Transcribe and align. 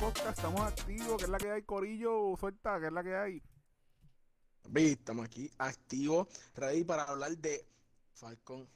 podcast. 0.00 0.38
Estamos 0.38 0.60
activos, 0.60 1.16
que 1.16 1.24
es 1.24 1.28
la 1.28 1.38
que 1.38 1.50
hay, 1.50 1.62
Corillo, 1.62 2.36
suelta, 2.38 2.78
que 2.78 2.86
es 2.86 2.92
la 2.92 3.02
que 3.02 3.16
hay. 3.16 3.42
Estamos 4.74 5.24
aquí 5.24 5.50
activos, 5.58 6.28
ready 6.54 6.84
para 6.84 7.04
hablar 7.04 7.36
de 7.38 7.66
Falcon 8.14 8.68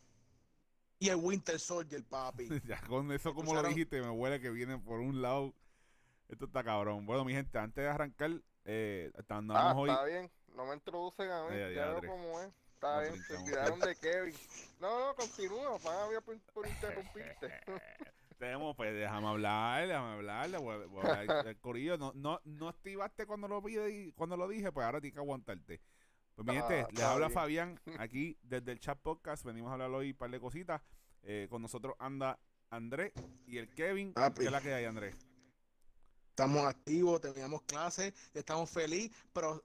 y 0.99 1.09
el 1.09 1.17
Winter 1.17 1.59
Soldier, 1.61 2.03
papi. 2.05 2.49
ya 2.67 2.81
con 2.83 3.11
eso, 3.13 3.35
como 3.35 3.55
lo 3.55 3.63
dijiste, 3.63 4.01
me 4.01 4.11
huele 4.11 4.41
que 4.41 4.51
viene 4.51 4.79
por 4.79 5.01
un 5.01 5.23
lado. 5.23 5.55
Esto 6.29 6.47
está 6.47 6.65
cabrón. 6.65 7.05
Bueno, 7.07 7.25
mi 7.25 7.33
gente, 7.33 7.59
antes 7.59 7.85
de 7.85 7.91
arrancar, 7.91 8.31
eh, 8.65 9.13
andamos 9.29 9.63
ah, 9.63 9.77
hoy. 9.77 9.91
Está 9.91 10.05
bien, 10.05 10.31
no 10.57 10.67
me 10.67 10.75
introducen 10.75 11.31
a 11.31 11.45
mí, 11.45 11.57
ya 11.75 11.89
veo 11.89 12.01
cómo 12.07 12.41
es. 12.41 12.53
Está 12.75 13.01
bien, 13.01 13.23
se 13.23 13.37
olvidaron 13.37 13.79
de 13.79 13.95
Kevin. 13.97 14.35
No, 14.81 15.09
no, 15.09 15.15
continúa, 15.15 15.79
para 15.79 16.21
por, 16.21 16.41
por 16.53 16.67
interrumpirte. 16.69 17.61
Tenemos, 18.43 18.75
pues 18.75 18.93
déjame 18.93 19.29
hablar, 19.29 19.87
déjame 19.87 20.15
hablar, 20.15 20.51
voy, 20.59 20.85
voy 20.87 21.07
a 21.07 21.23
el 21.23 21.57
corillo. 21.61 21.97
No, 21.97 22.13
no, 22.17 22.41
no 22.45 22.69
activaste 22.69 23.25
cuando 23.25 23.47
lo 23.47 23.63
pide 23.63 23.89
y 23.89 24.13
cuando 24.15 24.37
lo 24.37 24.49
dije, 24.49 24.73
pues 24.73 24.85
ahora 24.85 25.01
tienes 25.01 25.15
que 25.15 25.21
aguantarte. 25.21 25.81
Pues 26.35 26.49
mi 26.49 26.55
gente, 26.55 26.81
ah, 26.81 26.89
les 26.91 27.05
habla 27.05 27.31
Fabián 27.31 27.81
aquí 28.01 28.37
desde 28.43 28.73
el 28.73 28.81
chat 28.81 28.99
podcast. 28.99 29.45
Venimos 29.45 29.71
a 29.71 29.75
hablar 29.75 29.93
hoy 29.93 30.11
un 30.11 30.17
par 30.17 30.29
de 30.29 30.41
cositas. 30.41 30.83
Eh, 31.23 31.47
con 31.49 31.63
nosotros 31.63 31.95
anda 32.01 32.37
Andrés 32.69 33.13
y 33.47 33.59
el 33.59 33.73
Kevin. 33.73 34.13
¿Qué 34.13 34.47
es 34.47 34.51
la 34.51 34.61
que 34.61 34.75
hay, 34.75 34.87
Andrés? 34.87 35.15
Estamos 36.31 36.67
activos, 36.67 37.21
teníamos 37.21 37.63
clases, 37.63 38.13
estamos 38.35 38.69
felices, 38.69 39.17
pero 39.33 39.63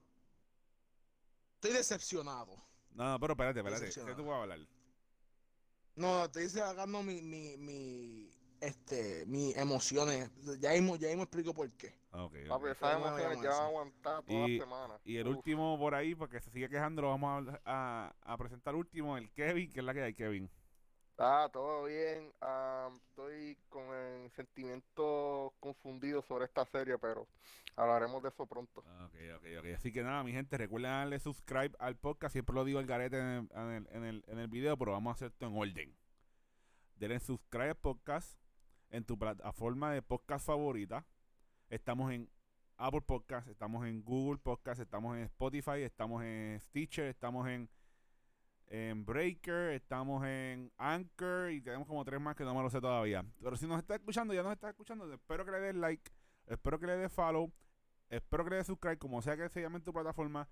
estoy 1.54 1.72
decepcionado. 1.72 2.54
No, 2.92 3.10
no, 3.10 3.18
pero 3.18 3.32
espérate, 3.32 3.58
espérate. 3.58 3.86
¿Qué 3.86 4.14
tú 4.14 4.24
vas 4.24 4.38
a 4.38 4.42
hablar? 4.42 4.60
No, 5.96 6.26
estoy 6.26 6.48
sacando 6.48 7.02
mi, 7.02 7.22
mi, 7.22 7.56
mi, 7.56 8.37
este, 8.60 9.24
mis 9.26 9.56
emociones. 9.56 10.30
Ya 10.60 10.72
mismo, 10.72 10.96
ya 10.96 11.08
mismo 11.08 11.24
explico 11.24 11.54
por 11.54 11.70
qué. 11.72 11.94
Okay, 12.10 12.24
okay. 12.24 12.48
Papi, 12.48 12.66
esas 12.68 12.96
emociones 12.96 13.42
ya 13.42 13.50
van 13.50 13.60
a 13.60 13.66
aguantar 13.66 14.22
toda 14.24 14.48
y, 14.48 14.58
la 14.58 14.64
semana. 14.64 15.00
Y 15.04 15.16
el 15.16 15.28
último 15.28 15.78
por 15.78 15.94
ahí, 15.94 16.14
porque 16.14 16.40
se 16.40 16.50
sigue 16.50 16.68
quejando, 16.68 17.02
lo 17.02 17.08
vamos 17.08 17.48
a, 17.48 17.60
a, 17.64 18.32
a 18.32 18.36
presentar 18.38 18.74
último, 18.74 19.16
el 19.16 19.30
Kevin, 19.32 19.72
que 19.72 19.80
es 19.80 19.84
la 19.84 19.94
que 19.94 20.02
hay, 20.02 20.14
Kevin. 20.14 20.50
Ah, 21.20 21.50
todo 21.52 21.84
bien. 21.84 22.32
estoy 23.08 23.58
con 23.68 23.82
el 23.92 24.30
sentimiento 24.36 25.52
confundido 25.58 26.22
sobre 26.22 26.44
esta 26.44 26.64
serie, 26.66 26.96
pero 26.96 27.26
hablaremos 27.74 28.22
de 28.22 28.28
eso 28.28 28.46
pronto. 28.46 28.80
Ok, 28.80 29.16
ok, 29.36 29.46
ok. 29.58 29.66
Así 29.74 29.92
que 29.92 30.04
nada, 30.04 30.22
mi 30.22 30.32
gente, 30.32 30.56
recuerden 30.56 30.92
darle 30.92 31.18
subscribe 31.18 31.72
al 31.80 31.96
podcast. 31.96 32.34
Siempre 32.34 32.54
lo 32.54 32.64
digo 32.64 32.78
el 32.78 32.86
garete 32.86 33.18
en 33.18 33.26
el, 33.26 33.88
en 33.90 34.04
el, 34.04 34.24
en 34.28 34.38
el, 34.38 34.46
video, 34.46 34.76
pero 34.78 34.92
vamos 34.92 35.10
a 35.10 35.14
hacer 35.14 35.32
esto 35.32 35.46
en 35.46 35.56
orden. 35.56 35.96
Denle 36.94 37.18
subscribe 37.18 37.70
al 37.70 37.76
podcast 37.76 38.38
en 38.90 39.04
tu 39.04 39.18
plataforma 39.18 39.92
de 39.92 40.02
podcast 40.02 40.46
favorita. 40.46 41.06
Estamos 41.68 42.12
en 42.12 42.30
Apple 42.76 43.02
Podcast, 43.02 43.48
estamos 43.48 43.86
en 43.86 44.02
Google 44.02 44.38
Podcast, 44.38 44.80
estamos 44.80 45.16
en 45.16 45.24
Spotify, 45.24 45.82
estamos 45.82 46.22
en 46.22 46.60
Stitcher, 46.60 47.06
estamos 47.06 47.48
en 47.48 47.68
en 48.70 49.04
Breaker, 49.04 49.70
estamos 49.70 50.24
en 50.26 50.70
Anchor 50.76 51.50
y 51.50 51.60
tenemos 51.62 51.88
como 51.88 52.04
tres 52.04 52.20
más 52.20 52.36
que 52.36 52.44
no 52.44 52.54
me 52.54 52.62
lo 52.62 52.68
sé 52.68 52.80
todavía. 52.80 53.24
Pero 53.42 53.56
si 53.56 53.66
nos 53.66 53.78
está 53.78 53.94
escuchando, 53.94 54.34
ya 54.34 54.42
nos 54.42 54.52
está 54.52 54.68
escuchando, 54.68 55.10
espero 55.12 55.44
que 55.44 55.52
le 55.52 55.60
des 55.60 55.74
like, 55.74 56.10
espero 56.46 56.78
que 56.78 56.86
le 56.86 56.96
des 56.96 57.12
follow, 57.12 57.50
espero 58.10 58.44
que 58.44 58.50
le 58.50 58.56
des 58.56 58.66
subscribe, 58.66 58.98
como 58.98 59.22
sea 59.22 59.36
que 59.36 59.48
se 59.48 59.62
llame 59.62 59.78
en 59.78 59.84
tu 59.84 59.92
plataforma, 59.92 60.48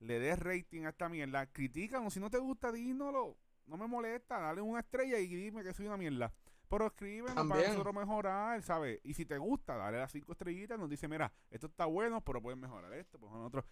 le 0.00 0.18
des 0.18 0.38
rating 0.40 0.84
a 0.84 0.88
esta 0.88 1.08
mierda, 1.08 1.46
critícanos, 1.46 2.12
si 2.12 2.20
no 2.20 2.30
te 2.30 2.38
gusta, 2.38 2.72
dínoslo, 2.72 3.36
no 3.66 3.76
me 3.76 3.86
molesta, 3.86 4.40
dale 4.40 4.60
una 4.60 4.80
estrella 4.80 5.18
y 5.18 5.28
dime 5.28 5.62
que 5.62 5.72
soy 5.72 5.86
una 5.86 5.96
mierda. 5.96 6.32
Pero 6.72 6.86
escríbenos 6.86 7.46
para 7.46 7.68
nosotros 7.68 7.94
mejorar, 7.94 8.62
¿sabes? 8.62 8.98
Y 9.04 9.12
si 9.12 9.26
te 9.26 9.36
gusta, 9.36 9.76
dale 9.76 9.98
las 9.98 10.10
cinco 10.10 10.32
estrellitas, 10.32 10.78
nos 10.78 10.88
dice, 10.88 11.06
mira, 11.06 11.30
esto 11.50 11.66
está 11.66 11.84
bueno, 11.84 12.22
pero 12.24 12.40
pueden 12.40 12.60
mejorar 12.60 12.92
esto, 12.94 13.18
pues 13.18 13.30
nosotros 13.30 13.64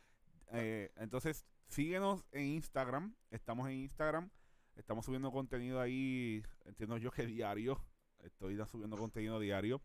eh, 0.52 0.90
entonces, 0.96 1.46
síguenos 1.68 2.24
en 2.32 2.46
Instagram. 2.46 3.14
Estamos 3.30 3.68
en 3.68 3.76
Instagram. 3.76 4.30
Estamos 4.76 5.04
subiendo 5.04 5.30
contenido 5.30 5.80
ahí, 5.80 6.42
entiendo 6.64 6.96
yo 6.96 7.10
que 7.10 7.26
diario. 7.26 7.82
Estoy 8.18 8.56
subiendo 8.66 8.96
contenido 8.96 9.38
diario. 9.40 9.82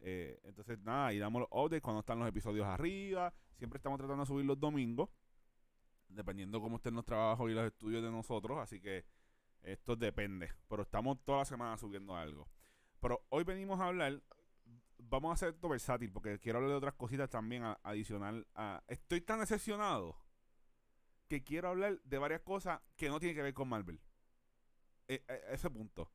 Eh, 0.00 0.40
entonces, 0.44 0.78
nada, 0.80 1.12
y 1.12 1.18
damos 1.18 1.40
los 1.40 1.48
updates 1.52 1.82
cuando 1.82 2.00
están 2.00 2.18
los 2.18 2.28
episodios 2.28 2.66
arriba. 2.66 3.32
Siempre 3.56 3.76
estamos 3.76 3.98
tratando 3.98 4.22
de 4.24 4.26
subir 4.26 4.46
los 4.46 4.58
domingos. 4.58 5.10
Dependiendo 6.08 6.60
cómo 6.60 6.76
estén 6.76 6.94
los 6.94 7.04
trabajos 7.04 7.50
y 7.50 7.54
los 7.54 7.66
estudios 7.66 8.02
de 8.02 8.10
nosotros. 8.10 8.58
Así 8.58 8.80
que 8.80 9.04
esto 9.62 9.96
depende. 9.96 10.52
Pero 10.68 10.82
estamos 10.82 11.18
toda 11.24 11.38
la 11.38 11.44
semana 11.44 11.76
subiendo 11.76 12.16
algo. 12.16 12.48
Pero 13.00 13.24
hoy 13.30 13.44
venimos 13.44 13.80
a 13.80 13.86
hablar 13.86 14.22
vamos 15.08 15.30
a 15.30 15.34
hacer 15.34 15.54
esto 15.54 15.68
versátil 15.68 16.12
porque 16.12 16.38
quiero 16.38 16.58
hablar 16.58 16.72
de 16.72 16.76
otras 16.76 16.94
cositas 16.94 17.30
también 17.30 17.64
adicional 17.82 18.46
a... 18.54 18.82
Estoy 18.86 19.20
tan 19.20 19.40
decepcionado 19.40 20.16
que 21.28 21.42
quiero 21.42 21.68
hablar 21.68 22.00
de 22.02 22.18
varias 22.18 22.40
cosas 22.42 22.80
que 22.96 23.08
no 23.08 23.20
tienen 23.20 23.36
que 23.36 23.42
ver 23.42 23.54
con 23.54 23.68
Marvel. 23.68 24.00
E, 25.08 25.24
e, 25.28 25.54
ese 25.54 25.70
punto. 25.70 26.10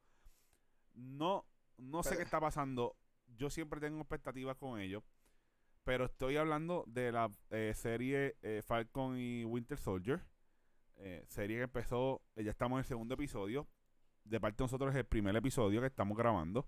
No, 0.94 1.46
no 1.78 2.04
sé 2.04 2.18
qué 2.18 2.24
está 2.24 2.40
pasando. 2.40 2.98
Yo 3.28 3.50
siempre 3.50 3.80
tengo 3.80 4.02
expectativas 4.02 4.58
con 4.58 4.80
ellos. 4.80 5.04
Pero 5.84 6.06
estoy 6.06 6.38
hablando 6.38 6.84
de 6.88 7.12
la 7.12 7.32
eh, 7.52 7.74
serie 7.76 8.38
eh, 8.42 8.62
Falcon 8.66 9.18
y 9.18 9.46
Winter 9.46 9.78
Soldier. 9.78 10.22
Eh, 10.98 11.24
serie 11.28 11.58
que 11.58 11.64
empezó, 11.64 12.22
ya 12.36 12.52
estamos 12.52 12.78
en 12.78 12.80
el 12.80 12.86
segundo 12.86 13.14
episodio. 13.16 13.68
De 14.24 14.40
parte 14.40 14.58
de 14.58 14.64
nosotros 14.64 14.92
es 14.92 14.98
el 14.98 15.06
primer 15.06 15.36
episodio 15.36 15.82
que 15.82 15.88
estamos 15.88 16.18
grabando. 16.18 16.68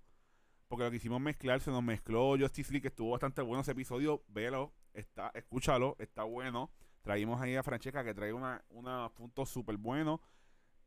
Porque 0.68 0.84
lo 0.84 0.92
que 0.92 0.98
hicimos 0.98 1.22
mezclar, 1.22 1.62
se 1.62 1.72
nos 1.72 1.82
mezcló 1.82 2.38
Justice 2.38 2.72
League, 2.72 2.82
que 2.82 2.88
estuvo 2.90 3.12
bastante 3.12 3.42
bueno 3.42 3.62
ese 3.62 3.72
episodio. 3.72 4.24
Velo, 4.28 4.74
está, 4.94 5.32
escúchalo, 5.34 5.96
está 6.00 6.24
bueno. 6.24 6.72
Traímos 7.02 7.42
ahí 7.42 7.56
a 7.56 7.64
Francesca 7.64 8.04
que 8.04 8.14
trae 8.14 8.34
una, 8.34 8.64
una 8.70 9.10
punto 9.10 9.46
súper 9.46 9.78
bueno. 9.78 10.22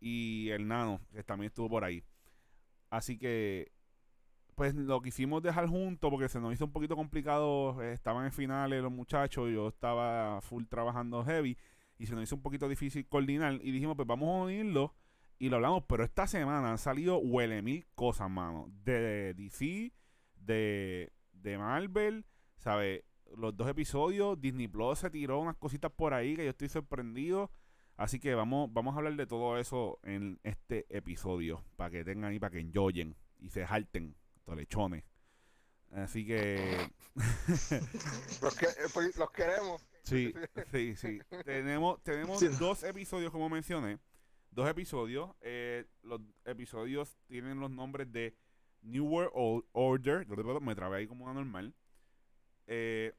Y 0.01 0.51
el 0.51 0.69
Nano, 0.69 1.01
que 1.13 1.23
también 1.25 1.49
estuvo 1.49 1.69
por 1.69 1.85
ahí. 1.85 2.05
Así 2.91 3.19
que, 3.19 3.73
pues 4.55 4.75
lo 4.75 5.01
quisimos 5.01 5.43
dejar 5.43 5.67
juntos 5.67 6.11
porque 6.11 6.29
se 6.29 6.41
nos 6.41 6.53
hizo 6.53 6.67
un 6.67 6.73
poquito 6.73 6.97
complicado. 6.97 7.81
Estaban 7.83 8.27
en 8.27 8.33
finales 8.33 8.83
los 8.83 8.93
muchachos, 8.93 9.51
yo 9.51 9.69
estaba 9.69 10.41
full 10.43 10.65
trabajando 10.65 11.25
heavy. 11.25 11.57
Y 12.01 12.07
se 12.07 12.15
nos 12.15 12.25
hizo 12.25 12.35
un 12.35 12.41
poquito 12.41 12.67
difícil 12.67 13.07
coordinar. 13.07 13.61
Y 13.63 13.73
dijimos, 13.73 13.95
pues 13.95 14.09
vamos 14.09 14.29
a 14.31 14.45
unirlo 14.45 14.95
y 15.39 15.51
lo 15.51 15.57
hablamos, 15.57 15.85
pero 15.87 16.03
esta 16.03 16.27
semana 16.27 16.71
han 16.71 16.79
salido 16.79 17.19
huele 17.19 17.61
mil 17.61 17.87
cosas, 17.95 18.31
mano. 18.31 18.73
De 18.85 19.35
DC, 19.35 19.93
de, 20.35 21.13
de 21.33 21.59
Marvel, 21.59 22.25
¿sabes? 22.57 23.05
Los 23.37 23.55
dos 23.55 23.69
episodios, 23.69 24.41
Disney 24.41 24.67
Plus 24.67 25.01
se 25.01 25.11
tiró 25.11 25.41
unas 25.41 25.57
cositas 25.57 25.93
por 25.93 26.15
ahí 26.15 26.37
que 26.37 26.45
yo 26.45 26.51
estoy 26.51 26.71
sorprendido. 26.71 27.51
Así 27.99 28.19
que 28.19 28.35
vamos, 28.35 28.73
vamos 28.73 28.95
a 28.95 28.97
hablar 28.97 29.15
de 29.17 29.27
todo 29.27 29.59
eso 29.59 29.99
en 30.03 30.41
este 30.43 30.87
episodio. 30.89 31.63
Para 31.77 31.91
que 31.91 32.03
tengan 32.03 32.31
ahí, 32.31 32.39
para 32.39 32.53
que 32.53 32.61
enjoyen 32.61 33.15
y 33.39 33.51
se 33.51 33.67
jalten, 33.67 34.17
tolechones. 34.47 35.05
Así 35.91 36.25
que 36.25 36.81
eh, 37.71 37.81
pues, 38.95 39.17
los 39.19 39.31
queremos. 39.33 39.83
Sí, 40.11 40.35
sí, 40.73 40.97
sí. 40.97 41.21
tenemos 41.45 42.03
tenemos 42.03 42.59
dos 42.59 42.83
episodios, 42.83 43.33
como 43.33 43.49
mencioné 43.49 43.99
dos 44.51 44.69
episodios. 44.69 45.31
Eh, 45.41 45.87
los 46.03 46.21
episodios 46.45 47.19
tienen 47.27 47.61
los 47.61 47.71
nombres 47.71 48.11
de 48.13 48.37
New 48.83 49.07
World 49.07 49.65
Order. 49.73 50.27
Me 50.61 50.75
trabé 50.75 50.99
ahí 50.99 51.07
como 51.07 51.33
normal. 51.33 51.75
Eh, 52.67 53.13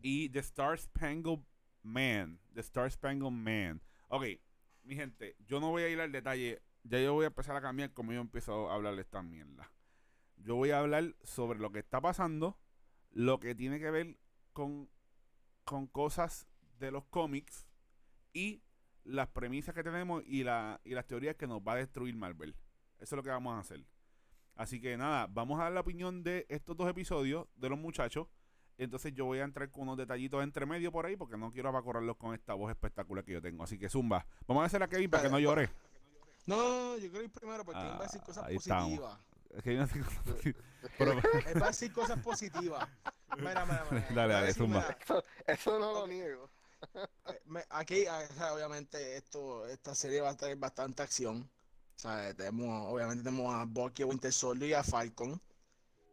y 0.00 0.28
The 0.30 0.40
Star 0.40 0.78
Spangled 0.78 1.44
Man. 1.82 2.40
The 2.54 2.60
Star 2.60 2.90
Spangled 2.90 3.32
Man. 3.32 3.82
Ok, 4.08 4.24
mi 4.82 4.96
gente, 4.96 5.36
yo 5.46 5.60
no 5.60 5.70
voy 5.70 5.82
a 5.82 5.88
ir 5.88 6.00
al 6.00 6.12
detalle. 6.12 6.62
Ya 6.82 6.98
yo 7.00 7.12
voy 7.12 7.24
a 7.24 7.28
empezar 7.28 7.56
a 7.56 7.60
cambiar 7.60 7.92
como 7.92 8.12
yo 8.12 8.20
empiezo 8.20 8.70
a 8.70 8.74
hablar 8.74 8.96
de 8.96 9.02
esta 9.02 9.22
mierda. 9.22 9.70
Yo 10.36 10.56
voy 10.56 10.70
a 10.70 10.78
hablar 10.78 11.14
sobre 11.22 11.58
lo 11.58 11.70
que 11.70 11.80
está 11.80 12.00
pasando, 12.00 12.58
lo 13.10 13.38
que 13.38 13.54
tiene 13.54 13.78
que 13.78 13.90
ver 13.90 14.16
con, 14.54 14.88
con 15.64 15.86
cosas 15.86 16.46
de 16.78 16.90
los 16.90 17.04
cómics 17.06 17.66
y 18.32 18.62
las 19.04 19.28
premisas 19.28 19.74
que 19.74 19.82
tenemos 19.82 20.22
y, 20.26 20.44
la, 20.44 20.80
y 20.84 20.94
las 20.94 21.06
teorías 21.06 21.36
que 21.36 21.46
nos 21.46 21.60
va 21.60 21.72
a 21.72 21.76
destruir 21.76 22.14
Marvel. 22.16 22.54
Eso 22.98 23.14
es 23.14 23.16
lo 23.16 23.22
que 23.22 23.30
vamos 23.30 23.54
a 23.54 23.60
hacer. 23.60 23.84
Así 24.56 24.80
que 24.80 24.96
nada, 24.96 25.26
vamos 25.28 25.58
a 25.58 25.64
dar 25.64 25.72
la 25.72 25.80
opinión 25.80 26.22
de 26.22 26.46
estos 26.48 26.76
dos 26.76 26.88
episodios 26.88 27.46
de 27.56 27.68
los 27.68 27.78
muchachos. 27.78 28.26
Entonces 28.76 29.12
yo 29.14 29.26
voy 29.26 29.38
a 29.40 29.44
entrar 29.44 29.70
con 29.70 29.82
unos 29.82 29.96
detallitos 29.96 30.42
entre 30.42 30.66
medio 30.66 30.90
por 30.90 31.06
ahí 31.06 31.16
porque 31.16 31.36
no 31.36 31.50
quiero 31.50 31.68
abacorrarlos 31.68 32.16
con 32.16 32.34
esta 32.34 32.54
voz 32.54 32.70
espectacular 32.70 33.24
que 33.24 33.32
yo 33.32 33.42
tengo. 33.42 33.62
Así 33.62 33.78
que 33.78 33.88
zumba. 33.88 34.26
Vamos 34.46 34.62
a 34.62 34.66
hacer 34.66 34.82
a 34.82 34.88
Kevin 34.88 35.10
para 35.10 35.24
que 35.24 35.30
no 35.30 35.38
llore. 35.38 35.70
No, 36.46 36.96
yo 36.96 37.10
quiero 37.10 37.24
ir 37.24 37.30
primero 37.30 37.64
porque 37.64 37.80
él 37.80 37.88
va 37.88 38.00
a 38.00 38.02
decir 38.02 38.20
cosas 38.22 38.48
positivas. 38.48 39.18
Es 39.50 39.64
que 39.64 39.74
yo 39.74 39.80
no 39.80 39.86
decir 41.66 41.92
cosas 41.92 42.20
positivas. 42.20 42.88
Mira, 43.36 43.64
mira, 43.66 43.84
mira. 43.90 44.06
Dale, 44.14 44.32
dale, 44.34 44.54
zumba. 44.54 44.96
eso 45.46 45.78
no 45.78 45.92
lo 45.92 46.06
niego. 46.06 46.50
Eh, 47.26 47.64
aquí, 47.70 48.06
ah, 48.06 48.26
obviamente, 48.52 49.16
esto, 49.16 49.66
esta 49.66 49.94
serie 49.94 50.20
va 50.20 50.30
a 50.30 50.36
tener 50.36 50.56
bastante 50.56 51.02
acción. 51.02 51.48
tenemos, 52.36 52.92
obviamente 52.92 53.24
tenemos 53.24 53.54
a 53.54 53.64
Bucky, 53.64 54.04
Winter 54.04 54.32
Soldier 54.32 54.70
y 54.70 54.74
a 54.74 54.82
Falcon. 54.82 55.40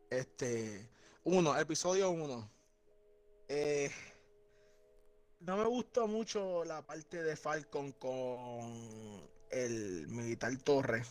Este, 0.09 0.89
Uno, 1.23 1.57
episodio 1.57 2.09
uno. 2.11 2.49
Eh, 3.49 3.91
no 5.41 5.57
me 5.57 5.65
gustó 5.65 6.07
mucho 6.07 6.63
la 6.65 6.81
parte 6.81 7.21
de 7.23 7.35
Falcon 7.35 7.91
con 7.93 9.29
el 9.49 10.07
militar 10.07 10.55
Torre. 10.57 11.03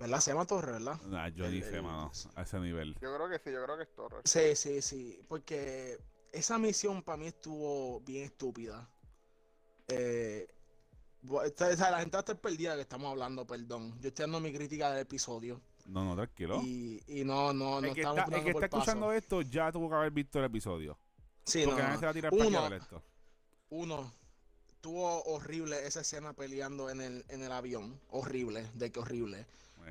¿Verdad? 0.00 0.20
Se 0.20 0.30
llama 0.30 0.46
Torre, 0.46 0.72
¿verdad? 0.72 0.98
Nah, 1.02 1.28
yo 1.28 1.44
El- 1.44 1.62
el- 1.62 1.82
mano, 1.82 2.10
a 2.34 2.42
ese 2.42 2.58
nivel. 2.58 2.94
Yo 3.02 3.14
creo 3.14 3.28
que 3.28 3.38
sí, 3.38 3.52
yo 3.52 3.62
creo 3.62 3.76
que 3.76 3.82
es 3.82 3.94
Torres. 3.94 4.22
Sí, 4.24 4.56
sí, 4.56 4.80
sí. 4.80 5.20
Porque 5.28 5.98
esa 6.32 6.58
misión 6.58 7.02
para 7.02 7.18
mí 7.18 7.26
estuvo 7.26 8.00
bien 8.00 8.24
estúpida. 8.24 8.88
Eh, 9.88 10.48
esta- 11.44 11.90
la 11.90 11.98
gente 11.98 12.12
va 12.16 12.20
a 12.20 12.20
estar 12.20 12.40
perdida 12.40 12.74
que 12.76 12.80
estamos 12.82 13.10
hablando, 13.10 13.46
perdón. 13.46 13.98
Yo 14.00 14.08
estoy 14.08 14.22
dando 14.24 14.40
mi 14.40 14.52
crítica 14.52 14.90
del 14.90 15.00
episodio. 15.02 15.60
No, 15.86 16.04
no, 16.04 16.14
tranquilo. 16.16 16.60
Y, 16.62 17.02
y 17.06 17.24
no, 17.24 17.52
no, 17.52 17.80
no 17.80 17.86
el 17.88 17.94
que 17.94 18.00
estamos 18.00 18.20
está, 18.24 18.36
el 18.38 18.44
que 18.44 18.50
está 18.50 18.66
escuchando 18.66 19.06
paso. 19.06 19.12
esto 19.18 19.42
ya 19.42 19.70
tuvo 19.72 19.88
que 19.90 19.96
haber 19.96 20.12
visto 20.12 20.38
el 20.38 20.44
episodio. 20.46 20.98
Sí, 21.44 21.62
porque 21.64 21.82
no, 21.82 21.88
nadie 21.88 21.94
no. 21.94 22.00
se 22.00 22.06
va 22.06 22.10
a 22.10 22.14
tirar 22.14 22.32
Uno, 22.32 22.74
esto. 22.74 23.02
uno, 23.70 24.12
tuvo 24.80 25.22
horrible 25.24 25.86
esa 25.86 26.00
escena 26.02 26.32
peleando 26.32 26.88
en 26.90 27.00
el, 27.00 27.24
en 27.28 27.42
el 27.42 27.52
avión. 27.52 28.00
Horrible, 28.08 28.70
de 28.74 28.90
que 28.92 29.00
horrible. 29.00 29.46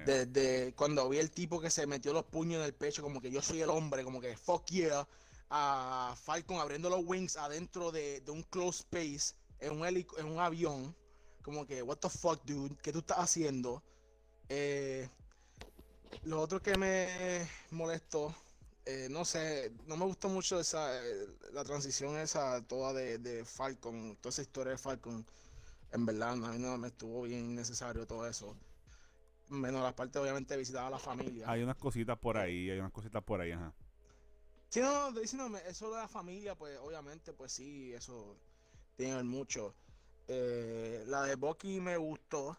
Desde 0.05 0.73
cuando 0.75 1.07
vi 1.09 1.17
el 1.17 1.29
tipo 1.29 1.59
que 1.59 1.69
se 1.69 1.85
metió 1.85 2.13
los 2.13 2.25
puños 2.25 2.59
en 2.59 2.65
el 2.65 2.73
pecho, 2.73 3.01
como 3.01 3.21
que 3.21 3.29
yo 3.29 3.41
soy 3.41 3.61
el 3.61 3.69
hombre, 3.69 4.03
como 4.03 4.21
que 4.21 4.35
fuck 4.37 4.65
yeah, 4.67 5.07
a 5.49 6.15
Falcon 6.23 6.59
abriendo 6.59 6.89
los 6.89 7.01
wings 7.05 7.35
adentro 7.37 7.91
de, 7.91 8.21
de 8.21 8.31
un 8.31 8.43
close 8.43 8.79
space 8.79 9.35
en 9.59 9.73
un, 9.73 9.85
en 9.85 10.25
un 10.25 10.39
avión, 10.39 10.95
como 11.41 11.65
que 11.65 11.81
what 11.81 11.97
the 11.97 12.09
fuck, 12.09 12.43
dude, 12.45 12.75
¿qué 12.81 12.91
tú 12.91 12.99
estás 12.99 13.17
haciendo? 13.17 13.83
Eh, 14.47 15.09
lo 16.23 16.41
otro 16.41 16.61
que 16.61 16.77
me 16.77 17.47
molestó, 17.71 18.33
eh, 18.85 19.07
no 19.09 19.25
sé, 19.25 19.71
no 19.85 19.97
me 19.97 20.05
gustó 20.05 20.29
mucho 20.29 20.59
esa, 20.59 21.03
eh, 21.05 21.27
la 21.53 21.63
transición 21.63 22.17
esa 22.17 22.61
toda 22.65 22.93
de, 22.93 23.17
de 23.19 23.45
Falcon, 23.45 24.17
toda 24.21 24.31
esa 24.31 24.41
historia 24.41 24.71
de 24.71 24.77
Falcon. 24.77 25.25
En 25.91 26.05
verdad, 26.05 26.31
a 26.31 26.35
mí 26.35 26.59
no 26.59 26.77
me 26.77 26.89
estuvo 26.89 27.23
bien 27.23 27.55
necesario 27.55 28.05
todo 28.05 28.27
eso. 28.27 28.55
Menos 29.49 29.81
la 29.81 29.95
parte, 29.95 30.19
obviamente, 30.19 30.53
de 30.53 30.59
visitar 30.59 30.85
a 30.85 30.89
la 30.89 30.99
familia. 30.99 31.49
hay 31.49 31.63
unas 31.63 31.77
cositas 31.77 32.17
por 32.17 32.37
ahí, 32.37 32.69
hay 32.69 32.79
unas 32.79 32.91
cositas 32.91 33.23
por 33.23 33.41
ahí, 33.41 33.51
ajá. 33.51 33.73
Sí, 34.69 34.81
no, 34.81 35.11
diciéndome, 35.11 35.59
eso 35.67 35.89
de 35.89 35.97
la 35.97 36.07
familia, 36.07 36.55
pues 36.55 36.77
obviamente, 36.79 37.33
pues 37.33 37.51
sí, 37.51 37.91
eso 37.93 38.37
tiene 38.95 39.13
que 39.13 39.15
ver 39.17 39.25
mucho. 39.25 39.73
Eh, 40.27 41.03
la 41.07 41.23
de 41.23 41.35
Bucky 41.35 41.79
me 41.79 41.97
gustó. 41.97 42.55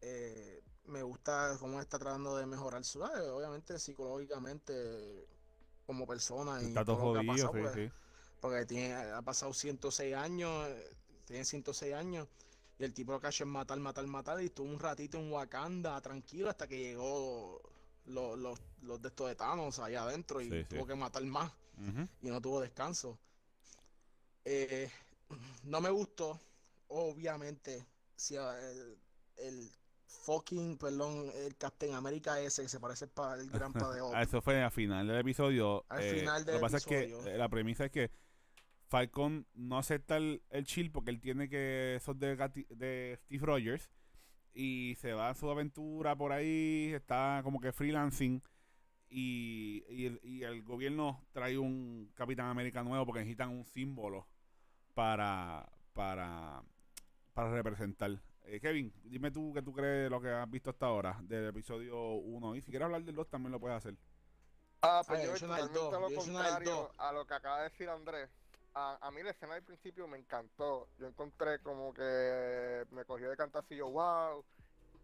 Eh, 0.00 0.62
me 0.86 1.02
gusta 1.02 1.56
cómo 1.58 1.80
está 1.80 1.98
tratando 1.98 2.36
de 2.36 2.46
mejorar 2.46 2.84
su 2.84 3.02
eh, 3.04 3.30
obviamente 3.30 3.78
psicológicamente 3.78 5.26
como 5.86 6.06
persona 6.06 6.62
y 6.62 6.66
Está 6.66 6.84
todo 6.84 6.96
jodido, 6.96 7.32
pasado, 7.32 7.52
sí, 7.52 7.58
pues, 7.60 7.74
sí. 7.74 7.90
porque 8.40 8.66
tiene, 8.66 8.92
ha 8.94 9.22
pasado 9.22 9.52
106 9.52 10.14
años, 10.14 10.68
eh, 10.68 10.96
tiene 11.24 11.44
106 11.44 11.94
años, 11.94 12.28
y 12.78 12.84
el 12.84 12.92
tipo 12.92 13.12
lo 13.12 13.18
hecho 13.28 13.44
es 13.44 13.50
matar, 13.50 13.78
matar, 13.78 14.06
matar, 14.06 14.42
y 14.42 14.46
estuvo 14.46 14.68
un 14.68 14.78
ratito 14.80 15.18
en 15.18 15.30
Wakanda 15.30 16.00
tranquilo 16.00 16.48
hasta 16.50 16.66
que 16.66 16.78
llegó 16.78 17.60
los, 18.06 18.38
los, 18.38 18.60
los 18.82 19.00
de 19.00 19.08
estos 19.08 19.28
de 19.28 19.34
Thanos 19.36 19.78
allá 19.78 20.02
adentro 20.02 20.40
y 20.40 20.50
Sí, 20.50 20.58
sí. 20.62 20.64
tuvo 20.76 20.86
que 20.86 20.94
matar 20.94 21.22
más 21.24 21.52
y 22.22 22.28
no 22.28 22.40
tuvo 22.40 22.60
descanso. 22.60 23.18
Eh, 24.44 24.90
no 25.64 25.80
me 25.80 25.90
gustó, 25.90 26.38
obviamente, 26.88 27.86
si 28.16 28.36
el, 28.36 28.98
el 29.36 29.70
fucking, 30.06 30.76
perdón, 30.78 31.30
el 31.34 31.56
Captain 31.56 31.94
America 31.94 32.38
ese 32.40 32.62
que 32.62 32.68
se 32.68 32.78
parece 32.80 33.06
para 33.08 33.40
el 33.40 33.50
gran 33.50 33.72
padre 33.72 34.00
Ah, 34.12 34.22
Eso 34.22 34.40
fue 34.42 34.62
al 34.62 34.70
final 34.70 35.06
del 35.06 35.18
episodio. 35.18 35.84
Al 35.88 36.02
eh, 36.02 36.20
final 36.20 36.44
Lo 36.44 36.46
del 36.46 36.54
que 36.56 36.60
pasa 36.60 36.76
es 36.76 36.86
episodio. 36.86 37.24
que 37.24 37.34
eh, 37.34 37.38
la 37.38 37.48
premisa 37.48 37.86
es 37.86 37.90
que 37.90 38.10
Falcon 38.88 39.46
no 39.54 39.78
acepta 39.78 40.16
el, 40.16 40.42
el 40.50 40.64
chill 40.64 40.90
porque 40.90 41.10
él 41.10 41.20
tiene 41.20 41.48
que 41.48 41.98
son 42.02 42.18
de, 42.18 42.36
de 42.70 43.18
Steve 43.22 43.46
Rogers 43.46 43.90
y 44.52 44.94
se 45.00 45.12
va 45.12 45.30
a 45.30 45.34
su 45.34 45.50
aventura 45.50 46.16
por 46.16 46.32
ahí, 46.32 46.92
está 46.94 47.40
como 47.42 47.60
que 47.60 47.72
freelancing 47.72 48.42
y, 49.08 49.84
y, 49.88 50.06
el, 50.06 50.20
y 50.22 50.42
el 50.42 50.62
gobierno 50.62 51.24
trae 51.32 51.58
un 51.58 52.10
Capitán 52.14 52.46
América 52.46 52.82
nuevo 52.82 53.06
porque 53.06 53.20
necesitan 53.20 53.50
un 53.50 53.64
símbolo 53.64 54.26
para 54.94 55.68
para 55.92 56.62
para 57.32 57.50
representar. 57.50 58.20
Eh, 58.44 58.60
Kevin, 58.60 58.92
dime 59.04 59.30
tú 59.30 59.52
qué 59.54 59.62
tú 59.62 59.72
crees 59.72 60.04
de 60.04 60.10
lo 60.10 60.20
que 60.20 60.28
has 60.28 60.50
visto 60.50 60.70
hasta 60.70 60.86
ahora 60.86 61.18
del 61.22 61.48
episodio 61.48 62.14
1 62.14 62.56
y 62.56 62.60
si 62.60 62.70
quieres 62.70 62.86
hablar 62.86 63.02
del 63.02 63.14
2 63.14 63.28
también 63.28 63.52
lo 63.52 63.60
puedes 63.60 63.78
hacer. 63.78 63.96
Ah, 64.82 65.02
pues 65.06 65.20
Ah, 65.20 65.24
yo 65.24 65.36
yo 65.36 65.46
lo 65.46 65.72
yo 65.72 66.08
del 66.08 66.16
contrario 66.16 66.90
a 66.98 67.12
lo 67.12 67.26
que 67.26 67.34
acaba 67.34 67.58
de 67.58 67.64
decir 67.70 67.88
Andrés. 67.88 68.30
A, 68.74 68.98
a 69.00 69.10
mí 69.10 69.22
la 69.22 69.30
escena 69.30 69.54
del 69.54 69.62
principio 69.62 70.08
me 70.08 70.18
encantó. 70.18 70.88
Yo 70.98 71.06
encontré 71.06 71.60
como 71.60 71.94
que 71.94 72.84
me 72.90 73.04
cogió 73.04 73.30
de 73.30 73.36
cantasillo, 73.36 73.88
wow, 73.90 74.44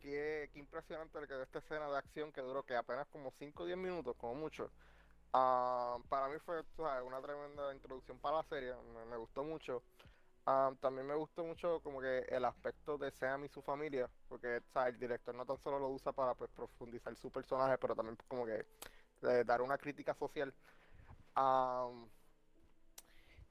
qué, 0.00 0.50
qué 0.52 0.58
impresionante 0.58 1.20
le 1.20 1.28
quedó 1.28 1.42
esta 1.42 1.60
escena 1.60 1.88
de 1.88 1.98
acción 1.98 2.32
que 2.32 2.40
duró 2.40 2.64
que 2.64 2.74
apenas 2.74 3.06
como 3.08 3.32
5 3.38 3.62
o 3.62 3.66
10 3.66 3.78
minutos, 3.78 4.16
como 4.16 4.34
mucho. 4.34 4.70
Ah, 5.32 5.98
para 6.08 6.28
mí 6.28 6.38
fue 6.44 6.64
sabes, 6.76 7.04
una 7.06 7.20
tremenda 7.20 7.72
introducción 7.72 8.18
para 8.18 8.38
la 8.38 8.42
serie, 8.44 8.74
me, 9.08 9.16
gustó 9.16 9.44
mucho. 9.44 9.82
Ah, 10.46 10.72
también 10.80 11.06
me 11.06 11.14
gustó 11.14 11.44
mucho 11.44 11.80
como 11.80 12.00
que 12.00 12.20
el 12.28 12.44
aspecto 12.44 12.98
de 12.98 13.12
Sam 13.12 13.44
y 13.44 13.48
su 13.48 13.62
familia, 13.62 14.10
porque 14.28 14.60
el 14.86 14.98
director 14.98 15.34
no 15.34 15.46
tan 15.46 15.58
solo 15.58 15.78
lo 15.78 15.88
usa 15.90 16.12
para 16.12 16.34
pues, 16.34 16.50
profundizar 16.50 17.14
su 17.16 17.30
personaje, 17.30 17.78
pero 17.78 17.94
también 17.94 18.16
como 18.26 18.44
que 18.46 18.66
eh, 19.22 19.44
dar 19.46 19.62
una 19.62 19.78
crítica 19.78 20.14
social. 20.14 20.52
Am, 21.34 22.08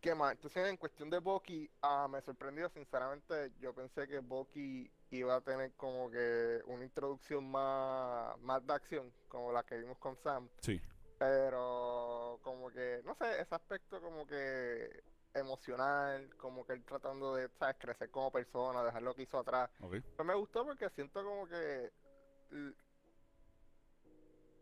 ¿qué 0.01 0.15
más? 0.15 0.33
Entonces, 0.33 0.67
en 0.67 0.77
cuestión 0.77 1.09
de 1.09 1.19
Bucky, 1.19 1.69
ah, 1.81 2.07
me 2.09 2.21
sorprendió, 2.21 2.69
sinceramente, 2.69 3.51
yo 3.59 3.73
pensé 3.73 4.07
que 4.07 4.19
Bucky 4.19 4.91
iba 5.11 5.35
a 5.35 5.41
tener 5.41 5.73
como 5.73 6.09
que 6.09 6.61
una 6.65 6.83
introducción 6.83 7.49
más, 7.49 8.37
más 8.39 8.65
de 8.65 8.73
acción, 8.73 9.13
como 9.27 9.51
la 9.51 9.63
que 9.63 9.77
vimos 9.77 9.97
con 9.97 10.15
Sam. 10.17 10.49
Sí. 10.61 10.81
Pero 11.17 12.39
como 12.43 12.69
que, 12.69 13.01
no 13.03 13.15
sé, 13.15 13.41
ese 13.41 13.55
aspecto 13.55 14.01
como 14.01 14.25
que 14.25 15.03
emocional, 15.33 16.35
como 16.37 16.65
que 16.65 16.73
él 16.73 16.83
tratando 16.85 17.35
de, 17.35 17.49
¿sabes? 17.59 17.75
Crecer 17.77 18.09
como 18.09 18.31
persona, 18.31 18.83
dejar 18.83 19.01
lo 19.01 19.13
que 19.13 19.23
hizo 19.23 19.37
atrás. 19.37 19.69
Ok. 19.81 19.97
Pues 20.15 20.27
me 20.27 20.33
gustó 20.33 20.65
porque 20.65 20.89
siento 20.91 21.23
como 21.23 21.47
que 21.47 21.91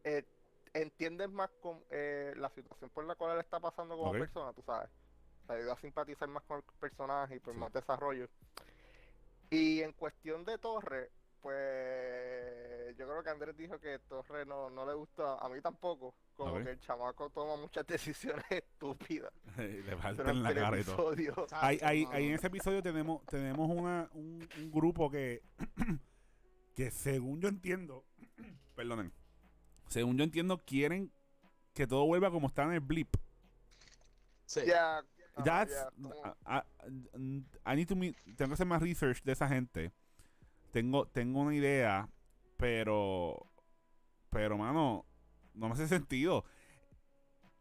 eh, 0.04 0.24
entiendes 0.74 1.30
más 1.30 1.50
con 1.62 1.84
eh, 1.90 2.34
la 2.38 2.50
situación 2.50 2.90
por 2.90 3.06
la 3.06 3.16
cual 3.16 3.36
él 3.36 3.40
está 3.40 3.60
pasando 3.60 3.96
como 3.96 4.12
persona, 4.12 4.54
tú 4.54 4.62
sabes. 4.64 4.90
Te 5.48 5.54
ayuda 5.54 5.74
a 5.74 5.78
simpatizar 5.82 6.28
más 6.28 6.44
con 6.44 6.58
el 6.58 6.64
personaje 6.80 7.36
y 7.38 7.40
por 7.40 7.54
Sí. 7.54 7.60
más 7.60 7.72
desarrollo. 7.74 8.28
Y 9.50 9.82
en 9.82 9.94
cuestión 9.94 10.44
de 10.44 10.58
Torre, 10.58 11.10
pues 11.42 12.96
yo 12.98 13.08
creo 13.08 13.24
que 13.24 13.30
Andrés 13.30 13.56
dijo 13.56 13.80
que 13.80 14.00
Torre 14.00 14.46
no, 14.46 14.70
no 14.70 14.86
le 14.86 14.94
gusta, 14.94 15.38
a 15.38 15.48
mí 15.50 15.62
tampoco, 15.62 16.14
como 16.36 16.56
que 16.62 16.72
el 16.72 16.80
chamaco 16.82 17.30
toma 17.30 17.56
muchas 17.56 17.86
decisiones 17.88 18.44
estúpidas 18.50 19.32
Le 19.58 19.96
falta 19.98 20.30
en 20.30 20.44
la 20.44 20.54
cara 20.54 20.80
y 20.80 20.84
todo. 20.84 21.14
episodio. 21.14 21.48
Ahí, 21.52 21.80
ahí, 21.82 22.06
No, 22.06 22.12
ahí 22.12 22.24
en 22.26 22.30
no. 22.32 22.36
ese 22.36 22.48
episodio 22.48 22.82
tenemos, 22.84 23.26
tenemos 23.28 23.70
una, 23.70 24.10
un, 24.14 24.48
un 24.58 24.72
grupo 24.72 25.10
que, 25.10 25.42
que 26.76 26.92
según 26.92 27.40
yo 27.40 27.48
entiendo, 27.48 28.04
perdonen, 28.76 29.14
según 29.88 30.18
yo 30.18 30.26
entiendo, 30.26 30.58
quieren 30.58 31.12
que 31.74 31.88
todo 31.88 32.06
vuelva 32.06 32.30
como 32.32 32.48
está 32.48 32.64
en 32.64 32.74
el 32.74 32.80
blip. 32.82 33.16
Sí. 34.46 34.62
Ya, 34.66 35.04
That's, 35.44 35.72
ya, 35.74 35.90
como- 36.02 36.14
I, 36.46 36.62
I- 36.88 37.46
I 37.74 37.76
need 37.76 37.88
to 37.88 37.96
meet- 37.96 38.16
tengo 38.36 38.50
que 38.50 38.54
hacer 38.54 38.68
más 38.68 38.82
research 38.82 39.22
de 39.24 39.32
esa 39.34 39.48
gente. 39.48 39.92
Tengo, 40.72 41.06
tengo 41.08 41.40
una 41.42 41.56
idea, 41.56 42.10
pero, 42.58 43.46
pero 44.30 44.58
mano, 44.58 45.06
no 45.54 45.68
me 45.68 45.74
hace 45.74 45.88
sentido. 45.88 46.44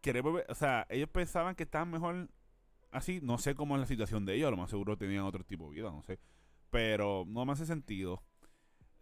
Querer 0.01 0.23
volver- 0.23 0.47
o 0.49 0.55
sea, 0.55 0.87
ellos 0.91 1.09
pensaban 1.09 1.55
que 1.55 1.65
estaban 1.65 1.91
mejor 1.91 2.29
así. 2.93 3.21
No 3.23 3.39
sé 3.39 3.55
cómo 3.55 3.75
es 3.77 3.81
la 3.81 3.87
situación 3.87 4.25
de 4.25 4.35
ellos. 4.35 4.49
A 4.49 4.51
lo 4.53 4.57
más 4.57 4.71
seguro 4.71 4.97
tenían 4.97 5.25
otro 5.25 5.45
tipo 5.45 5.69
de 5.71 5.77
vida, 5.77 5.91
no 5.91 6.03
sé. 6.03 6.19
Pero 6.71 7.25
no 7.27 7.45
me 7.45 7.53
hace 7.53 7.67
sentido. 7.67 8.23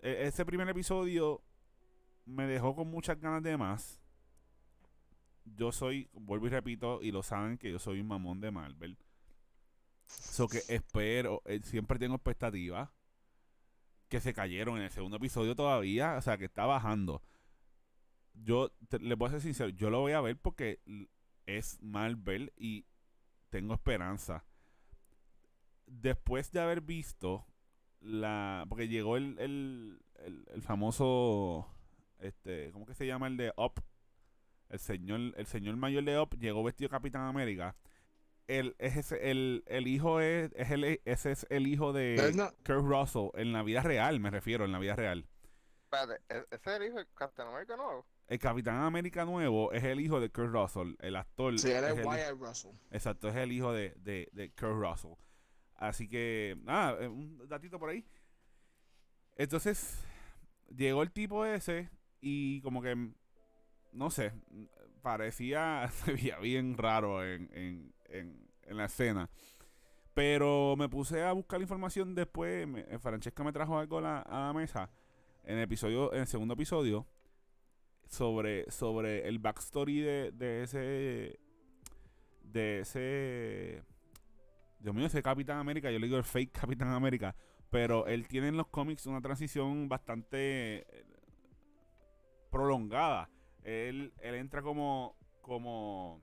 E- 0.00 0.26
ese 0.26 0.44
primer 0.44 0.68
episodio 0.68 1.42
me 2.26 2.46
dejó 2.46 2.74
con 2.74 2.88
muchas 2.90 3.20
ganas 3.20 3.42
de 3.42 3.56
más. 3.56 4.00
Yo 5.44 5.72
soy, 5.72 6.08
vuelvo 6.12 6.46
y 6.46 6.50
repito, 6.50 7.00
y 7.02 7.12
lo 7.12 7.22
saben 7.22 7.58
que 7.58 7.70
yo 7.70 7.78
soy 7.78 8.00
un 8.00 8.08
mamón 8.08 8.40
de 8.40 8.50
Marvel. 8.50 8.96
So 10.06 10.48
que 10.48 10.58
espero, 10.68 11.42
eh, 11.46 11.60
siempre 11.64 11.98
tengo 11.98 12.14
expectativas 12.16 12.90
que 14.08 14.20
se 14.20 14.34
cayeron 14.34 14.76
en 14.76 14.84
el 14.84 14.90
segundo 14.90 15.16
episodio 15.16 15.54
todavía, 15.56 16.16
o 16.16 16.22
sea, 16.22 16.38
que 16.38 16.44
está 16.46 16.66
bajando. 16.66 17.22
Yo 18.34 18.70
te- 18.88 18.98
les 18.98 19.16
voy 19.16 19.28
a 19.28 19.32
ser 19.32 19.40
sincero, 19.40 19.68
yo 19.70 19.90
lo 19.90 20.00
voy 20.00 20.12
a 20.12 20.20
ver 20.20 20.36
porque 20.38 20.80
es 21.46 21.80
Marvel 21.82 22.52
y 22.56 22.86
tengo 23.50 23.74
esperanza. 23.74 24.44
Después 25.86 26.50
de 26.52 26.60
haber 26.60 26.80
visto 26.80 27.46
la. 28.00 28.64
Porque 28.68 28.88
llegó 28.88 29.16
el, 29.16 29.38
el, 29.38 30.00
el, 30.16 30.44
el 30.52 30.62
famoso. 30.62 31.68
Este. 32.18 32.72
¿Cómo 32.72 32.86
que 32.86 32.94
se 32.94 33.06
llama 33.06 33.26
el 33.26 33.36
de 33.36 33.52
Up? 33.56 33.82
El 34.74 34.80
señor, 34.80 35.20
el 35.36 35.46
señor 35.46 35.76
mayor 35.76 36.04
de 36.04 36.18
Up 36.18 36.36
llegó 36.38 36.62
vestido 36.62 36.88
de 36.88 36.92
Capitán 36.92 37.22
América. 37.22 37.74
El, 38.46 38.74
es 38.78 38.96
ese- 38.96 39.30
el, 39.30 39.64
el 39.66 39.86
hijo 39.86 40.20
es, 40.20 40.52
es 40.54 40.70
el, 40.70 41.00
ese 41.04 41.30
es 41.32 41.46
el 41.48 41.66
hijo 41.66 41.92
de 41.92 42.32
no- 42.34 42.50
Kurt 42.64 42.84
Russell, 42.86 43.30
en 43.34 43.52
la 43.52 43.62
vida 43.62 43.80
real, 43.82 44.20
me 44.20 44.30
refiero, 44.30 44.64
en 44.66 44.72
la 44.72 44.78
vida 44.78 44.94
real. 44.96 45.26
Espérate, 45.84 46.22
¿e- 46.28 46.44
¿ese 46.50 46.70
es 46.70 46.76
el 46.80 46.82
hijo 46.88 46.98
de 46.98 47.06
Captain 47.14 47.48
America 47.48 47.76
nuevo? 47.76 48.04
El 48.26 48.38
Capitán 48.38 48.76
América 48.82 49.24
nuevo 49.24 49.72
es 49.72 49.84
el 49.84 50.00
hijo 50.00 50.18
de 50.20 50.30
Kurt 50.30 50.52
Russell, 50.52 50.94
el 51.00 51.16
actor. 51.16 51.58
Sí, 51.58 51.70
él 51.70 51.84
es 51.84 51.96
el- 51.98 52.06
Wyatt 52.06 52.38
Russell. 52.38 52.72
Exacto, 52.90 53.28
es 53.28 53.36
el 53.36 53.52
hijo 53.52 53.72
de, 53.72 53.94
de, 53.98 54.28
de 54.32 54.50
Kurt 54.50 54.74
Russell. 54.78 55.12
Así 55.76 56.08
que, 56.08 56.56
nada, 56.64 57.02
eh, 57.02 57.08
un 57.08 57.48
datito 57.48 57.78
por 57.78 57.90
ahí. 57.90 58.04
Entonces, 59.36 60.04
llegó 60.74 61.02
el 61.02 61.10
tipo 61.12 61.44
ese 61.44 61.90
y 62.20 62.60
como 62.62 62.80
que, 62.82 63.10
no 63.94 64.10
sé, 64.10 64.32
parecía, 65.02 65.88
se 65.92 66.12
veía 66.12 66.38
bien 66.38 66.76
raro 66.76 67.24
en, 67.24 67.48
en, 67.52 67.94
en, 68.06 68.50
en 68.62 68.76
la 68.76 68.86
escena. 68.86 69.30
Pero 70.14 70.76
me 70.76 70.88
puse 70.88 71.22
a 71.24 71.32
buscar 71.32 71.60
información 71.60 72.14
después. 72.14 72.68
eh, 72.76 72.98
Francesca 73.00 73.42
me 73.42 73.52
trajo 73.52 73.78
algo 73.78 74.00
la, 74.00 74.20
a 74.20 74.46
la 74.46 74.52
mesa 74.52 74.90
en 75.42 75.56
el 75.58 75.64
episodio, 75.64 76.12
en 76.14 76.20
el 76.20 76.26
segundo 76.26 76.54
episodio 76.54 77.06
sobre, 78.06 78.70
sobre 78.70 79.26
el 79.28 79.38
backstory 79.38 80.00
de, 80.00 80.32
de 80.32 80.62
ese 80.62 81.40
de 82.42 82.80
ese 82.80 83.82
Dios 84.78 84.94
mío, 84.94 85.06
ese 85.06 85.22
Capitán 85.22 85.58
América, 85.58 85.90
yo 85.90 85.98
le 85.98 86.06
digo 86.06 86.18
el 86.18 86.24
fake 86.24 86.52
Capitán 86.52 86.88
América, 86.88 87.34
pero 87.70 88.06
él 88.06 88.28
tiene 88.28 88.48
en 88.48 88.56
los 88.56 88.68
cómics 88.68 89.06
una 89.06 89.20
transición 89.20 89.88
bastante 89.88 90.82
eh, 90.82 91.04
prolongada. 92.50 93.30
Él, 93.64 94.12
él 94.20 94.34
entra 94.34 94.62
como 94.62 95.16
como 95.40 96.22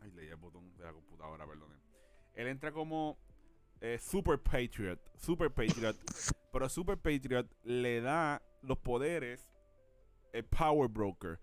ay, 0.00 0.10
leí 0.12 0.28
el 0.28 0.36
botón 0.36 0.76
de 0.76 0.84
la 0.84 0.92
computadora, 0.92 1.46
perdonen. 1.46 1.78
Él 2.34 2.48
entra 2.48 2.72
como 2.72 3.18
eh, 3.80 3.98
Super 3.98 4.38
Patriot, 4.38 5.00
Super 5.16 5.50
Patriot, 5.50 5.96
pero 6.52 6.68
Super 6.68 6.98
Patriot 6.98 7.48
le 7.64 8.00
da 8.00 8.42
los 8.62 8.78
poderes 8.78 9.48
el 10.32 10.44
Power 10.44 10.88
Broker. 10.88 11.40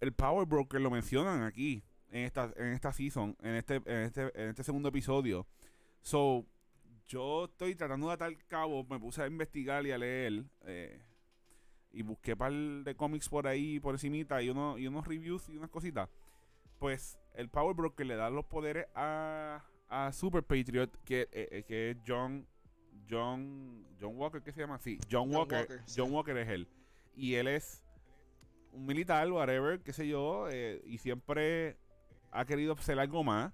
El 0.00 0.12
Power 0.12 0.46
Broker 0.46 0.80
lo 0.80 0.90
mencionan 0.90 1.42
aquí 1.42 1.82
en 2.10 2.24
esta 2.24 2.52
en 2.56 2.72
esta 2.72 2.92
season, 2.92 3.36
en 3.40 3.54
este 3.54 3.76
en 3.76 4.02
este 4.02 4.42
en 4.42 4.50
este 4.50 4.64
segundo 4.64 4.88
episodio. 4.88 5.46
So, 6.02 6.46
yo 7.06 7.46
estoy 7.46 7.74
tratando 7.74 8.08
de 8.08 8.12
atar 8.14 8.36
cabo, 8.46 8.84
me 8.84 8.98
puse 8.98 9.22
a 9.22 9.26
investigar 9.26 9.86
y 9.86 9.92
a 9.92 9.98
leer 9.98 10.44
eh, 10.66 11.00
y 11.96 12.02
busqué 12.02 12.36
par 12.36 12.52
de 12.52 12.94
cómics 12.94 13.28
por 13.28 13.46
ahí 13.46 13.80
por 13.80 13.94
encimita 13.94 14.42
y 14.42 14.50
uno, 14.50 14.76
y 14.78 14.86
unos 14.86 15.06
reviews 15.06 15.48
y 15.48 15.56
unas 15.56 15.70
cositas. 15.70 16.08
Pues 16.78 17.18
el 17.34 17.48
Power 17.48 17.74
Broker 17.74 18.06
le 18.06 18.16
da 18.16 18.28
los 18.28 18.44
poderes 18.44 18.86
a, 18.94 19.64
a 19.88 20.12
Super 20.12 20.42
Patriot 20.42 20.90
que, 21.04 21.22
eh, 21.32 21.48
eh, 21.50 21.64
que 21.66 21.90
es 21.90 21.96
John 22.06 22.46
John 23.08 23.86
John 24.00 24.16
Walker, 24.16 24.42
¿qué 24.42 24.52
se 24.52 24.60
llama? 24.60 24.78
Sí, 24.78 24.98
John, 25.10 25.28
John 25.28 25.36
Walker. 25.36 25.58
Walker, 25.58 25.82
sí. 25.86 25.94
John 26.00 26.12
Walker 26.12 26.36
es 26.36 26.48
él. 26.48 26.68
Y 27.14 27.34
él 27.34 27.48
es 27.48 27.82
un 28.72 28.84
militar, 28.84 29.30
whatever, 29.32 29.80
qué 29.80 29.92
sé 29.92 30.06
yo, 30.06 30.48
eh, 30.50 30.82
y 30.84 30.98
siempre 30.98 31.78
ha 32.30 32.44
querido 32.44 32.76
ser 32.76 32.98
algo 32.98 33.24
más. 33.24 33.52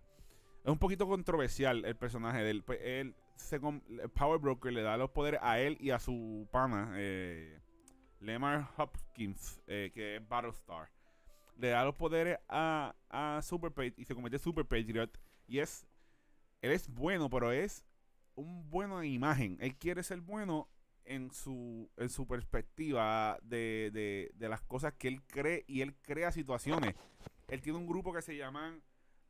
Es 0.64 0.70
un 0.70 0.78
poquito 0.78 1.06
controversial 1.06 1.84
el 1.84 1.96
personaje 1.96 2.42
de 2.42 2.50
él. 2.50 2.62
Pues 2.64 2.80
él 2.82 3.14
se 3.36 3.56
el 3.56 4.10
Power 4.10 4.40
Broker 4.40 4.72
le 4.72 4.82
da 4.82 4.96
los 4.96 5.10
poderes 5.10 5.40
a 5.42 5.60
él 5.60 5.76
y 5.80 5.90
a 5.90 5.98
su 5.98 6.48
pana, 6.50 6.92
eh, 6.96 7.58
Lemar 8.22 8.68
Hopkins, 8.76 9.60
eh, 9.66 9.90
que 9.92 10.16
es 10.16 10.28
Battlestar. 10.28 10.90
Le 11.58 11.68
da 11.68 11.84
los 11.84 11.94
poderes 11.94 12.38
a, 12.48 12.94
a 13.10 13.42
Super 13.42 13.70
Patriot 13.70 13.98
y 13.98 14.04
se 14.04 14.14
convierte 14.14 14.36
en 14.36 14.42
Super 14.42 14.64
Patriot. 14.64 15.10
Y 15.46 15.58
es. 15.58 15.86
Él 16.60 16.70
es 16.72 16.88
bueno, 16.88 17.28
pero 17.28 17.50
es 17.50 17.84
un 18.36 18.70
bueno 18.70 19.00
de 19.00 19.08
imagen. 19.08 19.58
Él 19.60 19.76
quiere 19.76 20.02
ser 20.02 20.20
bueno 20.20 20.68
en 21.04 21.32
su, 21.32 21.90
en 21.96 22.08
su 22.08 22.26
perspectiva 22.26 23.38
de, 23.42 23.90
de, 23.92 24.30
de 24.34 24.48
las 24.48 24.62
cosas 24.62 24.94
que 24.94 25.08
él 25.08 25.22
cree 25.24 25.64
y 25.66 25.80
él 25.80 25.94
crea 26.02 26.30
situaciones. 26.30 26.94
Él 27.48 27.60
tiene 27.60 27.78
un 27.78 27.86
grupo 27.86 28.12
que 28.12 28.22
se 28.22 28.36
llaman 28.36 28.82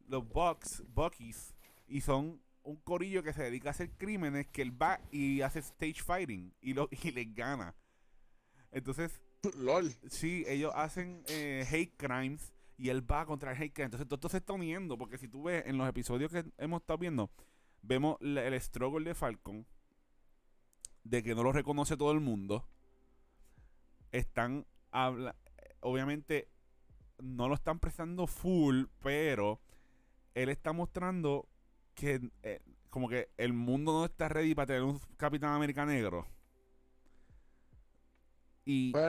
los 0.06 0.28
Bucks, 0.28 0.84
Buckies, 0.88 1.54
y 1.88 2.02
son 2.02 2.42
un 2.64 2.76
corillo 2.76 3.22
que 3.22 3.32
se 3.32 3.42
dedica 3.42 3.68
a 3.68 3.72
hacer 3.72 3.90
crímenes 3.92 4.46
que 4.48 4.62
él 4.62 4.80
va 4.80 5.00
y 5.10 5.40
hace 5.40 5.58
stage 5.60 6.02
fighting 6.02 6.54
y, 6.60 6.74
lo, 6.74 6.88
y 7.02 7.10
les 7.10 7.34
gana. 7.34 7.74
Entonces, 8.72 9.20
LOL. 9.58 9.92
Sí, 10.08 10.44
ellos 10.48 10.72
hacen 10.74 11.22
eh, 11.28 11.66
hate 11.70 11.94
crimes 11.96 12.52
y 12.76 12.88
él 12.88 13.08
va 13.08 13.26
contra 13.26 13.52
el 13.52 13.62
hate 13.62 13.72
crime. 13.72 13.86
Entonces 13.86 14.08
todo 14.08 14.16
esto 14.16 14.28
se 14.28 14.38
está 14.38 14.52
uniendo 14.54 14.98
porque 14.98 15.18
si 15.18 15.28
tú 15.28 15.44
ves 15.44 15.64
en 15.66 15.78
los 15.78 15.88
episodios 15.88 16.32
que 16.32 16.44
hemos 16.58 16.80
estado 16.80 16.98
viendo, 16.98 17.30
vemos 17.82 18.16
el 18.20 18.60
struggle 18.60 19.04
de 19.04 19.14
Falcon, 19.14 19.66
de 21.04 21.22
que 21.22 21.34
no 21.34 21.42
lo 21.42 21.52
reconoce 21.52 21.96
todo 21.96 22.12
el 22.12 22.20
mundo. 22.20 22.66
Están, 24.10 24.66
habla, 24.90 25.36
obviamente, 25.80 26.48
no 27.18 27.48
lo 27.48 27.54
están 27.54 27.78
prestando 27.78 28.26
full, 28.26 28.84
pero 29.00 29.60
él 30.34 30.48
está 30.48 30.72
mostrando 30.72 31.48
que 31.94 32.20
eh, 32.42 32.60
como 32.90 33.08
que 33.08 33.30
el 33.38 33.52
mundo 33.52 33.92
no 33.92 34.04
está 34.04 34.28
ready 34.28 34.54
para 34.54 34.66
tener 34.66 34.82
un 34.82 35.00
Capitán 35.16 35.54
América 35.54 35.86
negro. 35.86 36.26
Y, 38.64 38.92
yo- 38.92 39.00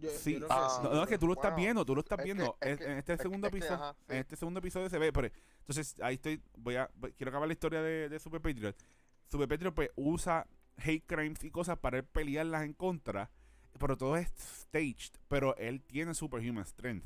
yo 0.00 0.08
Sí, 0.10 0.38
que 0.38 0.46
ah, 0.48 0.68
sí. 0.76 0.82
no, 0.84 0.94
no, 0.94 1.02
es 1.02 1.08
que 1.08 1.18
tú 1.18 1.26
lo 1.26 1.32
estás 1.32 1.54
viendo, 1.56 1.84
tú 1.84 1.94
lo 1.94 2.00
estás 2.00 2.18
es 2.20 2.24
que- 2.24 2.32
viendo. 2.32 2.56
es 2.60 2.68
En- 2.68 2.78
que- 2.78 2.84
en 2.84 2.98
este 2.98 3.12
es 3.14 3.20
segundo 3.20 3.50
que, 3.50 3.56
episodio, 3.58 3.82
ajá, 3.82 3.94
sí. 3.98 4.04
en 4.12 4.16
este 4.18 4.36
segundo 4.36 4.58
episodio 4.60 4.88
se 4.88 4.98
ve, 4.98 5.12
pero 5.12 5.28
entonces 5.60 6.00
ahí 6.00 6.14
estoy, 6.14 6.40
voy 6.56 6.76
a, 6.76 6.88
voy- 6.94 7.12
quiero 7.14 7.30
acabar 7.30 7.48
la 7.48 7.52
historia 7.52 7.82
de, 7.82 8.08
de 8.08 8.18
Super 8.20 8.40
Patriot. 8.40 8.76
Super 9.28 9.48
Patriot 9.48 9.74
pues 9.74 9.90
usa 9.96 10.46
hate 10.76 11.04
crimes 11.06 11.42
y 11.44 11.50
cosas 11.50 11.76
para 11.78 11.98
él 11.98 12.04
pelearlas 12.04 12.62
en 12.64 12.72
contra, 12.72 13.30
pero 13.78 13.96
todo 13.96 14.16
es 14.16 14.28
staged, 14.38 15.14
pero 15.28 15.56
él 15.56 15.82
tiene 15.82 16.14
superhuman 16.14 16.64
strength. 16.64 17.04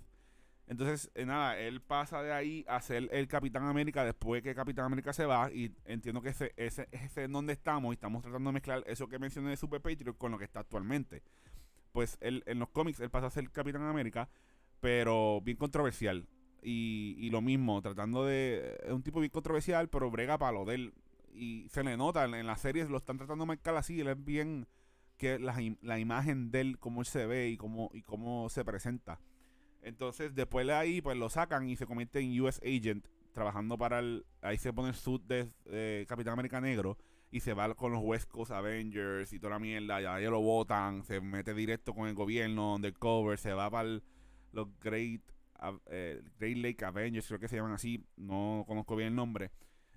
Entonces, 0.67 1.11
eh, 1.15 1.27
nada, 1.27 1.59
él 1.59 1.83
pasa 1.83 2.23
de 2.23 2.33
ahí 2.33 2.65
a 2.69 2.81
ser 2.81 3.09
el 3.13 3.29
Capitán 3.29 3.65
América 3.65 4.03
después 4.03 4.43
que 4.43 4.55
Capitán 4.55 4.87
América 4.87 5.13
se 5.13 5.27
va 5.27 5.51
y 5.53 5.75
entiendo 5.85 6.23
que 6.23 6.31
ese, 6.31 6.55
ese, 6.57 6.89
ese 6.91 7.25
es 7.25 7.31
donde 7.31 7.53
estamos 7.53 7.93
y 7.93 7.95
estamos 7.95 8.23
tratando 8.23 8.49
de 8.49 8.55
mezclar 8.55 8.83
eso 8.87 9.07
que 9.07 9.19
mencioné 9.19 9.51
de 9.51 9.57
Super 9.59 9.83
Patriot 9.83 10.17
con 10.17 10.33
lo 10.33 10.39
que 10.39 10.45
está 10.45 10.61
actualmente 10.61 11.23
pues 11.95 12.19
él, 12.21 12.43
en 12.47 12.59
los 12.59 12.71
cómics 12.71 12.99
él 12.99 13.09
pasa 13.09 13.29
a 13.29 13.31
ser 13.31 13.49
Capitán 13.53 13.83
América, 13.83 14.29
pero 14.81 15.41
bien 15.41 15.57
controversial. 15.57 16.27
Y, 16.61 17.15
y 17.19 17.31
lo 17.31 17.41
mismo, 17.41 17.81
tratando 17.81 18.25
de... 18.25 18.81
Es 18.83 18.91
un 18.91 19.05
tipo 19.05 19.21
bien 19.21 19.31
controversial, 19.31 19.89
pero 19.89 20.11
brega 20.11 20.37
para 20.37 20.51
lo 20.51 20.65
de 20.65 20.75
él. 20.75 20.95
Y 21.33 21.69
se 21.69 21.85
le 21.85 21.97
nota, 21.97 22.25
en, 22.25 22.47
las 22.47 22.61
series 22.61 22.91
lo 22.91 22.97
están 22.97 23.17
tratando 23.17 23.45
de 23.45 23.49
marcar 23.49 23.77
así, 23.77 24.01
él 24.01 24.09
es 24.09 24.25
bien... 24.25 24.67
que 25.19 25.39
la, 25.39 25.57
la 25.83 26.01
imagen 26.01 26.51
de 26.51 26.63
él, 26.63 26.79
cómo 26.81 27.01
él 27.01 27.07
se 27.07 27.27
ve 27.27 27.51
y 27.51 27.57
cómo, 27.57 27.91
y 27.95 28.03
cómo 28.03 28.49
se 28.49 28.65
presenta. 28.65 29.21
Entonces, 29.81 30.35
después 30.35 30.67
de 30.67 30.73
ahí, 30.73 31.01
pues 31.01 31.17
lo 31.17 31.29
sacan 31.29 31.69
y 31.69 31.77
se 31.77 31.87
convierte 31.87 32.19
en 32.19 32.41
US 32.41 32.61
Agent, 32.65 33.07
trabajando 33.33 33.79
para 33.79 34.01
el... 34.01 34.27
Ahí 34.43 34.59
se 34.59 34.73
pone 34.73 34.89
el 34.89 34.97
suit 34.97 35.23
de 35.23 35.49
eh, 35.67 36.07
Capitán 36.09 36.33
América 36.33 36.61
Negro 36.61 36.99
y 37.35 37.41
se 37.41 37.53
va 37.53 37.75
con 37.75 37.91
los 37.91 38.01
West 38.01 38.31
Coast 38.31 38.53
Avengers 38.53 39.33
y 39.33 39.41
toda 39.41 39.55
la 39.55 39.59
mierda, 39.59 40.01
ya 40.01 40.21
ellos 40.21 40.31
lo 40.31 40.41
votan, 40.41 41.03
se 41.03 41.21
mete 41.21 41.53
directo 41.53 41.93
con 41.93 42.07
el 42.07 42.15
gobierno, 42.15 42.77
undercover, 42.77 43.37
se 43.37 43.53
va 43.53 43.69
para 43.69 43.99
los 44.53 44.69
Great, 44.79 45.21
eh, 45.87 46.23
Great 46.39 46.59
Lake 46.59 46.85
Avengers, 46.85 47.27
creo 47.27 47.41
que 47.41 47.49
se 47.49 47.57
llaman 47.57 47.73
así, 47.73 48.07
no 48.17 48.63
conozco 48.69 48.95
bien 48.95 49.09
el 49.09 49.17
nombre, 49.17 49.51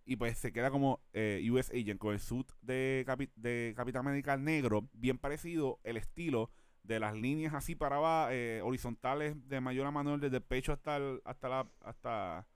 y 0.03 0.15
pues 0.15 0.35
se 0.39 0.51
queda 0.51 0.71
como 0.71 0.99
eh, 1.13 1.47
US 1.51 1.69
Agent 1.69 1.99
con 1.99 2.15
el 2.15 2.19
suit 2.19 2.51
de, 2.63 3.03
capi- 3.05 3.29
de 3.35 3.75
Capitán 3.77 4.07
América 4.07 4.35
negro, 4.35 4.89
bien 4.93 5.19
parecido 5.19 5.79
el 5.83 5.97
estilo 5.97 6.49
de 6.81 6.99
las 6.99 7.13
líneas 7.13 7.53
así 7.53 7.75
para 7.75 7.97
abajo, 7.97 8.31
eh, 8.31 8.61
horizontales 8.63 9.35
de 9.47 9.61
mayor 9.61 9.85
a 9.85 9.91
menor, 9.91 10.19
desde 10.19 10.37
el 10.37 10.43
pecho 10.43 10.73
hasta 10.73 10.97
el, 10.97 11.21
hasta 11.23 11.49
la, 11.49 11.67
hasta, 11.81 12.47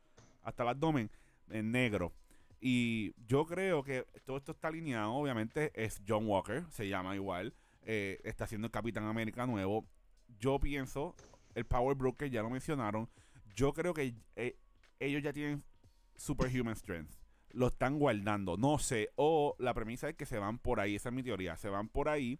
hasta 0.41 0.63
el 0.63 0.69
abdomen, 0.69 1.11
en 1.51 1.71
negro. 1.71 2.13
Y 2.61 3.13
yo 3.27 3.45
creo 3.45 3.83
que 3.83 4.05
todo 4.23 4.37
esto 4.37 4.51
está 4.51 4.67
alineado. 4.67 5.13
Obviamente 5.13 5.71
es 5.73 5.99
John 6.07 6.27
Walker, 6.27 6.63
se 6.69 6.87
llama 6.87 7.15
igual. 7.15 7.53
eh, 7.83 8.19
está 8.23 8.45
siendo 8.45 8.67
el 8.67 8.71
Capitán 8.71 9.05
América 9.05 9.47
nuevo. 9.47 9.87
Yo 10.39 10.59
pienso, 10.59 11.15
el 11.55 11.65
Power 11.65 11.97
Broker 11.97 12.29
ya 12.29 12.43
lo 12.43 12.49
mencionaron. 12.51 13.09
Yo 13.55 13.73
creo 13.73 13.93
que 13.93 14.13
eh, 14.35 14.55
ellos 14.99 15.23
ya 15.23 15.33
tienen 15.33 15.63
Superhuman 16.15 16.75
Strength. 16.75 17.15
Lo 17.53 17.67
están 17.67 17.97
guardando. 17.99 18.55
No 18.57 18.77
sé. 18.77 19.09
O 19.15 19.55
la 19.59 19.73
premisa 19.73 20.07
es 20.09 20.15
que 20.15 20.25
se 20.27 20.37
van 20.37 20.59
por 20.59 20.79
ahí. 20.79 20.95
Esa 20.95 21.09
es 21.09 21.15
mi 21.15 21.23
teoría. 21.23 21.57
Se 21.57 21.69
van 21.69 21.89
por 21.89 22.07
ahí. 22.07 22.39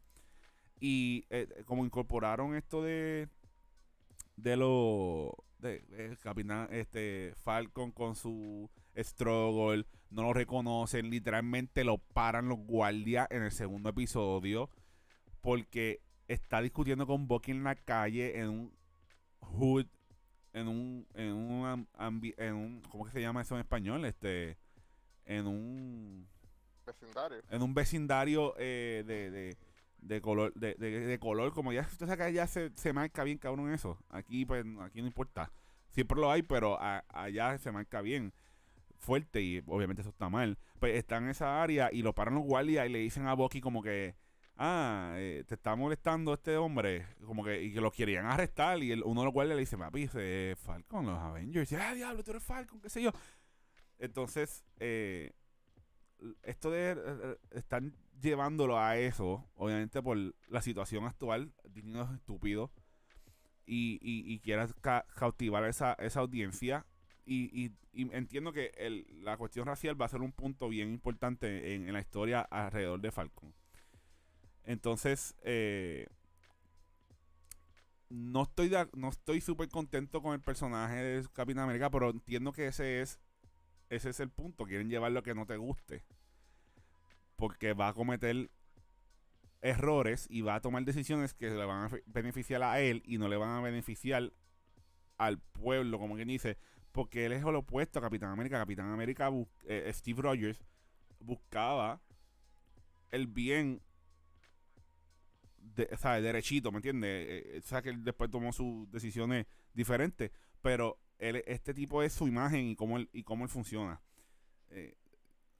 Y 0.79 1.25
eh, 1.29 1.63
como 1.65 1.83
incorporaron 1.83 2.55
esto 2.55 2.81
de. 2.83 3.27
De 4.35 4.55
lo. 4.55 5.35
De, 5.57 5.79
de 5.81 6.17
Capitán 6.17 6.69
este, 6.71 7.33
Falcon 7.43 7.91
con 7.91 8.15
su 8.15 8.69
struggle, 8.95 9.85
no 10.11 10.21
lo 10.23 10.33
reconocen, 10.33 11.09
literalmente 11.09 11.83
lo 11.83 11.97
paran 11.97 12.47
los 12.49 12.59
guardias 12.59 13.27
en 13.31 13.43
el 13.43 13.51
segundo 13.51 13.89
episodio 13.89 14.69
porque 15.41 16.01
está 16.27 16.61
discutiendo 16.61 17.07
con 17.07 17.27
Bucky 17.27 17.51
en 17.51 17.63
la 17.63 17.75
calle 17.75 18.39
en 18.39 18.49
un 18.49 18.73
hood 19.39 19.85
en 20.53 20.67
un, 20.67 21.07
en 21.13 21.31
un, 21.33 21.87
ambi- 21.97 22.35
en 22.37 22.53
un, 22.55 22.81
¿cómo 22.89 23.05
que 23.05 23.11
se 23.11 23.21
llama 23.21 23.41
eso 23.41 23.55
en 23.55 23.61
español? 23.61 24.03
Este, 24.05 24.57
en 25.25 25.47
un, 25.47 26.27
Vecindario. 26.85 27.41
en 27.49 27.61
un 27.61 27.73
vecindario 27.73 28.53
eh, 28.57 29.03
de, 29.07 29.31
de, 29.31 29.57
de 29.99 30.21
color, 30.21 30.53
de, 30.55 30.73
de, 30.75 31.19
color, 31.19 31.53
como 31.53 31.71
ya, 31.71 31.81
usted 31.81 32.05
sabe 32.05 32.25
que 32.25 32.33
ya 32.33 32.47
se, 32.47 32.69
se 32.75 32.91
marca 32.91 33.23
bien 33.23 33.37
cabrón 33.37 33.71
eso. 33.71 33.97
Aquí, 34.09 34.45
pues, 34.45 34.65
aquí 34.81 34.99
no 34.99 35.07
importa. 35.07 35.51
Siempre 35.91 36.19
lo 36.19 36.29
hay, 36.29 36.41
pero 36.43 36.77
a- 36.81 37.05
allá 37.07 37.57
se 37.57 37.71
marca 37.71 38.01
bien. 38.01 38.33
Fuerte 39.01 39.41
y 39.41 39.63
obviamente 39.65 40.01
eso 40.01 40.11
está 40.11 40.29
mal. 40.29 40.57
Pues 40.79 40.95
está 40.95 41.17
en 41.17 41.27
esa 41.29 41.61
área 41.61 41.89
y 41.91 42.03
lo 42.03 42.13
paran 42.13 42.35
los 42.35 42.43
guardias 42.43 42.85
y 42.87 42.89
le 42.89 42.99
dicen 42.99 43.25
a 43.27 43.33
Bucky 43.33 43.59
como 43.59 43.81
que, 43.81 44.15
ah, 44.57 45.15
eh, 45.17 45.43
te 45.47 45.55
está 45.55 45.75
molestando 45.75 46.33
este 46.35 46.55
hombre, 46.55 47.07
como 47.25 47.43
que, 47.43 47.63
y 47.63 47.73
que 47.73 47.81
lo 47.81 47.91
querían 47.91 48.27
arrestar 48.27 48.81
y 48.83 48.91
el, 48.91 49.01
uno 49.03 49.21
de 49.21 49.25
los 49.25 49.33
guardias 49.33 49.55
le 49.55 49.61
dice, 49.61 49.75
papi, 49.75 50.03
es 50.13 50.59
Falcon, 50.59 51.07
los 51.07 51.17
Avengers, 51.17 51.71
y 51.71 51.75
dice, 51.75 51.83
ah, 51.83 51.95
diablo, 51.95 52.23
tú 52.23 52.29
eres 52.29 52.43
Falcon, 52.43 52.79
qué 52.79 52.89
sé 52.89 53.01
yo. 53.01 53.11
Entonces, 53.97 54.63
eh, 54.79 55.31
esto 56.43 56.69
de 56.69 56.91
eh, 56.91 57.37
están 57.51 57.95
llevándolo 58.21 58.77
a 58.79 58.97
eso, 58.97 59.49
obviamente 59.55 59.99
por 60.03 60.15
la 60.47 60.61
situación 60.61 61.05
actual, 61.05 61.53
Disney 61.67 61.99
es 61.99 62.11
estúpido 62.11 62.71
y, 63.65 63.97
y, 64.01 64.31
y 64.31 64.39
quieras 64.41 64.75
ca- 64.79 65.07
cautivar 65.15 65.65
esa, 65.65 65.93
esa 65.93 66.19
audiencia. 66.19 66.85
Y, 67.25 67.65
y- 67.65 67.71
y 67.93 68.13
entiendo 68.15 68.51
que 68.53 68.71
la 69.21 69.37
cuestión 69.37 69.65
racial 69.65 69.99
va 69.99 70.05
a 70.05 70.09
ser 70.09 70.21
un 70.21 70.31
punto 70.31 70.69
bien 70.69 70.89
importante 70.91 71.75
en, 71.75 71.91
la 71.91 71.99
historia 71.99 72.41
alrededor 72.41 73.01
de 73.01 73.11
Falcon. 73.11 73.53
Entonces, 74.63 75.35
eh, 75.43 76.07
no 78.09 78.43
estoy 78.43 78.71
no 78.93 79.09
estoy 79.09 79.41
súper 79.41 79.69
contento 79.69 80.21
con 80.21 80.33
el 80.33 80.41
personaje 80.41 80.95
de 80.95 81.27
Capitán 81.33 81.63
América, 81.63 81.89
pero 81.89 82.09
entiendo 82.09 82.51
que 82.51 82.67
ese 82.67 83.01
es 83.01 83.19
ese 83.89 84.09
es 84.09 84.19
el 84.19 84.29
punto. 84.29 84.65
Quieren 84.65 84.89
llevar 84.89 85.11
lo 85.11 85.23
que 85.23 85.35
no 85.35 85.45
te 85.45 85.57
guste. 85.57 86.03
Porque 87.35 87.73
va 87.73 87.89
a 87.89 87.93
cometer 87.93 88.49
errores 89.61 90.27
y 90.29 90.41
va 90.41 90.55
a 90.55 90.61
tomar 90.61 90.83
decisiones 90.85 91.33
que 91.33 91.49
le 91.49 91.65
van 91.65 91.85
a 91.93 91.97
beneficiar 92.07 92.63
a 92.63 92.79
él 92.81 93.03
y 93.05 93.17
no 93.17 93.27
le 93.27 93.37
van 93.37 93.49
a 93.49 93.61
beneficiar 93.61 94.31
al 95.17 95.39
pueblo, 95.39 95.99
como 95.99 96.15
quien 96.15 96.27
dice. 96.29 96.57
Porque 96.91 97.25
él 97.25 97.31
es 97.33 97.43
lo 97.43 97.59
opuesto 97.59 97.99
a 97.99 98.01
Capitán 98.01 98.31
América. 98.31 98.57
Capitán 98.59 98.91
América, 98.91 99.29
bus- 99.29 99.47
eh, 99.65 99.89
Steve 99.93 100.21
Rogers, 100.21 100.59
buscaba 101.19 102.01
el 103.11 103.27
bien 103.27 103.81
de, 105.57 105.89
o 105.91 106.21
derechito, 106.21 106.71
¿me 106.71 106.77
entiendes? 106.77 107.09
Eh, 107.27 107.43
eh, 107.57 107.61
o 107.63 107.67
sea, 107.67 107.81
que 107.81 107.89
él 107.89 108.03
después 108.03 108.29
tomó 108.29 108.51
sus 108.53 108.89
decisiones 108.91 109.45
diferentes, 109.73 110.31
pero 110.61 110.99
él, 111.19 111.43
este 111.45 111.73
tipo 111.73 112.01
es 112.03 112.13
su 112.13 112.27
imagen 112.27 112.65
y 112.65 112.75
cómo 112.75 112.97
él, 112.97 113.09
y 113.13 113.23
cómo 113.23 113.43
él 113.45 113.49
funciona. 113.49 114.01
Eh, 114.69 114.95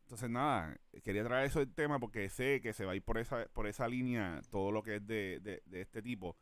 entonces, 0.03 0.29
nada, 0.29 0.77
quería 1.03 1.23
traer 1.23 1.47
eso 1.47 1.60
del 1.60 1.73
tema 1.73 1.99
porque 1.99 2.29
sé 2.29 2.62
que 2.62 2.73
se 2.73 2.86
va 2.86 2.93
a 2.93 2.95
ir 2.95 3.03
por 3.03 3.17
esa, 3.17 3.45
por 3.53 3.67
esa 3.67 3.88
línea 3.88 4.41
todo 4.51 4.71
lo 4.71 4.84
que 4.84 4.97
es 4.97 5.08
de, 5.08 5.39
de- 5.41 5.82
este 5.82 6.01
tipo. 6.01 6.38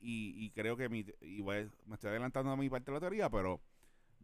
Y, 0.00 0.34
y 0.44 0.50
creo 0.50 0.76
que 0.76 0.88
mi, 0.90 1.06
y 1.20 1.42
me 1.86 1.94
estoy 1.94 2.10
adelantando 2.10 2.50
a 2.52 2.56
mi 2.56 2.68
parte 2.68 2.90
de 2.90 2.96
la 2.96 3.00
teoría, 3.00 3.30
pero 3.30 3.60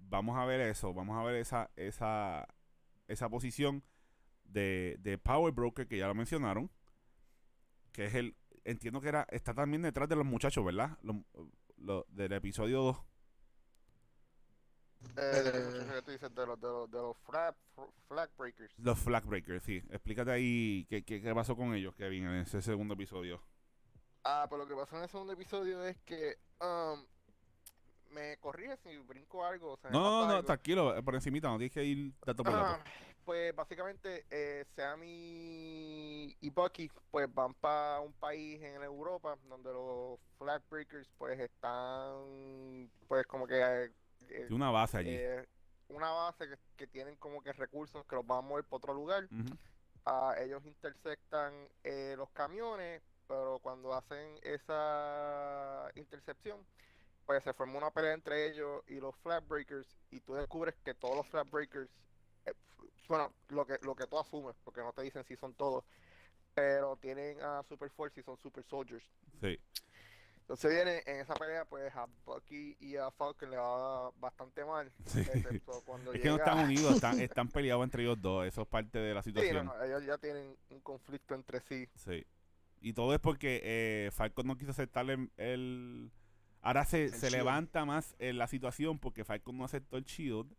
vamos 0.08 0.36
a 0.38 0.44
ver 0.44 0.60
eso, 0.60 0.92
vamos 0.94 1.16
a 1.18 1.22
ver 1.22 1.36
esa, 1.36 1.70
esa, 1.76 2.46
esa 3.08 3.28
posición 3.28 3.82
de, 4.44 4.96
de 5.00 5.18
Power 5.18 5.52
Broker 5.52 5.86
que 5.86 5.98
ya 5.98 6.08
lo 6.08 6.14
mencionaron, 6.14 6.70
que 7.92 8.06
es 8.06 8.14
el, 8.14 8.36
entiendo 8.64 9.00
que 9.00 9.08
era, 9.08 9.26
está 9.30 9.54
también 9.54 9.82
detrás 9.82 10.08
de 10.08 10.16
los 10.16 10.24
muchachos, 10.26 10.64
¿verdad? 10.64 10.98
Lo- 11.02 11.24
lo- 11.76 12.06
del 12.10 12.32
episodio 12.32 12.82
2. 12.82 12.96
Eh, 15.16 15.20
de 15.20 15.52
los 15.52 16.34
de 16.34 16.46
los, 16.46 16.60
de 16.60 16.66
los, 16.68 16.90
de 16.90 16.98
los 16.98 17.16
flag, 17.18 17.54
flag 18.06 18.30
breakers. 18.36 18.74
Los 18.78 18.98
Flag 18.98 19.24
Breakers, 19.24 19.62
sí. 19.64 19.76
Explícate 19.90 20.30
ahí 20.30 20.86
qué, 20.90 21.02
qué, 21.04 21.22
qué 21.22 21.34
pasó 21.34 21.56
con 21.56 21.74
ellos, 21.74 21.94
Kevin, 21.94 22.24
en 22.24 22.34
ese 22.42 22.60
segundo 22.60 22.94
episodio. 22.94 23.42
Ah, 24.24 24.44
pues 24.48 24.58
lo 24.60 24.68
que 24.68 24.74
pasó 24.74 24.96
en 24.98 25.04
el 25.04 25.08
segundo 25.08 25.32
episodio 25.32 25.82
es 25.84 25.96
que 26.02 26.36
um, 26.60 27.02
me 28.10 28.36
corrige 28.38 28.76
si 28.78 28.96
brinco 28.98 29.44
algo. 29.44 29.72
o 29.74 29.78
No, 29.90 30.00
no, 30.00 30.26
no, 30.26 30.30
algo. 30.34 30.44
tranquilo, 30.44 31.02
por 31.04 31.14
encimita, 31.14 31.48
no 31.48 31.56
tienes 31.58 31.72
que 31.72 31.84
ir 31.84 32.12
dato 32.24 32.42
por 32.44 32.52
dato. 32.52 32.64
Ah, 32.80 32.84
pues 33.24 33.54
básicamente 33.54 34.24
eh, 34.30 34.64
Sammy 34.74 36.36
y 36.40 36.50
Bucky 36.50 36.90
pues 37.10 37.32
van 37.32 37.54
para 37.54 38.00
un 38.00 38.12
país 38.14 38.60
en 38.62 38.82
Europa 38.82 39.36
donde 39.48 39.72
los 39.72 40.18
flag 40.38 40.62
breakers 40.70 41.08
pues 41.18 41.38
están 41.38 42.90
pues 43.06 43.26
como 43.26 43.46
que 43.46 43.54
eh, 43.60 43.90
Tiene 44.26 44.54
una 44.54 44.70
base 44.70 44.96
allí. 44.98 45.10
eh, 45.12 45.46
una 45.88 46.10
base 46.10 46.48
que, 46.48 46.56
que 46.76 46.86
tienen 46.86 47.16
como 47.16 47.42
que 47.42 47.52
recursos 47.52 48.04
que 48.06 48.16
los 48.16 48.26
van 48.26 48.38
a 48.38 48.42
mover 48.42 48.64
para 48.64 48.76
otro 48.78 48.94
lugar. 48.94 49.28
Ah, 50.06 50.34
ellos 50.38 50.64
intersectan 50.64 51.52
eh, 51.84 52.14
los 52.16 52.30
camiones, 52.30 53.02
pero 53.28 53.58
cuando 53.62 53.92
hacen 53.92 54.38
esa 54.42 55.90
intercepción, 55.94 56.58
pues 57.30 57.44
se 57.44 57.52
forma 57.54 57.78
una 57.78 57.92
pelea 57.92 58.12
entre 58.14 58.48
ellos 58.48 58.82
y 58.88 58.94
los 58.98 59.14
flag 59.18 59.46
breakers 59.46 59.86
y 60.10 60.18
tú 60.18 60.34
descubres 60.34 60.74
que 60.84 60.94
todos 60.94 61.14
los 61.16 61.28
flag 61.28 61.48
breakers, 61.48 61.88
eh, 62.44 62.52
bueno, 63.06 63.32
lo 63.50 63.64
que, 63.64 63.78
lo 63.82 63.94
que 63.94 64.08
tú 64.08 64.18
asumes, 64.18 64.56
porque 64.64 64.80
no 64.80 64.92
te 64.92 65.02
dicen 65.02 65.22
si 65.22 65.36
son 65.36 65.54
todos, 65.54 65.84
pero 66.54 66.96
tienen 66.96 67.40
a 67.40 67.62
Super 67.62 67.88
Force 67.90 68.18
y 68.18 68.24
son 68.24 68.36
Super 68.38 68.64
Soldiers. 68.64 69.04
Sí. 69.40 69.56
Entonces 70.40 70.72
viene 70.74 71.04
en 71.06 71.20
esa 71.20 71.34
pelea, 71.34 71.64
pues 71.66 71.94
a 71.94 72.08
Bucky 72.24 72.76
y 72.80 72.96
a 72.96 73.12
Falcon 73.12 73.48
le 73.52 73.58
va 73.58 74.10
bastante 74.18 74.64
mal, 74.64 74.90
Sí. 75.06 75.20
excepto 75.20 75.84
cuando 75.86 76.12
Es 76.12 76.20
que 76.22 76.28
no 76.30 76.34
están 76.34 76.64
unidos, 76.64 76.96
están, 76.96 77.20
están 77.20 77.48
peleados 77.48 77.84
entre 77.84 78.02
ellos 78.02 78.20
dos. 78.20 78.44
Eso 78.44 78.62
es 78.62 78.66
parte 78.66 78.98
de 78.98 79.14
la 79.14 79.22
Sí, 79.22 79.30
situación. 79.30 79.66
no, 79.66 79.84
ellos 79.84 80.04
ya 80.04 80.18
tienen 80.18 80.56
un 80.70 80.80
conflicto 80.80 81.36
entre 81.36 81.60
sí. 81.60 81.88
Sí. 81.94 82.26
Y 82.80 82.92
todo 82.92 83.14
es 83.14 83.20
porque 83.20 83.60
eh, 83.62 84.10
Falcon 84.10 84.48
no 84.48 84.56
quiso 84.56 84.72
aceptar 84.72 85.06
el. 85.36 86.10
Ahora 86.62 86.84
se, 86.84 87.10
El 87.12 87.14
se 87.14 87.30
shield. 87.30 87.30
levanta 87.30 87.84
más 87.84 88.14
en 88.18 88.38
la 88.38 88.46
situación 88.48 88.98
porque 88.98 89.24
Falcon 89.24 89.56
no 89.58 89.64
aceptó 89.64 89.96
el 89.96 90.04
shield. 90.04 90.54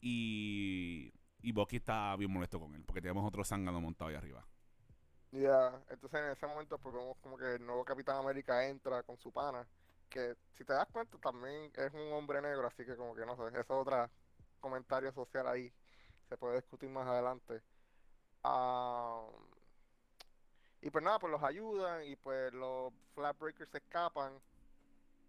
Y. 0.00 1.12
Y 1.42 1.52
Bucky 1.52 1.76
está 1.76 2.16
bien 2.16 2.30
molesto 2.32 2.58
con 2.58 2.74
él 2.74 2.84
porque 2.84 3.02
tenemos 3.02 3.26
otro 3.26 3.44
zángano 3.44 3.78
montado 3.80 4.08
ahí 4.08 4.16
arriba. 4.16 4.46
Ya, 5.32 5.82
entonces 5.90 6.20
en 6.20 6.30
ese 6.30 6.46
momento 6.46 6.78
pues 6.78 6.94
vemos 6.94 7.16
como 7.20 7.36
que 7.36 7.56
el 7.56 7.66
nuevo 7.66 7.84
Capitán 7.84 8.16
América 8.18 8.66
entra 8.68 9.02
con 9.02 9.18
su 9.18 9.32
pana, 9.32 9.66
que 10.08 10.36
si 10.52 10.64
te 10.64 10.72
das 10.72 10.86
cuenta 10.92 11.18
también 11.18 11.72
es 11.74 11.92
un 11.92 12.12
hombre 12.12 12.40
negro, 12.40 12.66
así 12.68 12.84
que 12.86 12.96
como 12.96 13.14
que 13.16 13.26
no 13.26 13.36
sé, 13.36 13.48
eso 13.48 13.60
es 13.60 13.70
otro 13.70 14.08
comentario 14.60 15.12
social 15.12 15.48
ahí, 15.48 15.72
se 16.28 16.36
puede 16.36 16.56
discutir 16.56 16.88
más 16.88 17.06
adelante. 17.08 17.60
Ah, 18.44 19.26
y 20.82 20.90
pues 20.90 21.02
nada, 21.02 21.18
pues 21.18 21.32
los 21.32 21.42
ayudan 21.42 22.04
y 22.04 22.14
pues 22.16 22.52
los 22.52 22.92
Flat 23.14 23.38
Breakers 23.38 23.70
se 23.70 23.78
escapan. 23.78 24.32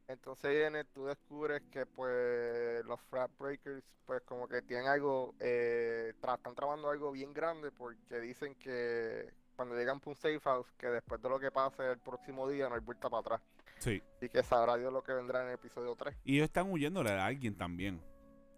Entonces 0.08 0.52
viene, 0.52 0.84
tú 0.86 1.06
descubres 1.06 1.62
que 1.72 1.86
pues 1.86 2.86
los 2.86 3.02
Flat 3.10 3.32
Breakers 3.40 3.84
pues 4.06 4.22
como 4.22 4.48
que 4.48 4.62
tienen 4.62 4.86
algo, 4.88 5.34
eh, 5.40 6.14
tra- 6.22 6.36
están 6.38 6.54
trabajando 6.54 6.90
algo 6.92 7.12
bien 7.12 7.34
grande 7.34 7.72
porque 7.72 8.20
dicen 8.20 8.54
que 8.56 9.34
cuando 9.56 9.76
llegan 9.76 10.00
a 10.06 10.10
un 10.10 10.16
safe 10.16 10.40
house, 10.42 10.68
que 10.78 10.88
después 10.88 11.20
de 11.22 11.30
lo 11.30 11.40
que 11.40 11.50
pase 11.50 11.90
el 11.92 11.98
próximo 11.98 12.48
día 12.48 12.70
no 12.70 12.76
hay 12.76 12.82
vuelta 12.82 13.10
para 13.10 13.22
atrás. 13.22 13.42
Sí. 13.80 14.02
Y 14.22 14.30
que 14.30 14.44
sabrá 14.44 14.78
Dios 14.78 14.94
lo 14.94 15.02
que 15.04 15.14
vendrá 15.14 15.42
en 15.42 15.48
el 15.48 15.54
episodio 15.56 15.96
3. 15.96 16.16
Y 16.24 16.36
ellos 16.36 16.46
están 16.46 16.70
huyéndole 16.72 17.12
a 17.12 17.26
alguien 17.26 17.58
también. 17.58 18.00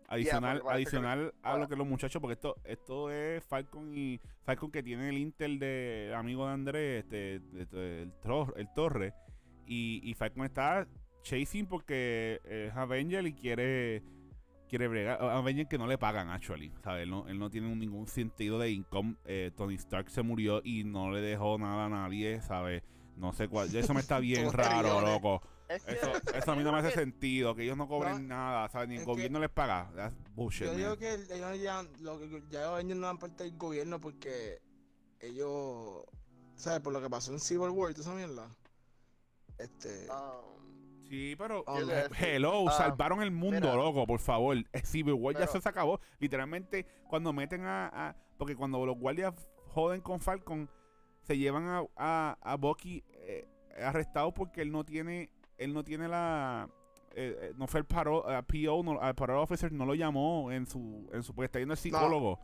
Adicional, 0.09 0.61
que- 0.61 0.69
adicional 0.69 1.33
a 1.43 1.57
lo 1.57 1.67
que 1.67 1.75
los 1.75 1.85
muchachos, 1.87 2.21
porque 2.21 2.33
esto, 2.33 2.55
esto 2.63 3.09
es 3.11 3.43
Falcon 3.43 3.91
y 3.93 4.19
Falcon 4.43 4.71
que 4.71 4.81
tiene 4.83 5.09
el 5.09 5.17
Intel 5.17 5.59
de 5.59 6.13
amigo 6.15 6.45
de 6.47 6.53
Andrés, 6.53 7.03
este, 7.03 7.39
de- 7.39 8.01
el, 8.03 8.13
el 8.57 8.73
Torre, 8.73 9.13
y, 9.65 9.99
y 10.09 10.13
Falcon 10.13 10.45
está 10.45 10.87
chasing 11.27 11.65
porque 11.67 12.39
es 12.45 12.73
Avenger 12.75 13.25
y 13.27 13.33
quiere 13.33 14.03
quiere 14.69 14.87
bregar. 14.89 15.21
Avenger 15.21 15.67
que 15.67 15.77
no 15.77 15.87
le 15.87 15.97
pagan, 15.97 16.29
actually. 16.29 16.71
¿sabes? 16.83 17.03
Él, 17.03 17.09
no, 17.09 17.27
él 17.27 17.39
no 17.39 17.49
tiene 17.49 17.73
ningún 17.75 18.07
sentido 18.07 18.59
de 18.59 18.69
income. 18.71 19.15
Eh, 19.25 19.51
Tony 19.55 19.75
Stark 19.75 20.09
se 20.09 20.21
murió 20.23 20.61
y 20.63 20.83
no 20.83 21.09
le 21.11 21.21
dejó 21.21 21.57
nada 21.57 21.85
a 21.85 21.89
nadie, 21.89 22.41
¿sabes? 22.41 22.83
No 23.15 23.31
sé 23.33 23.47
cuál. 23.47 23.73
Eso 23.73 23.93
me 23.93 24.01
está 24.01 24.19
bien 24.19 24.51
raro, 24.51 24.99
loco. 25.01 25.41
Es 25.69 25.83
que- 25.83 25.93
Eso, 25.93 26.11
es 26.15 26.21
eso 26.35 26.51
a 26.51 26.55
mí 26.55 26.63
no 26.63 26.71
me 26.73 26.79
hace 26.79 26.89
que- 26.89 26.95
sentido, 26.95 27.55
que 27.55 27.63
ellos 27.63 27.77
no 27.77 27.87
cobren 27.87 28.27
No, 28.27 28.35
nada, 28.35 28.67
¿sabes? 28.69 28.89
Ni 28.89 28.97
el 28.97 29.05
gobierno 29.05 29.39
les 29.39 29.49
paga. 29.49 29.89
That's 29.95 30.15
bullshit, 30.35 30.65
Yo 30.67 30.71
man. 30.73 30.77
digo 30.77 30.97
que 30.97 31.13
el- 31.13 31.31
ellos 31.31 31.61
ya, 31.61 31.83
lo 32.01 32.19
que- 32.19 32.43
ya 32.49 32.79
ellos 32.79 32.97
no 32.97 33.07
dan 33.07 33.17
parte 33.17 33.45
del 33.45 33.55
gobierno 33.57 33.99
porque 34.01 34.59
ellos, 35.21 36.03
¿sabes? 36.55 36.81
Por 36.81 36.91
lo 36.93 37.01
que 37.01 37.09
pasó 37.09 37.31
en 37.31 37.39
Civil 37.39 37.69
War, 37.69 37.93
¿tú 37.93 38.03
sabes 38.03 38.27
mierda? 38.27 38.49
Este, 39.57 40.07
Ah, 40.11 40.41
Sí, 41.09 41.35
pero 41.37 41.63
eh, 41.67 42.07
hello, 42.19 42.67
Ah, 42.69 42.71
salvaron 42.71 43.21
el 43.21 43.31
mundo, 43.31 43.59
mira. 43.61 43.75
loco, 43.75 44.05
por 44.05 44.19
favor. 44.19 44.57
Eh, 44.57 44.81
Civil 44.83 45.13
War 45.13 45.35
ya 45.35 45.45
Pero- 45.47 45.61
se 45.61 45.69
acabó. 45.69 45.99
Literalmente, 46.19 46.85
cuando 47.07 47.31
meten 47.33 47.63
a, 47.65 47.87
a- 48.09 48.15
Porque 48.37 48.55
cuando 48.55 48.85
los 48.85 48.97
guardias 48.97 49.33
joden 49.69 50.01
con 50.01 50.19
Falcon, 50.19 50.69
se 51.23 51.37
llevan 51.37 51.67
a, 51.67 51.83
a, 51.95 52.37
a 52.41 52.55
Bucky 52.55 53.03
eh, 53.11 53.47
arrestado 53.81 54.33
porque 54.33 54.61
él 54.61 54.71
no 54.71 54.83
tiene. 54.83 55.29
Él 55.57 55.73
no 55.73 55.83
tiene 55.83 56.07
la. 56.07 56.69
eh, 57.15 57.51
no 57.57 57.65
fue 57.67 57.79
el 57.79 57.85
paro, 57.85 58.29
eh, 58.31 58.43
PO, 58.43 58.83
no, 58.83 59.01
al 59.01 59.15
parole 59.15 59.41
officer 59.41 59.71
no 59.71 59.85
lo 59.85 59.95
llamó 59.95 60.51
en 60.51 60.67
su, 60.67 61.09
en 61.11 61.23
su, 61.23 61.33
porque 61.33 61.45
está 61.47 61.59
yendo 61.59 61.73
el 61.73 61.79
psicólogo. 61.79 62.39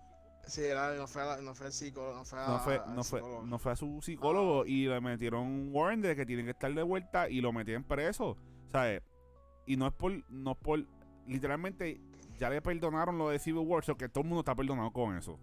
Sí, 0.46 0.62
era, 0.62 0.94
no, 0.96 1.08
fue 1.08 1.22
a 1.22 1.26
la- 1.26 1.42
no 1.42 1.54
fue 1.56 1.68
el 1.68 1.74
psicólogo, 1.74 2.16
no 2.16 2.26
fue, 2.26 2.40
a- 2.40 2.48
No 2.48 2.60
fue, 2.60 2.78
no 2.88 3.04
fue, 3.04 3.20
psicólogo. 3.20 3.46
no 3.46 3.60
fue 3.60 3.72
a 3.72 3.76
su 3.76 4.02
psicólogo 4.02 4.66
y 4.66 4.88
le 4.88 5.00
metieron 5.00 5.42
un 5.46 5.70
warrant 5.72 6.04
de 6.04 6.16
que 6.16 6.26
tienen 6.26 6.46
que 6.46 6.52
estar 6.52 6.74
de 6.74 6.82
vuelta 6.84 7.30
y 7.30 7.40
lo 7.40 7.54
metían 7.54 7.84
preso. 7.84 8.36
¿Sabes? 8.74 9.04
Y 9.68 9.78
no 9.78 9.86
es 9.88 9.94
por, 9.94 10.12
no 10.30 10.52
es 10.52 10.58
por, 10.58 10.84
literalmente 11.28 12.02
ya 12.38 12.50
le 12.50 12.60
perdonaron 12.60 13.20
lo 13.20 13.30
de 13.30 13.38
Civil 13.38 13.66
War, 13.68 13.86
so 13.86 13.96
que 13.96 14.10
todo 14.10 14.24
el 14.24 14.28
mundo 14.30 14.40
está 14.42 14.56
perdonado 14.56 14.92
con 14.92 15.16
eso. 15.16 15.40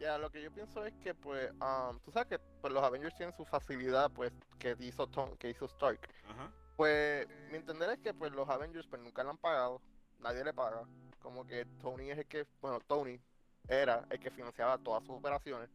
Ya, 0.00 0.18
lo 0.18 0.28
que 0.30 0.42
yo 0.42 0.50
pienso 0.52 0.84
es 0.84 0.92
que, 0.94 1.14
pues, 1.14 1.52
um, 1.52 2.00
tú 2.00 2.10
sabes 2.10 2.26
que 2.28 2.38
pues, 2.60 2.72
los 2.72 2.82
Avengers 2.82 3.14
tienen 3.14 3.32
su 3.36 3.44
facilidad, 3.44 4.10
pues, 4.10 4.32
que 4.58 4.76
hizo, 4.80 5.06
Tom- 5.06 5.36
que 5.36 5.50
hizo 5.50 5.66
Stark. 5.66 6.00
Ajá. 6.28 6.52
Pues, 6.74 7.28
mi 7.52 7.58
entender 7.58 7.90
es 7.90 7.98
que, 8.00 8.12
pues, 8.12 8.32
los 8.32 8.48
Avengers, 8.48 8.88
pues, 8.88 9.00
nunca 9.00 9.22
le 9.22 9.30
han 9.30 9.38
pagado. 9.38 9.80
Nadie 10.18 10.42
le 10.42 10.52
paga. 10.52 10.82
Como 11.20 11.46
que 11.46 11.64
Tony 11.80 12.10
es 12.10 12.18
el 12.18 12.26
que, 12.26 12.44
bueno, 12.60 12.80
Tony 12.80 13.20
era 13.68 14.04
el 14.10 14.18
que 14.18 14.32
financiaba 14.32 14.76
todas 14.78 15.04
sus 15.04 15.14
operaciones. 15.14 15.70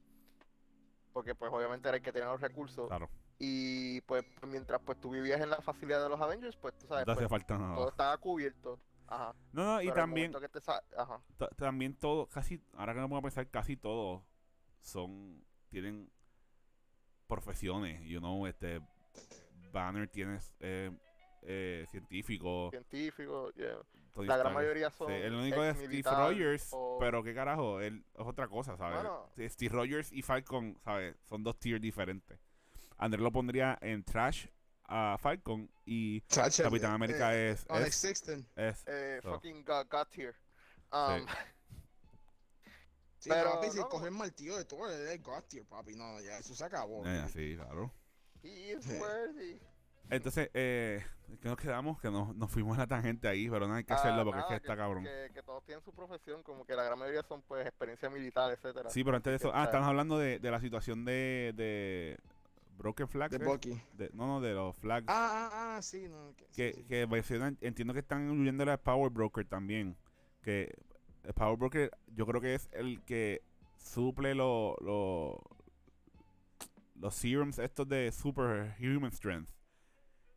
Porque, 1.13 1.33
pues, 1.33 1.49
obviamente 1.53 1.87
era 1.87 1.95
el 1.95 2.03
que 2.03 2.11
tenía 2.11 2.27
los 2.27 2.41
recursos. 2.41 2.89
Claro. 2.89 3.09
Y, 3.39 4.01
pues, 4.01 4.23
mientras, 4.47 4.81
pues, 4.81 4.99
tú 4.99 5.11
vivías 5.11 5.39
en 5.41 5.49
la 5.51 5.61
facilidad 5.61 6.01
de 6.03 6.09
los 6.09 6.19
Avengers, 6.19 6.55
pues, 6.57 6.75
tú 6.77 6.85
No 6.85 6.89
sabes, 6.89 7.07
hace 7.07 7.15
pues, 7.15 7.29
falta 7.29 7.57
nada. 7.57 7.75
todo 7.75 7.89
estaba 7.89 8.17
cubierto. 8.17 8.79
Ajá. 9.07 9.33
No, 9.53 9.63
no, 9.63 9.81
y 9.81 9.85
Pero 9.85 9.95
también, 9.95 10.31
te 10.31 10.59
Ajá. 10.97 11.21
también 11.55 11.93
todo, 11.95 12.27
casi, 12.27 12.61
ahora 12.73 12.93
que 12.93 12.99
me 12.99 13.05
pongo 13.05 13.17
a 13.19 13.21
pensar, 13.21 13.47
casi 13.49 13.77
todos 13.77 14.21
son, 14.81 15.43
tienen 15.69 16.09
profesiones, 17.27 18.01
you 18.05 18.19
know, 18.19 18.45
este, 18.47 18.81
Banner 19.71 20.07
tiene 20.07 20.39
eh, 20.59 20.91
eh, 21.43 21.85
científico, 21.89 22.69
Científico, 22.71 23.51
yeah. 23.53 23.77
Tony 24.13 24.27
La 24.27 24.37
gran 24.37 24.47
Stark, 24.51 24.55
mayoría 24.55 24.89
son 24.89 25.07
sí, 25.09 25.13
el 25.13 25.33
único 25.35 25.63
es 25.63 25.77
Steve 25.77 26.09
Rogers, 26.09 26.69
o- 26.71 26.97
pero 26.99 27.23
qué 27.23 27.33
carajo, 27.35 27.79
él 27.81 28.03
es 28.13 28.25
otra 28.25 28.47
cosa, 28.47 28.75
¿sabes? 28.77 29.03
Bueno. 29.03 29.29
Steve 29.49 29.73
Rogers 29.73 30.11
y 30.11 30.21
Falcon, 30.21 30.77
¿sabes? 30.83 31.15
Son 31.25 31.43
dos 31.43 31.59
tiers 31.59 31.81
diferentes. 31.81 32.39
Andrés 32.97 33.21
lo 33.21 33.31
pondría 33.31 33.77
en 33.81 34.03
Trash 34.03 34.47
a 34.85 35.17
Falcon 35.19 35.69
y 35.85 36.21
Capitán 36.21 36.91
eh, 36.91 36.95
América 36.95 37.35
eh, 37.35 37.51
es, 37.51 37.65
Onyx 37.69 38.03
es, 38.05 38.23
es- 38.55 38.83
eh, 38.87 39.19
So. 39.21 39.33
fucking 39.33 39.63
God, 39.65 39.87
God 39.89 40.07
tier. 40.09 40.35
Um, 40.91 41.25
Sí, 43.19 43.29
Pero, 43.29 43.55
papi, 43.55 43.71
si 43.71 43.79
no. 43.79 43.89
cogió 43.89 44.07
el 44.07 44.13
martillo 44.13 44.55
de 44.57 44.61
él 44.61 45.07
es 45.09 45.23
God 45.23 45.43
tier, 45.49 45.65
papi. 45.65 45.95
No, 45.95 46.21
ya, 46.21 46.37
eso 46.37 46.53
se 46.53 46.63
acabó. 46.63 47.03
eh, 47.05 47.25
sí, 47.33 47.55
claro. 47.55 47.91
he 48.43 48.73
is 48.73 48.85
worthy. 49.01 49.59
Entonces, 50.09 50.49
eh, 50.53 51.03
¿qué 51.41 51.49
nos 51.49 51.57
quedamos? 51.57 51.99
Que 51.99 52.09
nos, 52.09 52.33
nos 52.35 52.49
fuimos 52.49 52.77
a 52.77 52.81
la 52.81 52.87
tangente 52.87 53.27
ahí, 53.27 53.49
pero 53.49 53.67
no 53.67 53.73
hay 53.73 53.83
que 53.83 53.91
Ah, 53.93 53.97
hacerlo 53.97 54.23
porque 54.23 54.39
nada, 54.39 54.55
es 54.55 54.61
que 54.61 54.65
está 54.67 54.77
cabrón. 54.77 55.03
Que, 55.03 55.31
que 55.33 55.43
todos 55.43 55.65
tienen 55.65 55.83
su 55.83 55.93
profesión, 55.93 56.43
como 56.43 56.63
que 56.65 56.75
la 56.75 56.83
gran 56.83 56.97
mayoría 56.97 57.23
son 57.23 57.41
pues 57.41 57.65
experiencia 57.65 58.09
militar, 58.09 58.51
etcétera. 58.53 58.89
Sí, 58.89 59.03
pero 59.03 59.17
antes 59.17 59.31
de 59.31 59.35
eso, 59.35 59.51
ah, 59.53 59.65
estamos 59.65 59.87
hablando 59.87 60.17
de, 60.17 60.39
de 60.39 60.51
la 60.51 60.61
situación 60.61 61.03
de, 61.03 61.51
de 61.55 62.17
Broken 62.77 63.07
Flags. 63.07 63.37
De. 63.37 63.43
Bucky. 63.45 63.81
De- 63.93 64.09
no, 64.13 64.27
no, 64.27 64.41
de 64.41 64.53
los 64.53 64.75
flags. 64.77 65.05
Ah, 65.09 65.49
ah, 65.51 65.75
ah, 65.77 65.81
sí, 65.81 66.07
no. 66.07 66.33
Que, 66.37 66.45
que, 66.47 66.73
sí, 66.73 66.81
sí. 66.81 66.83
que 66.87 67.67
entiendo 67.67 67.93
que 67.93 67.99
están 67.99 68.29
huyendo 68.29 68.71
a 68.71 68.77
Power 68.77 69.11
Broker 69.11 69.45
también. 69.45 69.97
Que 70.41 70.73
el 71.23 71.33
Power 71.33 71.57
Broker 71.57 71.91
yo 72.07 72.25
creo 72.25 72.39
que 72.41 72.55
es 72.55 72.69
el 72.71 73.03
que 73.03 73.41
suple 73.77 74.35
lo- 74.35 74.75
lo- 74.81 75.41
los 76.95 77.13
serums 77.15 77.59
estos 77.59 77.87
de 77.87 78.11
Superhuman 78.11 79.11
Strength. 79.11 79.51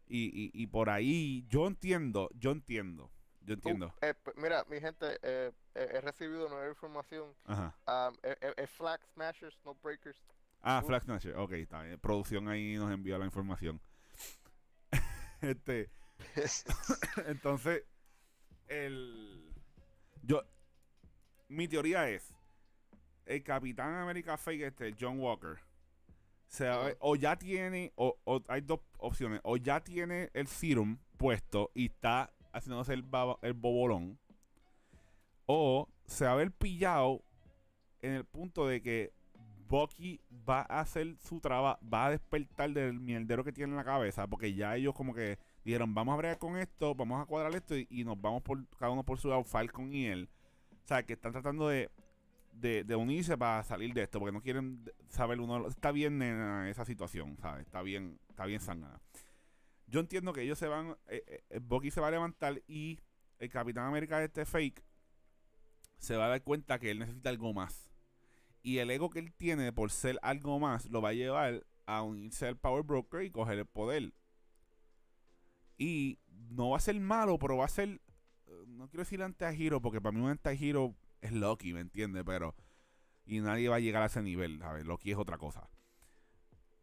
Y, 0.06 0.26
y, 0.46 0.50
y 0.62 0.66
por 0.66 0.90
ahí 0.90 1.44
yo 1.48 1.66
entiendo, 1.68 2.28
yo 2.34 2.50
entiendo, 2.50 3.10
yo 3.42 3.54
entiendo. 3.54 3.94
eh, 4.02 4.12
p- 4.12 4.32
mira, 4.36 4.64
mi 4.68 4.80
gente, 4.80 5.06
eh, 5.22 5.52
eh, 5.76 5.88
he 5.92 6.00
recibido 6.00 6.48
nueva 6.48 6.68
información. 6.68 7.32
Ajá. 7.44 7.76
Um, 7.86 8.16
eh, 8.24 8.36
eh, 8.40 8.54
eh, 8.56 8.66
flag 8.66 9.00
smashers, 9.14 9.56
no 9.64 9.74
breakers. 9.76 10.20
Ah. 10.62 10.82
Flag 10.86 11.02
Snatcher, 11.02 11.36
ok, 11.36 11.52
está 11.52 11.82
bien. 11.82 11.98
Producción 12.00 12.48
ahí 12.48 12.76
nos 12.76 12.92
envió 12.92 13.18
la 13.18 13.24
información. 13.24 13.80
este, 15.40 15.90
entonces, 17.26 17.84
el. 18.68 19.52
Yo. 20.22 20.42
Mi 21.48 21.66
teoría 21.66 22.08
es. 22.10 22.34
El 23.26 23.42
Capitán 23.42 23.94
América 23.94 24.36
Fake, 24.36 24.62
este, 24.62 24.94
John 24.98 25.18
Walker. 25.20 25.58
Se 26.48 26.64
ver- 26.64 26.96
o 27.00 27.16
ya 27.16 27.36
tiene. 27.36 27.92
O, 27.96 28.18
o 28.24 28.42
hay 28.48 28.60
dos 28.60 28.80
opciones. 28.98 29.40
O 29.44 29.56
ya 29.56 29.80
tiene 29.80 30.30
el 30.34 30.46
serum 30.46 30.98
puesto 31.16 31.70
y 31.74 31.86
está 31.86 32.32
haciéndose 32.52 32.92
el, 32.92 33.02
baba- 33.02 33.38
el 33.42 33.52
bobolón. 33.54 34.18
O 35.46 35.88
se 36.06 36.24
va 36.24 36.32
a 36.32 36.36
ver 36.36 36.52
pillado 36.52 37.22
en 38.02 38.12
el 38.12 38.24
punto 38.24 38.66
de 38.66 38.82
que 38.82 39.12
Bucky 39.70 40.20
va 40.48 40.66
a 40.68 40.80
hacer 40.80 41.16
su 41.20 41.38
trabajo, 41.40 41.78
va 41.88 42.06
a 42.06 42.10
despertar 42.10 42.72
del 42.72 42.98
mierdero 42.98 43.44
que 43.44 43.52
tiene 43.52 43.70
en 43.70 43.76
la 43.76 43.84
cabeza, 43.84 44.26
porque 44.26 44.52
ya 44.52 44.74
ellos 44.74 44.94
como 44.94 45.14
que 45.14 45.38
dijeron, 45.64 45.94
vamos 45.94 46.14
a 46.14 46.16
bregar 46.16 46.38
con 46.38 46.56
esto, 46.56 46.92
vamos 46.96 47.22
a 47.22 47.26
cuadrar 47.26 47.54
esto 47.54 47.76
y, 47.76 48.04
nos 48.04 48.20
vamos 48.20 48.42
por 48.42 48.66
cada 48.78 48.90
uno 48.90 49.04
por 49.04 49.18
su 49.20 49.28
lado, 49.28 49.44
Falcon 49.44 49.94
y 49.94 50.06
él. 50.06 50.28
O 50.84 50.86
sea, 50.88 51.04
que 51.06 51.12
están 51.12 51.30
tratando 51.30 51.68
de, 51.68 51.88
de, 52.52 52.82
de 52.82 52.96
unirse 52.96 53.38
para 53.38 53.62
salir 53.62 53.94
de 53.94 54.02
esto, 54.02 54.18
porque 54.18 54.32
no 54.32 54.42
quieren 54.42 54.82
de- 54.84 54.92
saber 55.08 55.40
uno. 55.40 55.68
Está 55.68 55.92
bien 55.92 56.18
nena, 56.18 56.68
esa 56.68 56.84
situación, 56.84 57.36
¿sabes? 57.40 57.64
Está 57.64 57.80
bien, 57.82 58.18
está 58.28 58.46
bien 58.46 58.60
sangrada. 58.60 59.00
Yo 59.86 60.00
entiendo 60.00 60.32
que 60.32 60.42
ellos 60.42 60.58
se 60.58 60.66
van, 60.66 60.96
eh, 61.06 61.22
eh, 61.26 61.44
eh, 61.48 61.60
Bucky 61.62 61.92
se 61.92 62.00
va 62.00 62.08
a 62.08 62.10
levantar 62.10 62.60
y 62.66 62.98
el 63.38 63.48
Capitán 63.50 63.86
América 63.86 64.20
este 64.22 64.44
fake 64.44 64.82
se 65.98 66.16
va 66.16 66.26
a 66.26 66.28
dar 66.28 66.42
cuenta 66.42 66.78
que 66.80 66.90
él 66.90 66.98
necesita 66.98 67.30
algo 67.30 67.52
más. 67.52 67.89
Y 68.62 68.78
el 68.78 68.90
ego 68.90 69.10
que 69.10 69.18
él 69.20 69.32
tiene 69.32 69.72
por 69.72 69.90
ser 69.90 70.18
algo 70.22 70.58
más 70.58 70.86
lo 70.90 71.00
va 71.00 71.10
a 71.10 71.14
llevar 71.14 71.66
a 71.86 72.02
unirse 72.02 72.46
al 72.46 72.56
Power 72.56 72.82
Broker 72.84 73.22
y 73.22 73.30
coger 73.30 73.58
el 73.58 73.66
poder. 73.66 74.12
Y 75.78 76.18
no 76.50 76.70
va 76.70 76.76
a 76.76 76.80
ser 76.80 76.98
malo, 77.00 77.38
pero 77.38 77.56
va 77.56 77.64
a 77.64 77.68
ser. 77.68 78.00
eh, 78.46 78.64
No 78.66 78.88
quiero 78.88 79.02
decir 79.02 79.22
anti-hero, 79.22 79.80
porque 79.80 80.00
para 80.00 80.12
mí 80.12 80.20
un 80.22 80.30
anti-hero 80.30 80.94
es 81.20 81.32
Loki, 81.32 81.72
¿me 81.72 81.80
entiendes? 81.80 82.22
Pero. 82.24 82.54
Y 83.24 83.40
nadie 83.40 83.68
va 83.68 83.76
a 83.76 83.80
llegar 83.80 84.02
a 84.02 84.06
ese 84.06 84.22
nivel, 84.22 84.58
¿sabes? 84.58 84.84
Loki 84.84 85.12
es 85.12 85.16
otra 85.16 85.38
cosa. 85.38 85.68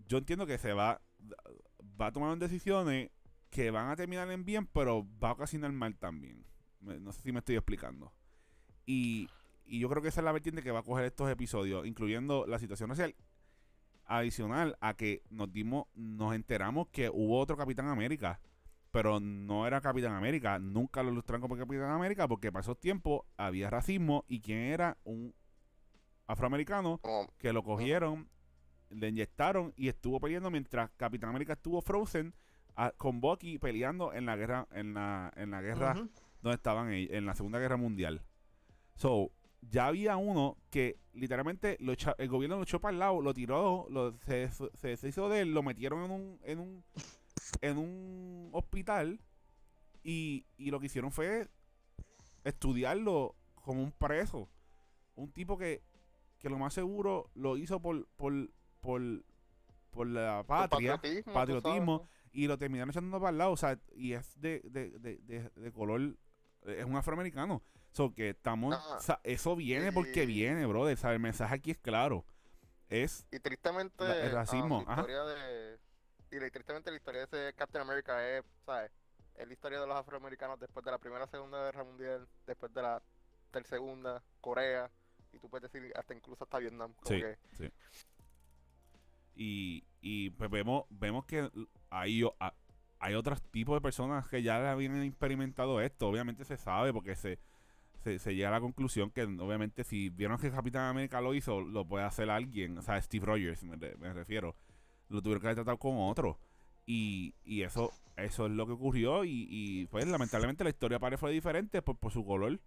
Yo 0.08 0.18
entiendo 0.18 0.48
que 0.48 0.58
se 0.58 0.74
va. 0.74 1.02
Va 2.00 2.08
a 2.08 2.12
tomar 2.12 2.38
decisiones 2.38 3.12
que 3.50 3.72
van 3.72 3.90
a 3.90 3.96
terminar 3.96 4.30
en 4.32 4.46
bien, 4.46 4.66
pero 4.68 5.08
va 5.24 5.30
a 5.30 5.34
ocasionar 5.34 5.72
mal 5.72 5.96
también. 5.98 6.46
No 6.80 7.12
sé 7.12 7.22
si 7.22 7.32
me 7.32 7.40
estoy 7.40 7.56
explicando. 7.56 8.14
Y, 8.86 9.28
y 9.68 9.80
yo 9.80 9.90
creo 9.90 10.02
que 10.02 10.10
esa 10.10 10.22
es 10.22 10.26
la 10.26 10.32
vertiente 10.32 10.62
que 10.64 10.72
va 10.72 10.80
a 10.80 10.84
coger 10.84 11.06
estos 11.06 11.30
episodios, 11.30 11.86
incluyendo 11.86 12.46
la 12.48 12.60
situación 12.60 12.90
racial. 12.90 13.16
Adicional 14.06 14.78
a 14.80 14.94
que 14.96 15.22
nos 15.30 15.52
dimos, 15.52 15.86
nos 15.94 16.34
enteramos 16.34 16.88
que 16.88 17.10
hubo 17.10 17.40
otro 17.40 17.58
Capitán 17.58 17.88
América, 17.90 18.40
pero 18.92 19.20
no 19.20 19.68
era 19.68 19.82
Capitán 19.82 20.14
América, 20.14 20.60
nunca 20.60 21.04
lo 21.04 21.12
ilustraron 21.12 21.42
como 21.42 21.58
Capitán 21.58 21.90
América 21.92 22.26
porque 22.28 22.50
para 22.52 22.62
esos 22.62 22.80
tiempos 22.80 23.24
había 23.36 23.70
racismo 23.70 24.24
y 24.30 24.40
quien 24.40 24.60
era 24.60 24.98
un 25.04 25.34
afroamericano 26.26 27.00
Como, 27.00 27.28
que 27.38 27.52
lo 27.54 27.64
cogieron, 27.64 28.30
le 28.90 29.10
inyectaron 29.10 29.74
y 29.76 29.90
estuvo 29.90 30.20
peleando 30.20 30.50
mientras 30.52 30.90
Capitán 30.92 31.30
América 31.32 31.54
estuvo 31.54 31.82
Frozen 31.82 32.34
a- 32.76 32.92
con 32.92 33.20
Bucky 33.20 33.60
peleando 33.60 34.14
en 34.14 34.26
la 34.26 34.36
guerra, 34.38 34.68
en 34.72 34.94
la, 34.94 35.32
en 35.36 35.52
la 35.52 35.62
guerra 35.62 35.94
donde 36.42 36.56
estaban 36.56 36.92
ellos, 36.92 37.14
en 37.14 37.26
la 37.26 37.36
Segunda 37.36 37.60
Guerra 37.60 37.76
Mundial. 37.78 38.22
So, 38.96 39.32
ya 39.62 39.88
había 39.88 40.18
uno 40.18 40.58
que 40.70 40.98
literalmente 41.14 41.78
lo 41.80 41.94
echa- 41.94 42.16
el 42.18 42.30
gobierno 42.30 42.58
lo 42.58 42.64
echó 42.64 42.80
para 42.80 42.94
el 42.94 43.00
lado, 43.00 43.22
lo 43.22 43.34
tiró, 43.34 43.88
lo, 43.90 44.18
se, 44.26 44.50
se 44.52 44.88
deshizo 44.88 45.30
de 45.30 45.42
él, 45.42 45.54
lo 45.54 45.64
metieron 45.64 46.04
en 46.04 46.12
un, 46.12 46.40
en 46.44 46.60
un, 46.60 46.84
en 47.62 47.78
un 47.78 48.50
hospital 48.54 49.20
y, 50.04 50.46
y 50.58 50.72
lo 50.72 50.80
que 50.80 50.86
hicieron 50.86 51.12
fue 51.12 51.48
estudiarlo 52.44 53.36
como 53.56 53.82
un 53.84 53.92
preso. 53.92 54.48
Un 55.16 55.32
tipo 55.32 55.58
que, 55.58 55.82
que 56.40 56.50
lo 56.50 56.58
más 56.58 56.74
seguro 56.74 57.30
lo 57.34 57.58
hizo 57.58 57.82
por, 57.82 58.08
por, 58.16 58.34
por, 58.82 59.02
por 59.92 60.08
la 60.08 60.44
patria 60.48 60.94
patriotismo, 60.98 61.34
patriotismo, 61.34 62.08
y 62.32 62.48
lo 62.48 62.58
terminaron 62.58 62.92
echando 62.92 63.20
para 63.20 63.32
el 63.32 63.38
lado, 63.40 63.52
o 63.52 63.58
sea, 63.58 63.80
y 63.96 64.14
es 64.14 64.40
de, 64.40 64.62
de, 64.66 64.92
de, 65.00 65.50
de, 65.56 65.72
color, 65.72 66.16
es 66.66 66.86
un 66.86 66.96
afroamericano. 66.96 67.64
So 67.98 68.14
que 68.14 68.30
estamos, 68.30 68.76
o 68.76 69.00
sea, 69.00 69.20
eso 69.24 69.56
viene 69.56 69.92
porque 69.92 70.28
viene, 70.28 70.68
brother, 70.68 70.94
o 70.94 70.98
sea, 71.02 71.14
el 71.14 71.20
mensaje 71.20 71.56
aquí 71.56 71.72
es 71.72 71.80
claro. 71.80 72.24
Es, 72.90 73.26
Y 73.32 73.40
tristemente, 73.40 74.04
La- 74.04 74.20
el 74.24 74.32
ah, 74.32 74.36
racismo, 74.36 74.84
la 74.88 74.94
historia 74.94 75.24
de. 75.24 75.80
Y 76.30 76.52
tristemente 76.52 76.92
la 76.92 76.98
historia 76.98 77.26
de 77.26 77.26
ese 77.48 77.54
Captain 77.56 77.82
America 77.82 78.24
es, 78.38 78.44
¿sabes? 78.68 78.92
Es 79.34 79.48
la 79.48 79.54
historia 79.54 79.82
de 79.82 79.88
los 79.88 79.96
afroamericanos 79.96 80.60
después 80.60 80.86
de 80.86 80.92
la 80.92 81.00
Primera 81.00 81.26
Segunda 81.28 81.64
Guerra 81.66 81.84
Mundial, 81.84 82.28
después 82.46 82.72
de 82.72 82.82
la 82.84 83.02
ter- 83.50 83.66
Segunda, 83.66 84.22
Corea, 84.42 84.92
y 85.34 85.40
tú 85.40 85.50
puedes 85.50 85.72
decir 85.72 85.92
hasta 85.96 86.14
incluso 86.14 86.44
hasta 86.44 86.60
Vietnam. 86.60 86.94
Como 86.94 87.08
Sí. 87.16 87.22
que, 87.24 87.72
y, 89.36 89.84
y 90.02 90.30
pues 90.32 90.50
vemos, 90.52 90.86
vemos 90.90 91.26
que 91.26 91.50
a- 91.90 92.54
hay 93.00 93.14
otros 93.16 93.42
tipos 93.52 93.76
de 93.76 93.82
personas 93.82 94.28
que 94.28 94.42
ya 94.44 94.72
habían 94.72 95.02
experimentado 95.04 95.82
esto. 95.82 96.08
Obviamente 96.08 96.46
se 96.46 96.58
sabe 96.58 96.92
porque 96.94 97.16
se, 97.16 97.40
se, 98.04 98.36
llega 98.36 98.50
a 98.50 98.52
la 98.52 98.62
conclusión 98.62 99.12
que 99.12 99.24
obviamente 99.24 99.84
si 99.84 100.10
vieron 100.10 100.38
que 100.38 100.52
Capitán 100.52 100.84
América 100.90 101.22
lo 101.22 101.34
hizo, 101.34 101.62
lo 101.62 101.86
puede 101.86 102.06
hacer 102.06 102.30
alguien. 102.30 102.78
O 102.78 102.82
sea, 102.82 103.02
Steve 103.02 103.26
Rogers 103.26 103.64
me, 103.64 103.76
re- 103.76 103.98
me 103.98 104.14
refiero. 104.14 104.56
Lo 105.10 105.22
tuvieron 105.22 105.42
que 105.42 105.56
tratado 105.56 105.78
con 105.78 105.96
otro. 105.98 106.40
Y, 106.86 107.34
y 107.44 107.64
eso 107.64 107.92
eso 108.16 108.46
es 108.48 108.52
lo 108.52 108.66
que 108.66 108.74
ocurrió. 108.74 109.24
Y, 109.26 109.48
y, 109.50 109.86
pues 109.88 110.08
lamentablemente 110.08 110.64
la 110.64 110.70
historia 110.72 111.00
para 111.00 111.16
él 111.16 111.20
fue 111.20 111.32
diferente 111.32 111.82
por, 111.82 111.98
por 111.98 112.12
su 112.12 112.26
color. 112.26 112.60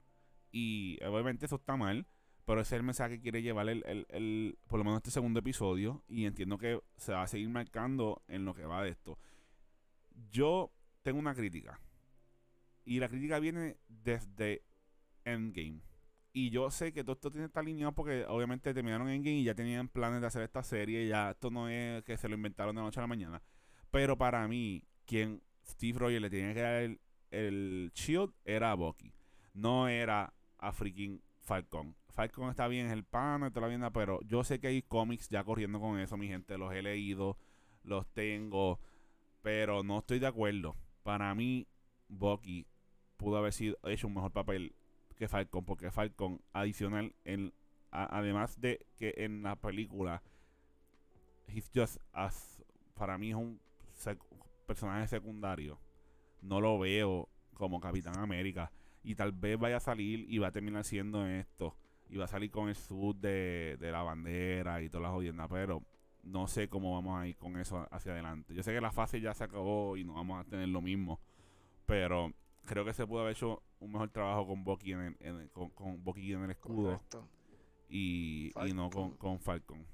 Y 0.53 0.99
obviamente 1.05 1.47
eso 1.47 1.57
está 1.57 1.77
mal. 1.77 2.07
Pero 2.47 2.61
ese 2.63 2.75
es 2.75 2.79
el 2.81 2.83
mensaje 2.85 3.17
que 3.17 3.23
quiere 3.23 3.43
llevar 3.43 3.69
el, 3.69 3.85
el, 3.87 4.07
el- 4.11 4.59
por 4.67 4.79
lo 4.79 4.85
menos 4.85 4.99
este 4.99 5.11
segundo 5.11 5.41
episodio. 5.41 6.03
Y 6.09 6.25
entiendo 6.27 6.59
que 6.59 6.81
se 6.97 7.13
va 7.13 7.23
a 7.23 7.27
seguir 7.27 7.49
marcando 7.49 8.23
en 8.29 8.45
lo 8.45 8.55
que 8.55 8.65
va 8.65 8.83
de 8.83 8.91
esto. 8.91 9.19
Yo 10.31 10.71
tengo 11.03 11.19
una 11.19 11.35
crítica. 11.35 11.81
Y 12.85 12.99
la 12.99 13.09
crítica 13.09 13.39
viene 13.39 13.77
desde 13.89 14.63
Endgame. 15.25 15.81
Y 16.33 16.51
yo 16.51 16.71
sé 16.71 16.93
que 16.93 17.03
todo 17.03 17.15
esto 17.15 17.31
tiene 17.31 17.45
que 17.45 17.49
estar 17.49 17.63
alineado 17.63 17.93
porque 17.93 18.25
obviamente 18.27 18.73
terminaron 18.73 19.09
Endgame 19.09 19.39
y 19.39 19.45
ya 19.45 19.55
tenían 19.55 19.89
planes 19.89 20.21
de 20.21 20.27
hacer 20.29 20.43
esta 20.43 20.63
serie. 20.63 21.09
Ya 21.09 21.31
esto 21.31 21.51
no 21.51 21.69
es 21.69 22.05
que 22.05 22.17
se 22.17 22.29
lo 22.29 22.37
inventaron 22.37 22.75
de 22.75 22.83
noche 22.83 23.01
a 23.01 23.03
la 23.03 23.09
mañana. 23.09 23.43
Pero 23.91 24.17
para 24.17 24.47
mí, 24.47 24.85
quien 25.07 25.43
Steve 25.67 25.99
Rogers 25.99 26.23
le 26.23 26.31
tenía 26.31 26.55
que 26.55 26.61
dar 26.61 26.75
el, 26.83 27.01
el 27.31 27.91
shield 27.95 28.33
era 28.45 28.71
a 28.71 28.75
Bucky. 28.75 29.13
No 29.55 29.89
era 29.89 30.33
a 30.59 30.73
freaking 30.73 31.21
Falcon. 31.41 31.97
Falcon 32.11 32.51
está 32.51 32.69
bien, 32.69 32.87
es 32.87 32.93
el 32.93 33.05
pan, 33.05 33.43
está 33.45 33.67
bien, 33.67 33.83
pero 33.93 34.21
yo 34.23 34.45
sé 34.45 34.61
que 34.61 34.69
hay 34.69 34.83
cómics 34.83 35.29
ya 35.29 35.43
corriendo 35.43 35.81
con 35.81 35.99
eso, 35.99 36.17
mi 36.17 36.29
gente. 36.29 36.59
Los 36.59 36.73
he 36.73 36.83
leído, 36.83 37.37
los 37.83 38.07
tengo, 38.13 38.79
pero 39.43 39.83
no 39.83 39.99
estoy 39.99 40.19
de 40.19 40.27
acuerdo. 40.27 40.77
Para 41.03 41.35
mí, 41.35 41.67
Bucky 42.09 42.67
pudo 43.17 43.39
haber 43.39 43.53
sido 43.53 43.79
hecho 43.85 44.07
un 44.07 44.15
mejor 44.15 44.33
papel 44.33 44.75
que 45.21 45.29
Falcon, 45.29 45.67
porque 45.67 45.91
Falcon, 45.91 46.41
adicional, 46.55 47.15
en, 47.27 47.53
además 47.91 48.59
de 48.59 48.87
que 48.97 49.13
en 49.19 49.43
la 49.43 49.55
película, 49.55 50.23
he's 51.47 51.71
just 51.75 51.99
as, 52.15 52.65
para 52.95 53.19
mí 53.19 53.29
es 53.29 53.37
un 53.37 53.61
personaje 54.67 55.07
secundario. 55.09 55.79
No 56.41 56.63
lo 56.63 56.79
veo 56.79 57.29
como 57.53 57.81
Capitán 57.81 58.19
América. 58.19 58.73
Y 59.03 59.15
tal 59.15 59.33
vez 59.33 59.59
vaya 59.59 59.77
a 59.77 59.81
salir 59.81 60.25
y 60.27 60.39
va 60.39 60.47
a 60.47 60.53
terminar 60.53 60.85
siendo 60.85 61.27
esto. 61.27 61.77
Y 62.09 62.17
va 62.17 62.25
a 62.25 62.29
salir 62.29 62.51
con 62.51 62.71
el 62.71 62.75
sud 62.75 63.15
de, 63.17 63.77
de 63.79 63.93
la 63.93 64.03
bandera 64.03 64.81
y 64.81 64.89
todas 64.89 65.03
las 65.03 65.13
jodiendas. 65.13 65.49
Pero 65.51 65.83
no 66.23 66.47
sé 66.47 66.71
cómo 66.71 66.95
vamos 66.95 67.21
a 67.21 67.27
ir 67.27 67.37
con 67.37 67.59
eso 67.59 67.87
hacia 67.91 68.13
adelante. 68.13 68.55
Yo 68.55 68.63
sé 68.63 68.73
que 68.73 68.81
la 68.81 68.91
fase 68.91 69.21
ya 69.21 69.35
se 69.35 69.45
acabó 69.45 69.99
y 69.99 70.05
no 70.05 70.15
vamos 70.15 70.41
a 70.41 70.49
tener 70.49 70.69
lo 70.69 70.81
mismo. 70.81 71.21
Pero 71.85 72.33
creo 72.67 72.85
que 72.85 72.93
se 72.95 73.07
pudo 73.07 73.21
haber 73.23 73.33
hecho 73.37 73.63
un 73.81 73.93
mejor 73.93 74.11
trabajo 74.11 74.47
con 74.47 74.65
Bucky 74.65 74.93
en 74.93 75.01
el, 75.01 75.17
en 75.21 75.41
el- 75.41 75.51
con, 75.51 75.71
con 75.71 76.03
Bucky 76.05 76.33
en 76.33 76.45
el 76.45 76.51
escudo 76.51 76.93
Correcto. 76.93 77.29
y, 77.89 78.53
y 78.67 78.73
no 78.73 78.91
con, 78.91 79.11
Falcon. 79.11 79.17
con 79.19 79.41
Falcon. 79.41 79.87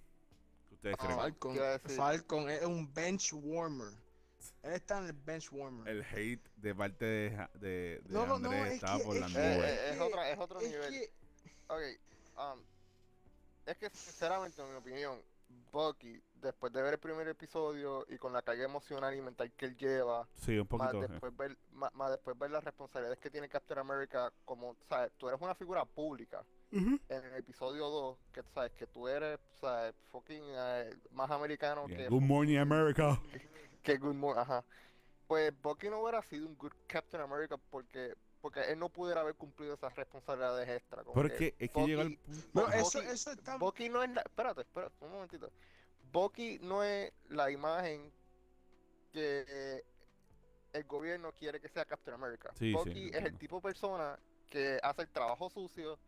¿Qué 0.69 0.75
ustedes 0.75 0.97
creen? 0.97 1.17
Falcon, 1.17 1.57
Falcon 1.97 2.51
es 2.51 2.63
un 2.65 2.93
bench 2.93 3.33
warmer. 3.33 3.89
Él 4.63 4.73
está 4.75 4.99
en 4.99 5.07
el 5.07 5.13
bench 5.13 5.51
warmer. 5.53 5.89
El 5.89 6.03
hate 6.05 6.47
de 6.57 6.75
parte 6.75 7.05
de, 7.05 7.31
de, 7.55 7.69
de 7.69 8.03
No, 8.09 8.27
no, 8.27 8.39
no, 8.39 8.51
Andrés 8.51 8.67
es 8.69 8.75
está 8.75 8.99
que- 8.99 9.05
por 9.05 9.15
es 9.17 9.21
las 9.23 9.33
que- 9.33 9.39
nubes. 9.39 9.65
Eh, 9.71 9.91
es 9.95 10.01
otra- 10.01 10.31
es 10.31 10.39
otro 10.39 10.61
es 10.61 10.69
nivel. 10.71 10.91
que- 10.93 11.13
Ok, 11.69 11.81
um, 12.39 12.61
es 13.67 13.77
que 13.77 13.91
sinceramente, 13.91 14.63
en 14.63 14.69
mi 14.71 14.75
opinión, 14.77 15.19
Bucky, 15.73 16.23
después 16.47 16.73
de 16.73 16.83
ver 16.83 16.95
el 16.95 16.99
primer 16.99 17.29
episodio 17.29 18.07
y 18.09 18.17
con 18.19 18.33
la 18.33 18.43
carga 18.43 18.65
emocional 18.65 19.15
y 19.15 19.21
mental 19.21 19.53
que 19.53 19.67
él 19.67 19.77
lleva, 19.77 20.27
Sí, 20.35 20.59
un 20.59 20.67
más 20.71 20.95
eh. 20.95 21.07
después 21.09 21.37
ver, 21.37 21.57
más, 21.73 21.93
más 21.95 22.11
después 22.11 22.39
ver 22.39 22.51
las 22.51 22.65
responsabilidades 22.65 23.19
que 23.19 23.31
tiene 23.31 23.49
Captain 23.49 23.79
America, 23.79 24.33
como, 24.45 24.77
sabes, 24.89 25.13
tú 25.19 25.29
eres 25.29 25.41
una 25.41 25.55
figura 25.55 25.85
pública 25.85 26.43
en 26.73 27.25
el 27.25 27.35
episodio 27.35 27.89
2, 27.89 28.19
que 28.33 28.43
sabes 28.55 28.73
que 28.73 28.87
tú 28.87 29.09
eres, 29.09 29.39
sabes, 29.61 29.95
fucking 30.11 30.43
eh, 30.45 30.91
más 31.13 31.31
americano 31.31 31.87
Yeah, 31.87 31.97
que 31.97 32.09
Good 32.09 32.23
morning, 32.23 32.59
America. 32.59 33.21
que 33.83 33.97
Good 33.99 34.15
Morning, 34.15 34.41
ajá. 34.41 34.65
Pues 35.27 35.53
Bucky 35.63 35.89
no 35.89 36.01
hubiera 36.03 36.23
sido 36.23 36.47
un 36.47 36.57
good 36.57 36.73
Captain 36.87 37.23
America 37.23 37.57
porque 37.71 38.15
porque 38.41 38.61
él 38.71 38.79
no 38.79 38.89
pudiera 38.91 39.23
haber 39.23 39.35
cumplido 39.35 39.75
esas 39.75 39.93
responsabilidades 39.97 40.69
extra. 40.69 41.03
como 41.03 41.15
Pero 41.15 41.29
es 41.29 41.35
que, 41.35 41.55
es 41.59 41.71
que 41.71 41.87
llega 41.87 42.03
el 42.03 42.09
Bucky- 42.11 42.17
punto. 42.25 42.49
No, 42.55 42.63
Bucky- 42.67 42.79
eso, 42.79 43.03
eso 43.03 43.31
está. 43.33 43.57
Bucky 43.57 43.89
no 43.89 44.03
es 44.05 44.11
la, 44.11 44.21
espérate, 44.21 44.61
espérate, 44.61 44.95
un 45.05 45.11
momentito. 45.11 45.51
Bucky 46.13 46.59
no 46.63 46.83
es 46.83 47.13
la 47.29 47.51
imagen 47.51 48.13
que 49.13 49.83
el 50.73 50.85
gobierno 50.85 51.33
quiere 51.33 51.61
que 51.61 51.69
sea 51.69 51.85
Captain 51.85 52.15
America. 52.15 52.51
Sí, 52.55 52.71
sí, 52.71 52.73
Bucky 52.73 53.09
es 53.09 53.25
el 53.25 53.37
tipo 53.39 53.57
de 53.57 53.63
persona 53.63 54.19
que 54.49 54.79
hace 54.83 55.03
el 55.03 55.09
trabajo 55.09 55.49
sucio 55.51 55.99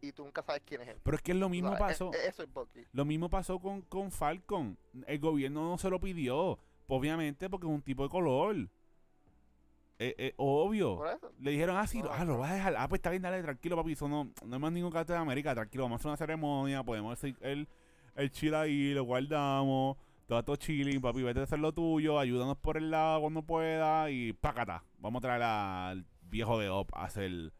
y 0.00 0.12
tú 0.12 0.24
nunca 0.24 0.42
sabes 0.42 0.62
quién 0.66 0.82
es 0.82 0.88
él. 0.88 1.00
Pero 1.02 1.16
es 1.16 1.22
que 1.22 1.34
lo 1.34 1.46
O 1.46 1.48
mismo 1.48 1.70
sea, 1.70 1.78
pasó. 1.78 2.10
e- 2.12 2.16
e- 2.16 2.28
eso 2.28 2.42
es 2.42 2.52
Bucky. 2.52 2.84
Lo 2.92 3.04
mismo 3.04 3.30
pasó 3.30 3.58
con, 3.58 3.82
con 3.82 4.10
Falcon. 4.10 4.76
El 5.06 5.18
gobierno 5.18 5.68
no 5.70 5.78
se 5.78 5.88
lo 5.90 6.00
pidió. 6.00 6.58
Obviamente 6.88 7.48
porque 7.50 7.66
es 7.66 7.72
un 7.72 7.82
tipo 7.82 8.02
de 8.02 8.08
color. 8.08 8.56
Eh, 9.98 10.14
eh, 10.18 10.34
obvio. 10.36 10.96
Por 10.96 11.08
eso. 11.08 11.32
Le 11.40 11.52
dijeron, 11.52 11.76
ah, 11.76 11.86
sí, 11.86 12.02
No, 12.02 12.10
ah, 12.12 12.24
lo 12.24 12.38
vas 12.38 12.50
a 12.50 12.54
dejar. 12.54 12.74
Ah, 12.76 12.86
pues 12.88 12.98
está 12.98 13.10
bien, 13.10 13.22
dale, 13.22 13.42
tranquilo, 13.42 13.76
papi. 13.76 13.92
Eso 13.92 14.08
no, 14.08 14.30
no 14.44 14.54
hay 14.56 14.60
más 14.60 14.72
ningún 14.72 14.92
de 14.92 15.16
América. 15.16 15.54
Tranquilo, 15.54 15.84
vamos 15.84 15.96
a 15.96 16.00
hacer 16.00 16.08
una 16.10 16.16
ceremonia. 16.16 16.82
Podemos 16.82 17.12
hacer 17.12 17.34
el, 17.40 17.66
el 18.16 18.30
chile 18.30 18.56
ahí, 18.56 18.92
lo 18.94 19.04
guardamos. 19.04 19.96
Todo 20.26 20.38
esto 20.40 20.56
chilling, 20.56 21.00
papi. 21.00 21.22
Vete 21.22 21.40
a 21.40 21.42
hacer 21.44 21.58
lo 21.60 21.72
tuyo. 21.72 22.18
Ayúdanos 22.18 22.56
por 22.58 22.76
el 22.76 22.90
lado 22.90 23.20
cuando 23.20 23.42
pueda. 23.42 24.10
Y 24.10 24.32
pácata. 24.32 24.82
Vamos 24.98 25.20
a 25.20 25.22
traer 25.22 25.42
al 25.42 26.06
viejo 26.22 26.58
de 26.58 26.68
Op 26.68 26.90
a 26.94 27.04
hacer 27.04 27.52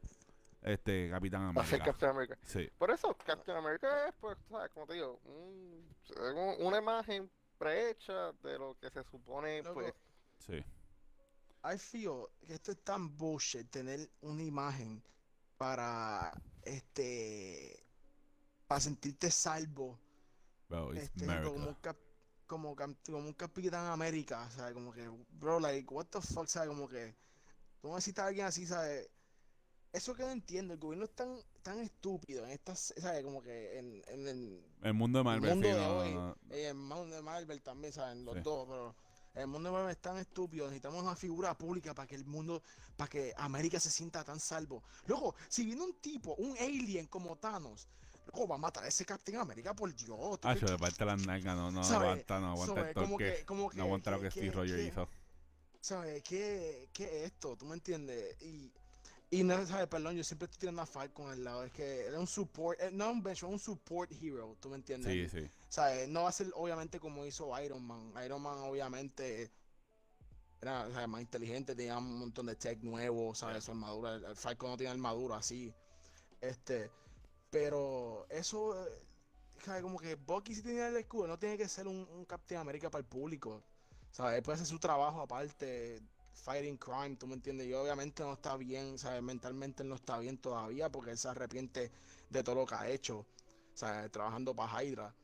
este 0.62 1.08
Capitán 1.10 1.54
Va 1.56 1.62
a 1.62 1.64
ser 1.64 1.74
América. 1.80 1.84
Captain 1.92 2.10
America. 2.10 2.38
Sí. 2.42 2.68
Por 2.76 2.90
eso, 2.90 3.16
Captain 3.24 3.56
America 3.56 4.08
es, 4.08 4.14
pues, 4.20 4.36
¿sabes? 4.50 4.70
Como 4.72 4.86
te 4.86 4.94
digo, 4.94 5.20
un- 5.24 5.86
un- 6.34 6.66
una 6.66 6.78
imagen 6.78 7.30
prehecha 7.56 8.32
de 8.42 8.58
lo 8.58 8.76
que 8.80 8.90
se 8.90 9.04
supone, 9.04 9.62
Loco, 9.62 9.74
pues, 9.74 9.94
Sí. 10.38 10.64
I 11.64 11.78
feel 11.78 12.26
que 12.46 12.54
esto 12.54 12.72
es 12.72 12.82
tan 12.82 13.16
bullshit 13.16 13.70
tener 13.70 14.10
una 14.22 14.42
imagen 14.42 15.02
para 15.56 16.32
este 16.62 17.82
para 18.66 18.80
sentirte 18.80 19.30
salvo 19.30 19.98
Bro, 20.68 20.94
it's 20.94 21.04
este, 21.04 21.26
como 21.42 21.68
un 21.68 21.74
cap- 21.74 21.96
como, 22.46 22.76
como 22.76 23.18
un 23.18 23.32
Capitán 23.34 23.86
América, 23.90 24.48
¿sabes? 24.50 24.74
Como 24.74 24.92
que, 24.92 25.08
bro, 25.38 25.58
like, 25.60 25.92
what 25.92 26.06
the 26.06 26.20
fuck, 26.20 26.46
¿sabes? 26.46 26.68
Como 26.68 26.88
que, 26.88 27.14
tú 27.80 27.88
necesitas 27.88 28.24
a 28.24 28.28
alguien 28.28 28.46
así, 28.46 28.66
¿sabes? 28.66 29.08
Eso 29.92 30.14
que 30.14 30.24
no 30.24 30.30
entiendo, 30.30 30.74
el 30.74 30.80
gobierno 30.80 31.04
es 31.06 31.14
tan, 31.14 31.38
tan 31.62 31.78
estúpido 31.80 32.44
en 32.44 32.50
estas, 32.50 32.92
¿sabes? 32.98 33.24
Como 33.24 33.42
que 33.42 33.78
en, 33.78 34.02
en 34.08 34.28
el 34.28 34.64
El 34.82 34.94
mundo 34.94 35.18
de 35.20 35.24
Marvel, 35.24 35.50
mundo 35.50 35.68
sí, 35.68 35.74
de 35.74 35.80
no, 35.80 35.98
hoy, 35.98 36.14
no, 36.14 36.26
no. 36.28 36.36
eh, 36.50 36.68
en 36.68 36.76
mundo 36.76 37.16
de 37.16 37.22
Marvel 37.22 37.62
también, 37.62 37.92
¿saben? 37.92 38.24
Los 38.24 38.34
Sí. 38.36 38.40
dos, 38.44 38.66
pero 38.68 38.96
el 39.34 39.46
mundo 39.46 39.68
de 39.70 39.72
Marvel 39.74 39.90
es 39.90 40.00
tan 40.00 40.18
estúpido, 40.18 40.66
necesitamos 40.66 41.02
una 41.02 41.16
figura 41.16 41.56
pública 41.56 41.94
para 41.94 42.06
que 42.06 42.14
el 42.14 42.24
mundo, 42.26 42.62
para 42.96 43.08
que 43.08 43.32
América 43.36 43.80
se 43.80 43.90
sienta 43.90 44.22
tan 44.24 44.38
salvo. 44.40 44.82
Luego, 45.06 45.34
si 45.48 45.64
viene 45.64 45.82
un 45.82 45.94
tipo, 46.00 46.34
un 46.36 46.56
alien 46.58 47.06
como 47.06 47.36
Thanos, 47.36 47.88
luego 48.26 48.48
va 48.48 48.56
a 48.56 48.58
matar 48.58 48.84
a 48.84 48.88
ese 48.88 49.04
Captain 49.04 49.38
América, 49.38 49.74
por 49.74 49.94
Dios. 49.94 50.40
¿tú 50.40 50.48
Ah, 50.48 50.54
yo 50.54 50.66
de 50.66 50.78
parte 50.78 50.98
de 50.98 51.06
las 51.06 51.26
nalgas, 51.26 51.56
no, 51.56 51.70
no 51.70 51.80
aguanta, 51.82 52.40
no 52.40 52.52
aguanta 52.52 52.74
sabe? 52.74 52.88
el 52.88 52.94
Como 52.94 53.18
que, 53.18 53.44
como 53.44 53.70
que, 53.70 53.76
No 53.76 53.84
aguanta 53.84 54.10
lo 54.10 54.20
que 54.20 54.30
Steve 54.30 54.50
Rogers 54.50 54.82
hizo. 54.82 55.08
¿Sabes? 55.80 56.22
¿Qué, 56.22 56.88
¿Qué 56.92 57.04
es 57.04 57.32
esto? 57.32 57.56
¿Tú 57.56 57.66
me 57.66 57.74
entiendes? 57.74 58.36
Y, 58.42 58.72
y 59.30 59.44
no, 59.44 59.64
¿sabes? 59.66 59.86
Perdón, 59.86 60.16
yo 60.16 60.24
siempre 60.24 60.46
estoy 60.46 60.58
tirando 60.58 60.82
a 60.82 60.86
Falcon 60.86 61.30
al 61.30 61.44
lado. 61.44 61.64
Es 61.64 61.72
que 61.72 62.08
es 62.08 62.14
un 62.14 62.26
support, 62.26 62.80
eh, 62.80 62.90
no 62.92 63.10
un 63.10 63.22
bench, 63.22 63.44
un 63.44 63.58
support 63.58 64.10
hero, 64.12 64.56
¿tú 64.60 64.68
me 64.68 64.76
entiendes? 64.76 65.12
Sí, 65.30 65.40
sí. 65.40 65.48
¿Sabes? 65.68 66.08
No 66.08 66.24
va 66.24 66.30
a 66.30 66.32
ser 66.32 66.48
obviamente 66.54 66.98
como 66.98 67.24
hizo 67.24 67.50
Iron 67.62 67.84
Man. 67.84 68.12
Iron 68.24 68.42
Man 68.42 68.58
obviamente 68.58 69.50
era 70.60 70.90
¿sabes? 70.90 71.08
más 71.08 71.20
inteligente, 71.20 71.74
tenía 71.74 71.98
un 71.98 72.18
montón 72.18 72.46
de 72.46 72.56
tech 72.56 72.82
nuevo, 72.82 73.34
¿sabes? 73.34 73.64
Su 73.64 73.72
armadura, 73.72 74.14
el 74.14 74.36
Falcon 74.36 74.70
no 74.70 74.76
tiene 74.76 74.92
armadura 74.92 75.36
así. 75.36 75.72
Este, 76.40 76.90
pero 77.58 78.26
eso, 78.28 78.86
eh. 78.86 79.02
Como 79.80 79.98
que 79.98 80.14
Bucky 80.14 80.54
si 80.54 80.62
tiene 80.62 80.86
el 80.86 80.96
escudo, 80.98 81.26
no 81.26 81.38
tiene 81.38 81.56
que 81.56 81.66
ser 81.66 81.88
un, 81.88 82.06
un 82.12 82.24
Captain 82.26 82.60
América 82.60 82.90
para 82.90 83.00
el 83.00 83.06
público. 83.06 83.62
¿Sabes? 84.10 84.42
Puede 84.42 84.56
hacer 84.56 84.66
su 84.66 84.78
trabajo 84.78 85.22
aparte, 85.22 86.02
fighting 86.34 86.76
crime, 86.76 87.16
¿tú 87.16 87.26
me 87.26 87.34
entiendes? 87.34 87.66
Y 87.66 87.72
obviamente 87.72 88.22
no 88.22 88.34
está 88.34 88.56
bien, 88.58 88.98
¿sabes? 88.98 89.22
Mentalmente 89.22 89.82
él 89.82 89.88
no 89.88 89.94
está 89.94 90.18
bien 90.18 90.36
todavía 90.38 90.90
porque 90.90 91.12
él 91.12 91.18
se 91.18 91.28
arrepiente 91.28 91.90
de 92.28 92.42
todo 92.44 92.56
lo 92.56 92.66
que 92.66 92.74
ha 92.74 92.88
hecho, 92.90 93.26
¿sabes? 93.72 94.10
Trabajando 94.12 94.54
para 94.54 94.84
Hydra. 94.84 95.14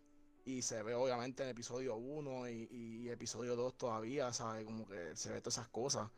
Y 0.46 0.62
se 0.62 0.82
ve 0.82 0.94
obviamente 0.94 1.42
en 1.42 1.50
episodio 1.50 1.96
1 1.96 2.48
y, 2.48 2.68
y 2.70 3.08
episodio 3.10 3.56
2 3.56 3.76
todavía, 3.76 4.32
¿sabes? 4.32 4.64
Como 4.64 4.88
que 4.88 5.14
se 5.14 5.30
ve 5.30 5.40
todas 5.40 5.58
esas 5.58 5.68
cosas. 5.68 6.10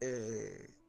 Eh, 0.00 0.81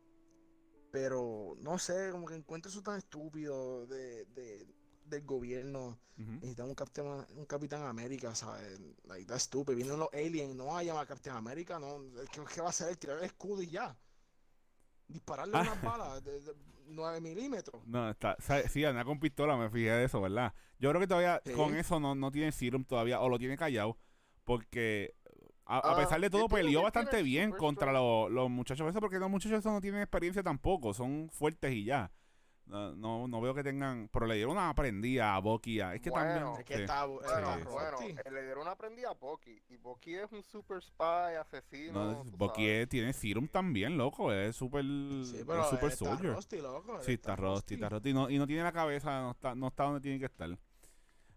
pero 0.94 1.56
no 1.60 1.80
sé, 1.80 2.12
como 2.12 2.28
que 2.28 2.36
encuentro 2.36 2.70
eso 2.70 2.84
tan 2.84 3.00
estúpido 3.00 3.88
de, 3.88 4.26
de 4.26 4.68
del 5.06 5.26
gobierno. 5.26 5.98
Ujú. 6.20 6.32
Necesitan 6.34 6.68
un 6.70 6.76
Capitán, 6.76 7.26
un 7.36 7.46
Capitán 7.48 7.82
América, 7.82 8.36
¿sabes? 8.36 8.80
Like, 9.06 9.26
that's 9.26 9.44
stupid. 9.46 9.76
Vienen 9.76 9.98
los 9.98 10.10
aliens, 10.14 10.54
no 10.56 10.68
va 10.68 10.80
a 10.80 10.84
llamar 10.84 11.06
a 11.06 11.08
Capitán 11.08 11.36
América, 11.36 11.80
no. 11.80 11.98
¿Qué, 12.32 12.42
qué 12.54 12.62
va 12.62 12.68
a 12.68 12.70
hacer? 12.70 12.96
Tirar 12.98 13.18
el 13.18 13.24
escudo 13.24 13.64
y 13.64 13.72
ya. 13.72 13.98
Dispararle 15.08 15.58
Ah. 15.58 15.62
unas 15.62 15.82
balas 15.82 16.24
de, 16.24 16.40
de 16.42 16.54
9 16.86 17.22
milímetros. 17.22 17.82
No, 17.88 18.12
está, 18.12 18.38
sí, 18.70 18.86
anda 18.86 19.04
con 19.04 19.20
pistola, 19.20 19.58
me 19.58 19.72
fijé 19.72 19.90
de 19.90 20.04
eso, 20.06 20.22
¿verdad? 20.22 20.54
Yo 20.78 20.90
creo 20.92 21.02
que 21.02 21.08
todavía 21.08 21.42
Sí. 21.44 21.54
con 21.54 21.76
eso 21.76 22.00
no, 22.00 22.14
no 22.14 22.32
tiene 22.32 22.52
serum 22.52 22.86
todavía, 22.86 23.20
o 23.20 23.30
lo 23.30 23.40
tiene 23.40 23.58
callado, 23.58 23.98
porque 24.44 25.16
a, 25.66 25.78
a 25.78 25.92
Ah, 25.94 25.96
pesar 25.96 26.20
de 26.20 26.30
todo 26.30 26.48
peleó 26.48 26.82
bastante 26.84 27.24
bien 27.24 27.48
super 27.50 27.60
contra 27.60 27.92
los, 27.94 28.30
los 28.32 28.50
muchachos 28.50 28.88
esos, 28.90 29.00
porque 29.00 29.20
los 29.20 29.30
muchachos 29.30 29.60
esos 29.60 29.72
no 29.72 29.82
tienen 29.82 30.02
experiencia 30.02 30.44
tampoco, 30.44 30.94
son 30.94 31.30
fuertes 31.32 31.72
y 31.74 31.86
ya. 31.86 32.12
No, 32.66 32.96
no, 32.96 33.28
no 33.28 33.42
veo 33.42 33.54
que 33.54 33.62
tengan, 33.62 34.08
pero 34.08 34.26
le 34.26 34.36
dieron 34.36 34.54
una 34.54 34.70
aprendida 34.70 35.36
a 35.36 35.40
Bucky, 35.40 35.82
a- 35.82 35.96
es 35.96 36.02
que 36.02 36.10
Bueno, 36.10 36.26
también... 36.34 36.60
Es 36.62 36.66
que 36.66 36.76
sí. 36.78 36.82
está, 36.84 37.04
Bueno, 37.06 37.28
está 37.28 37.58
sí. 37.58 37.64
bueno, 37.66 37.92
Rocky. 37.92 38.06
eh, 38.26 38.32
le 38.32 38.44
dieron 38.44 38.62
una 38.62 38.76
prendida 38.78 39.10
a 39.10 39.14
Bucky. 39.16 39.62
Y 39.68 39.76
Bucky 39.76 40.16
es 40.16 40.32
un 40.32 40.42
super 40.44 40.82
spy, 40.82 41.36
asesino. 41.42 41.92
No, 42.14 42.24
Bucky 42.38 42.66
es- 42.70 42.88
tiene 42.88 43.12
serum 43.12 43.50
también, 43.50 43.98
loco, 43.98 44.32
es 44.32 44.56
súper 44.56 44.82
Sí, 44.86 45.22
es 45.34 45.40
super 45.40 45.90
está 45.92 46.06
soldier. 46.06 46.34
Rusty, 46.36 46.62
loco. 46.62 47.02
Sí, 47.04 47.14
está 47.14 47.36
Rusty, 47.36 47.74
está 47.74 47.90
Rusty. 47.90 48.10
Y 48.12 48.14
no, 48.14 48.30
y 48.30 48.38
no 48.38 48.48
tiene 48.48 48.64
la 48.64 48.72
cabeza, 48.72 49.20
no 49.20 49.32
está, 49.32 49.54
no 49.56 49.68
está 49.68 49.84
donde 49.84 50.00
tiene 50.00 50.18
que 50.20 50.26
estar. 50.28 50.50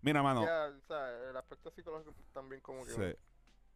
Mira, 0.03 0.23
mano, 0.23 0.45
Ya, 0.45 0.67
o 0.69 0.81
sea, 0.87 1.31
el 1.31 1.37
aspecto 1.37 1.73
psicológico 1.73 2.15
también 2.33 2.61
como 2.61 2.85
que... 2.85 3.19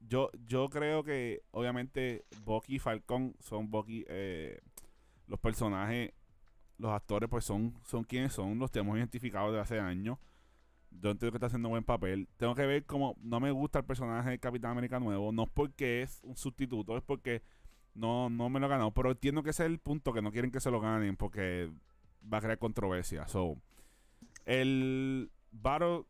yo, 0.00 0.30
yo 0.46 0.68
creo 0.70 1.04
que 1.04 1.42
obviamente 1.50 2.24
Bucky 2.44 2.76
y 2.76 2.78
Falcon 2.78 3.34
son 3.40 3.70
Bucky, 3.70 4.04
eh, 4.08 4.60
los 5.26 5.38
personajes, 5.38 6.12
los 6.78 6.90
actores 6.92 7.28
pues 7.28 7.44
son, 7.44 7.74
son 7.84 8.04
quienes 8.04 8.32
son, 8.32 8.58
los 8.58 8.70
tenemos 8.70 8.96
identificados 8.96 9.52
desde 9.52 9.62
hace 9.62 9.80
años. 9.80 10.18
Yo 10.90 11.10
entiendo 11.10 11.30
que 11.30 11.36
está 11.36 11.46
haciendo 11.46 11.68
buen 11.68 11.84
papel. 11.84 12.26
Tengo 12.36 12.54
que 12.54 12.66
ver 12.66 12.84
cómo 12.84 13.14
no 13.22 13.38
me 13.38 13.52
gusta 13.52 13.78
el 13.78 13.84
personaje 13.84 14.30
de 14.30 14.38
Capitán 14.40 14.72
América 14.72 14.98
nuevo, 14.98 15.30
no 15.30 15.44
es 15.44 15.50
porque 15.50 16.02
es 16.02 16.20
un 16.24 16.36
sustituto, 16.36 16.96
es 16.96 17.02
porque 17.02 17.42
no, 17.94 18.28
no 18.30 18.48
me 18.48 18.58
lo 18.58 18.66
he 18.66 18.70
ganado, 18.70 18.90
pero 18.92 19.10
entiendo 19.10 19.42
que 19.42 19.50
ese 19.50 19.64
es 19.64 19.70
el 19.70 19.78
punto 19.78 20.12
que 20.12 20.22
no 20.22 20.32
quieren 20.32 20.50
que 20.50 20.60
se 20.60 20.70
lo 20.70 20.80
ganen 20.80 21.16
porque 21.16 21.70
va 22.32 22.38
a 22.38 22.40
crear 22.40 22.58
controversia. 22.58 23.28
So, 23.28 23.56
el 24.46 25.30
Battle, 25.52 26.04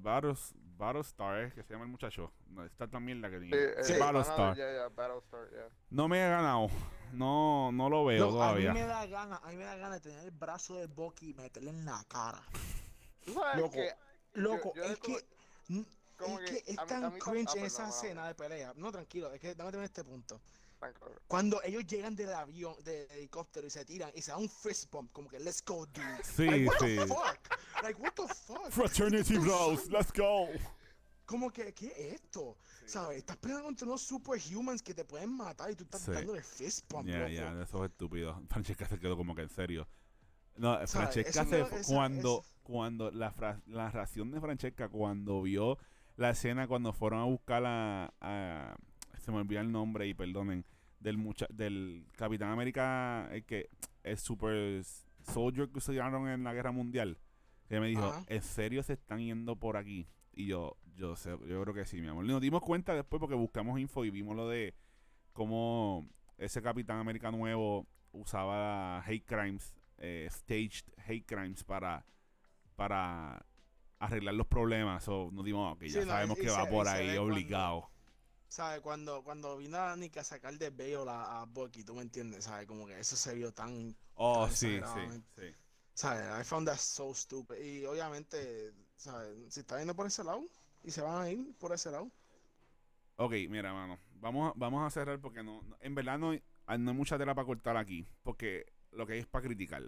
Battles- 0.00 0.54
Battlestar, 0.76 1.38
eh, 1.44 1.52
que 1.54 1.62
se 1.62 1.72
llama 1.72 1.84
el 1.84 1.90
muchacho, 1.90 2.32
no, 2.50 2.64
está 2.64 2.86
también 2.88 3.20
la 3.20 3.30
que 3.30 3.40
Sí, 3.40 3.48
tiene. 3.48 3.64
eh, 3.64 3.84
Sí. 3.84 3.92
Battlestar. 3.98 4.56
Ya, 4.56 4.72
ya, 4.72 4.88
Battlestar, 4.88 5.48
ya. 5.52 5.68
No 5.90 6.08
me 6.08 6.18
he 6.24 6.28
ganado. 6.28 6.68
No, 7.12 7.70
no 7.72 7.88
lo 7.88 8.04
veo 8.04 8.26
Loco, 8.26 8.42
a 8.42 8.52
mí 8.54 8.62
todavía. 8.64 8.72
me 8.74 8.86
da 8.86 9.06
gana, 9.06 9.36
a 9.42 9.48
mí 9.50 9.56
me 9.56 9.64
da 9.64 9.76
gana 9.76 9.94
de 9.94 10.00
tener 10.00 10.24
el 10.24 10.30
brazo 10.32 10.74
de 10.76 10.86
Bucky 10.86 11.30
y 11.30 11.34
meterle 11.34 11.70
en 11.70 11.84
la 11.84 12.04
cara. 12.08 12.42
Loco, 13.56 13.70
que... 13.70 13.90
Loco, 14.34 14.72
yo 14.74 14.84
es 14.84 14.98
como- 14.98 15.16
que, 15.16 15.24
como 16.18 16.38
es 16.40 16.50
que 16.50 16.62
que 16.64 16.72
es 16.72 16.78
a 16.78 16.82
mí- 16.82 16.88
tan 16.88 17.14
mí 17.14 17.20
cringe 17.20 17.56
en 17.56 17.64
esa 17.64 17.88
escena 17.88 18.26
de 18.26 18.34
pelea. 18.34 18.72
No, 18.76 18.90
tranquilo, 18.92 19.32
es 19.32 19.40
que 19.40 19.54
dame 19.54 19.84
este 19.84 20.04
punto. 20.04 20.40
Cuando 21.26 21.60
ellos 21.64 21.86
llegan 21.86 22.14
del 22.14 22.32
avión, 22.32 22.74
del 22.84 23.10
helicóptero 23.10 23.66
y 23.66 23.70
se 23.70 23.84
tiran 23.84 24.10
y 24.14 24.22
se 24.22 24.30
da 24.30 24.36
un 24.36 24.48
fist 24.48 24.90
bump, 24.90 25.10
como 25.12 25.28
que 25.28 25.38
let's 25.40 25.62
go, 25.64 25.86
dude. 25.86 26.22
Sí, 26.24 26.46
like, 26.46 26.66
what 26.68 26.78
sí. 26.80 26.96
the 26.96 27.06
fuck? 27.06 27.82
Like, 27.82 28.00
what 28.00 28.12
the 28.14 28.28
fuck? 28.34 28.70
Fraternity 28.70 29.38
Bros, 29.38 29.88
let's 29.90 30.12
go. 30.12 30.48
Como 31.24 31.50
que, 31.50 31.74
¿qué 31.74 31.86
es 31.88 32.14
esto? 32.22 32.56
¿Sabes? 32.86 33.18
Estás 33.18 33.36
peleando 33.38 33.64
contra 33.64 33.86
unos 33.86 34.02
superhumans 34.02 34.80
que 34.82 34.94
te 34.94 35.04
pueden 35.04 35.36
matar 35.36 35.70
y 35.70 35.74
tú 35.74 35.82
estás 35.84 36.02
Sí. 36.02 36.12
dándole 36.12 36.40
fist 36.42 36.88
bump, 36.92 37.08
Ya, 37.08 37.18
loco. 37.18 37.30
ya, 37.32 37.62
eso 37.62 37.84
es 37.84 37.90
estúpido. 37.90 38.40
Francesca 38.48 38.86
se 38.86 38.98
quedó 39.00 39.16
como 39.16 39.34
que 39.34 39.42
en 39.42 39.48
serio. 39.50 39.88
No, 40.56 40.74
¿Sabes? 40.74 40.90
Francesca 40.92 41.44
se 41.44 41.60
esa- 41.62 41.92
cuando 41.92 42.40
esa- 42.42 42.50
cuando 42.62 43.10
la 43.10 43.30
fra- 43.32 43.60
la 43.66 43.90
reacción 43.90 44.30
de 44.30 44.40
Francesca 44.40 44.88
cuando 44.88 45.42
vio 45.42 45.78
la 46.16 46.30
escena 46.30 46.66
cuando 46.68 46.92
fueron 46.92 47.20
a 47.20 47.24
buscar 47.24 47.62
a, 47.66 48.14
a- 48.20 48.76
se 49.26 49.32
me 49.32 49.38
olvida 49.38 49.60
el 49.60 49.70
nombre 49.72 50.06
y 50.06 50.14
perdonen 50.14 50.64
del 51.00 51.18
mucha 51.18 51.46
del 51.50 52.06
Capitán 52.16 52.50
América 52.50 53.28
el 53.32 53.44
que 53.44 53.68
el 54.04 54.16
super 54.16 54.82
soldier 55.32 55.68
que 55.68 55.78
usaron 55.78 56.28
en 56.28 56.44
la 56.44 56.54
guerra 56.54 56.70
mundial 56.72 57.18
que 57.68 57.80
me 57.80 57.88
dijo 57.88 58.04
Ajá. 58.06 58.24
en 58.28 58.40
serio 58.42 58.82
se 58.82 58.92
están 58.94 59.18
yendo 59.18 59.56
por 59.56 59.76
aquí 59.76 60.06
y 60.32 60.46
yo 60.46 60.76
yo 60.94 61.16
sé 61.16 61.30
yo 61.30 61.60
creo 61.62 61.74
que 61.74 61.84
sí 61.84 62.00
mi 62.00 62.06
amor. 62.08 62.24
Y 62.24 62.28
nos 62.28 62.40
dimos 62.40 62.62
cuenta 62.62 62.94
después 62.94 63.20
porque 63.20 63.34
buscamos 63.34 63.78
info 63.78 64.04
y 64.04 64.10
vimos 64.10 64.34
lo 64.36 64.48
de 64.48 64.74
cómo 65.32 66.08
ese 66.38 66.62
Capitán 66.62 66.98
América 66.98 67.30
nuevo 67.30 67.86
usaba 68.12 69.00
hate 69.04 69.24
crimes 69.26 69.74
eh, 69.98 70.28
staged 70.30 70.84
hate 71.06 71.26
crimes 71.26 71.64
para 71.64 72.06
para 72.76 73.44
arreglar 73.98 74.34
los 74.34 74.46
problemas. 74.46 75.06
O 75.08 75.30
nos 75.32 75.44
dimos 75.44 75.74
ok, 75.74 75.82
ya 75.84 75.88
Sí, 75.88 75.98
no, 76.06 76.12
sabemos 76.12 76.36
que 76.38 76.48
se- 76.48 76.56
va 76.56 76.66
por 76.68 76.86
ahí 76.88 77.16
obligado 77.16 77.90
¿Sabes? 78.48 78.80
Cuando, 78.80 79.22
cuando 79.24 79.56
vino 79.58 79.78
a 79.78 79.96
Nick 79.96 80.16
a 80.18 80.24
sacar 80.24 80.56
de 80.58 80.70
Bale 80.70 81.10
a, 81.10 81.42
a 81.42 81.44
Bucky, 81.46 81.84
tú 81.84 81.94
me 81.94 82.02
entiendes, 82.02 82.44
¿sabes? 82.44 82.66
Como 82.66 82.86
que 82.86 82.98
eso 82.98 83.16
se 83.16 83.34
vio 83.34 83.52
tan 83.52 83.96
oh 84.14 84.46
tan 84.46 84.56
sí 84.56 84.80
sí 84.94 85.00
sí 85.36 85.54
¿Sabes? 85.94 86.24
I 86.40 86.44
found 86.44 86.66
that 86.68 86.76
so 86.78 87.14
stupid. 87.14 87.56
Y 87.56 87.86
obviamente, 87.86 88.72
¿sabes? 88.96 89.52
Si 89.52 89.60
está 89.60 89.78
yendo 89.78 89.94
por 89.96 90.06
ese 90.06 90.22
lado 90.24 90.44
y 90.82 90.90
se 90.90 91.00
van 91.02 91.22
a 91.22 91.30
ir 91.30 91.54
por 91.58 91.72
ese 91.72 91.90
lado. 91.90 92.10
Ok, 93.16 93.32
mira, 93.48 93.72
mano. 93.72 93.98
Vamos, 94.20 94.50
a- 94.50 94.54
vamos 94.56 94.86
a 94.86 94.90
cerrar 94.90 95.20
porque 95.20 95.42
no, 95.42 95.62
en 95.80 95.94
verdad 95.94 96.18
no 96.18 96.32
hay 96.66 96.78
mucha 96.78 97.18
tela 97.18 97.34
para 97.34 97.46
cortar 97.46 97.76
aquí. 97.76 98.06
Porque 98.22 98.66
lo 98.92 99.06
que 99.06 99.14
hay 99.14 99.18
es 99.20 99.26
para 99.26 99.46
criticar. 99.46 99.82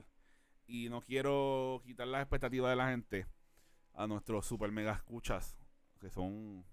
Y 0.66 0.88
no 0.88 1.03
quiero 1.03 1.83
quitar 1.85 2.09
las 2.09 2.23
expectativas 2.23 2.71
de 2.71 2.77
la 2.77 2.90
gente 2.90 3.27
a 3.94 4.07
nuestros 4.07 4.47
super 4.47 4.73
mega 4.73 4.94
escuchas. 4.94 5.57
Que 6.01 6.11
son. 6.11 6.64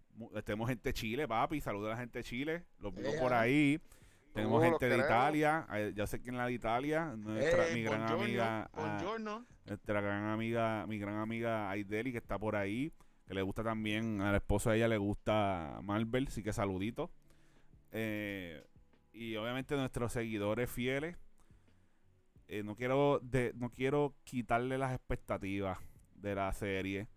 Tenemos 0.44 0.70
gente 0.70 0.90
de 0.90 0.94
Chile, 0.94 1.28
papi. 1.28 1.60
Saludos 1.62 1.88
a 1.88 1.92
la 1.92 1.98
gente 1.98 2.20
de 2.20 2.24
Chile. 2.24 2.64
Los 2.80 2.94
veo 2.96 3.20
por 3.20 3.34
ahí. 3.34 3.80
Tenemos 4.34 4.60
Uh, 4.60 4.64
gente 4.66 4.86
de 4.86 4.92
queremos. 4.98 5.06
Italia. 5.10 5.68
Ya 5.96 6.08
sé 6.08 6.20
quién 6.22 6.36
es 6.36 6.40
la 6.40 6.48
de 6.48 6.54
Italia. 6.54 7.14
Nuestra, 7.18 7.70
Eh, 7.70 7.74
mi 7.74 7.84
gran 7.84 8.02
amiga. 8.04 8.70
ah, 8.74 9.18
nuestra 9.66 10.02
gran 10.02 10.26
amiga, 10.26 10.86
mi 10.88 11.00
gran 11.00 11.16
amiga 11.18 11.70
Aideli, 11.70 12.12
que 12.12 12.18
está 12.18 12.38
por 12.38 12.56
ahí, 12.56 12.92
que 13.28 13.34
le 13.34 13.42
gusta 13.42 13.64
también, 13.64 14.22
a 14.22 14.32
la 14.32 14.38
esposa 14.38 14.72
de 14.72 14.78
ella 14.78 14.88
le 14.90 14.98
gusta 14.98 15.80
Marvel, 15.84 16.28
así 16.28 16.44
que 16.44 16.52
saludito. 16.54 17.12
Eh, 17.92 18.62
y 19.14 19.36
obviamente 19.38 19.76
nuestros 19.76 20.12
seguidores 20.12 20.70
fieles. 20.70 21.16
eh, 22.48 22.62
no 22.64 22.76
quiero 22.76 23.20
de, 23.24 23.54
no 23.56 23.70
quiero 23.72 24.14
quitarle 24.24 24.78
las 24.78 24.94
expectativas 24.94 25.80
de 26.16 26.36
la 26.36 26.52
serie. 26.54 27.08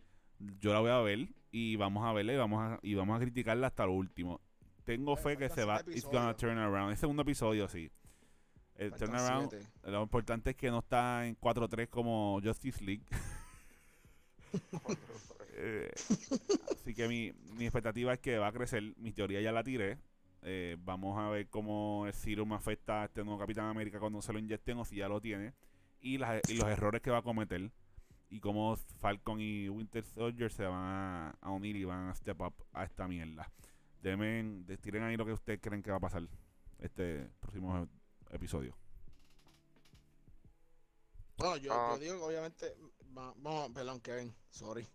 Yo 0.60 0.72
la 0.72 0.80
voy 0.80 0.90
a 0.90 1.00
ver 1.00 1.28
y 1.50 1.76
vamos 1.76 2.04
a 2.06 2.12
verla 2.12 2.32
y 2.32 2.36
vamos 2.36 2.60
a, 2.62 2.78
y 2.82 2.94
vamos 2.94 3.16
a 3.16 3.20
criticarla 3.20 3.66
hasta 3.68 3.86
lo 3.86 3.92
último. 3.92 4.40
Tengo 4.84 5.16
fe 5.16 5.36
que 5.36 5.48
se 5.48 5.64
va, 5.64 5.78
siete 5.78 5.98
it's 5.98 6.06
gonna 6.06 6.34
turn 6.34 6.58
around. 6.58 6.90
El 6.92 6.96
segundo 6.96 7.22
episodio, 7.22 7.68
sí. 7.68 7.90
El 8.76 8.92
turnaround, 8.94 9.50
siete. 9.50 9.66
lo 9.90 10.02
importante 10.02 10.50
es 10.50 10.56
que 10.56 10.70
no 10.70 10.78
está 10.78 11.26
en 11.26 11.36
4-3 11.38 11.88
como 11.88 12.40
Justice 12.42 12.82
League. 12.84 13.04
Eh, 15.60 15.90
así 16.70 16.94
que 16.94 17.08
mi, 17.08 17.32
mi 17.56 17.64
expectativa 17.64 18.12
es 18.12 18.20
que 18.20 18.38
va 18.38 18.46
a 18.46 18.52
crecer. 18.52 18.94
Mi 18.96 19.12
teoría 19.12 19.40
ya 19.40 19.50
la 19.50 19.64
tiré. 19.64 19.98
Eh, 20.42 20.76
vamos 20.78 21.18
a 21.18 21.28
ver 21.30 21.48
cómo 21.48 22.04
el 22.06 22.12
serum 22.12 22.52
afecta 22.52 23.02
a 23.02 23.04
este 23.06 23.24
nuevo 23.24 23.40
Capitán 23.40 23.66
América 23.66 23.98
cuando 23.98 24.22
se 24.22 24.32
lo 24.32 24.38
inyecten 24.38 24.78
o 24.78 24.84
si 24.84 24.96
ya 24.96 25.08
lo 25.08 25.20
tiene. 25.20 25.54
Y, 26.00 26.18
las- 26.18 26.48
y 26.48 26.54
los 26.54 26.68
errores 26.68 27.02
que 27.02 27.10
va 27.10 27.18
a 27.18 27.22
cometer. 27.22 27.72
Y 28.30 28.40
cómo 28.40 28.76
Falcon 29.00 29.40
y 29.40 29.68
Winter 29.68 30.04
Soldier 30.04 30.52
se 30.52 30.64
van 30.64 30.74
a, 30.82 31.30
a 31.40 31.50
unir 31.50 31.76
y 31.76 31.84
van 31.84 32.08
a 32.08 32.14
step 32.14 32.40
up 32.40 32.54
a 32.72 32.84
esta 32.84 33.08
mierda. 33.08 33.50
Demen, 34.02 34.66
de- 34.66 34.76
tiren 34.76 35.02
ahí 35.02 35.16
lo 35.16 35.24
que 35.24 35.32
ustedes 35.32 35.60
creen 35.62 35.82
que 35.82 35.90
va 35.90 35.96
a 35.96 36.00
pasar 36.00 36.22
este 36.78 37.30
próximo 37.40 37.88
episodio. 38.30 38.76
Bueno, 41.36 41.56
yo, 41.56 41.72
Ah. 41.72 41.90
yo 41.94 41.98
digo 42.00 42.18
que 42.18 42.24
obviamente. 42.24 42.74
va- 43.16 43.32
Vamos, 43.38 43.70
perdón, 43.72 44.00
Kevin, 44.00 44.34
sorry. 44.50 44.86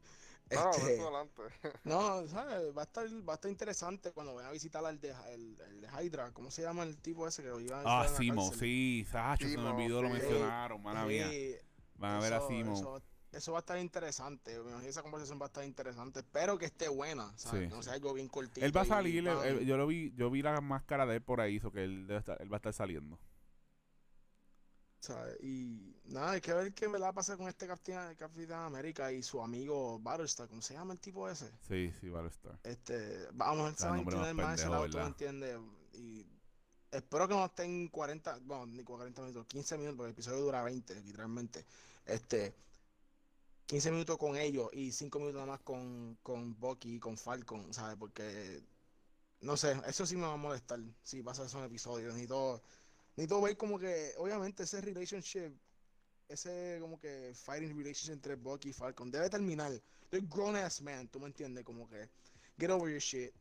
No, 0.51 0.69
Este, 0.71 0.99
adelante. 1.01 1.41
no, 1.85 2.27
¿sabes? 2.27 2.77
Va 2.77 2.81
a 2.81 2.85
estar, 2.85 3.07
va 3.27 3.33
a 3.33 3.35
estar 3.35 3.49
interesante 3.49 4.11
cuando 4.11 4.35
vayan 4.35 4.49
a 4.49 4.53
visitar 4.53 4.85
al 4.85 4.99
de, 4.99 5.09
el, 5.31 5.59
el 5.59 5.81
de 5.81 5.87
Hydra. 5.87 6.31
¿Cómo 6.31 6.51
se 6.51 6.61
llama 6.61 6.83
el 6.83 6.97
tipo 6.97 7.27
ese 7.27 7.41
que 7.41 7.49
lo 7.49 7.59
iba 7.59 7.79
a 7.81 8.01
Ah, 8.03 8.07
Simo, 8.07 8.53
sí, 8.53 9.05
Sacho, 9.09 9.47
se 9.47 9.57
me 9.57 9.69
olvidó, 9.69 10.01
lo 10.03 10.09
mencionaron, 10.09 10.81
mala 10.83 11.05
mía. 11.05 11.27
Van 11.95 12.15
a 12.17 12.19
ver 12.19 12.33
a 12.33 12.47
Simo. 12.47 12.73
Eso, 12.73 13.01
eso 13.33 13.51
va 13.51 13.59
a 13.59 13.61
estar 13.61 13.77
interesante. 13.79 14.51
me 14.55 14.61
imagino 14.61 14.81
que 14.81 14.89
esa 14.89 15.01
conversación 15.01 15.39
va 15.39 15.45
a 15.45 15.47
estar 15.47 15.63
interesante. 15.63 16.19
Espero 16.19 16.57
que 16.57 16.65
esté 16.65 16.87
buena. 16.87 17.31
¿sabes? 17.37 17.69
Sí, 17.69 17.75
no 17.75 17.81
sea 17.83 17.93
algo 17.93 18.13
bien 18.13 18.27
cortito. 18.29 18.65
Él 18.65 18.75
va 18.75 18.81
a 18.81 18.85
salir, 18.85 19.17
él- 19.19 19.25
pam. 19.25 19.43
él- 19.43 19.65
yo 19.65 19.77
lo 19.77 19.87
vi, 19.87 20.13
yo 20.15 20.29
vi 20.29 20.41
la 20.41 20.59
máscara 20.61 21.05
de 21.05 21.15
él 21.15 21.21
por 21.21 21.41
ahí, 21.41 21.59
so 21.59 21.71
que 21.71 21.83
él, 21.83 22.07
debe 22.07 22.19
estar, 22.19 22.41
él 22.41 22.51
va 22.51 22.57
a 22.57 22.59
estar 22.59 22.73
saliendo. 22.73 23.19
¿sabes? 24.99 25.35
Y 25.43 25.97
nada, 26.05 26.31
hay 26.31 26.41
que 26.41 26.53
ver 26.53 26.73
qué 26.73 26.87
me 26.87 26.97
va 26.97 27.09
a 27.09 27.13
pasar 27.13 27.35
con 27.37 27.49
este 27.49 27.67
Capitán, 27.67 28.15
Capitán 28.15 28.63
América 28.63 29.11
y 29.11 29.21
su 29.21 29.41
amigo 29.41 29.99
Battlestar. 29.99 30.47
¿Cómo 30.47 30.61
se 30.61 30.73
llama 30.75 30.93
el 30.93 30.99
tipo 31.01 31.27
ese? 31.29 31.51
Sí, 31.67 31.91
sí, 31.99 32.07
va 32.09 32.21
a 32.23 32.27
estar. 32.27 32.57
Este, 32.63 33.27
vamos 33.33 33.65
a 33.83 33.97
entender 33.97 34.33
más 34.33 34.59
ese 34.59 34.69
lado, 34.69 34.89
tú 34.89 34.97
me 34.97 35.03
entiendes. 35.03 35.59
Y 35.93 36.25
espero 36.89 37.27
que 37.27 37.33
no 37.33 37.45
estén 37.45 37.89
40, 37.89 38.39
bueno, 38.43 38.65
ni 38.67 38.83
40 38.83 39.21
minutos, 39.23 39.45
15 39.47 39.77
minutos, 39.77 39.97
porque 39.97 40.07
el 40.11 40.13
episodio 40.13 40.39
dura 40.39 40.63
20, 40.63 40.95
literalmente. 41.01 41.65
Este, 42.05 42.55
15 43.65 43.91
minutos 43.91 44.17
con 44.17 44.35
ellos 44.35 44.69
y 44.73 44.91
5 44.91 45.19
minutos 45.19 45.39
nada 45.39 45.53
más 45.53 45.61
con, 45.61 46.17
con 46.21 46.59
Bucky 46.59 46.95
y 46.95 46.99
con 46.99 47.17
Falcon, 47.17 47.73
¿sabes? 47.73 47.95
Porque, 47.97 48.61
no 49.41 49.55
sé, 49.57 49.79
eso 49.87 50.05
sí 50.05 50.15
me 50.15 50.23
va 50.23 50.33
a 50.33 50.37
molestar 50.37 50.79
si 51.01 51.23
pasa 51.23 51.45
eso 51.45 51.59
en 51.59 51.65
episodios. 51.65 52.13
Necesito, 52.13 52.61
necesito 53.15 53.41
ver 53.41 53.57
como 53.57 53.79
que, 53.79 54.13
obviamente, 54.17 54.63
ese 54.63 54.81
relationship, 54.81 55.53
ese 56.27 56.77
como 56.81 56.99
que 56.99 57.33
fighting 57.35 57.77
relationship 57.77 58.13
entre 58.13 58.35
Bucky 58.35 58.69
y 58.69 58.73
Falcon 58.73 59.09
debe 59.11 59.29
terminar. 59.29 59.71
They're 60.09 60.27
grown 60.29 60.55
ass 60.55 60.81
man, 60.81 61.07
tú 61.07 61.19
me 61.19 61.27
entiendes, 61.27 61.63
como 61.63 61.89
que, 61.89 62.09
get 62.57 62.69
over 62.69 62.91
your 62.91 62.99
shit. 62.99 63.33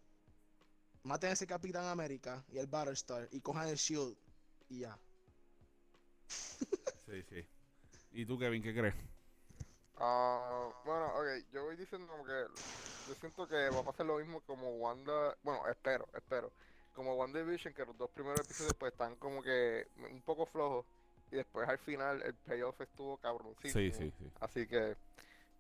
Maten 1.05 1.31
a 1.31 1.33
ese 1.33 1.47
Capitán 1.47 1.87
América 1.87 2.45
y 2.49 2.59
el 2.59 2.69
Battlestar 2.69 3.29
y 3.33 3.41
cojan 3.41 3.69
el 3.69 3.77
Shield 3.77 4.17
y 4.69 4.81
ya. 4.81 4.97
Sí, 6.29 7.23
sí. 7.29 7.45
¿Y 8.13 8.25
tú, 8.25 8.39
Kevin, 8.39 8.63
qué 8.63 8.73
crees? 8.73 8.95
Ah, 9.97 10.71
bueno, 10.85 11.07
ok, 11.15 11.45
yo 11.53 11.65
voy 11.65 11.77
diciendo 11.77 12.07
como 12.09 12.25
que 12.25 12.33
yo 13.07 13.15
siento 13.17 13.47
que 13.47 13.69
va 13.71 13.81
a 13.81 13.85
pasar 13.85 14.07
lo 14.07 14.19
mismo 14.19 14.41
como 14.43 14.71
Wanda, 14.77 15.37
bueno, 15.43 15.67
espero, 15.69 16.09
espero, 16.15 16.53
como 16.93 17.15
WandaVision, 17.17 17.75
que 17.75 17.85
los 17.85 17.97
dos 17.97 18.11
primeros 18.11 18.41
episodios 18.41 18.75
pues 18.79 18.93
están 18.93 19.17
como 19.17 19.43
que 19.43 19.87
un 20.11 20.23
poco 20.23 20.47
flojos 20.47 20.87
y 21.31 21.37
después 21.37 21.69
al 21.69 21.79
final 21.79 22.23
el 22.23 22.35
payoff 22.35 22.81
estuvo 22.81 23.17
cabroncísimo. 23.19 23.73
Sí, 23.73 23.93
sí, 23.93 24.11
sí. 24.19 24.31
Así 24.41 24.67
que 24.67 24.97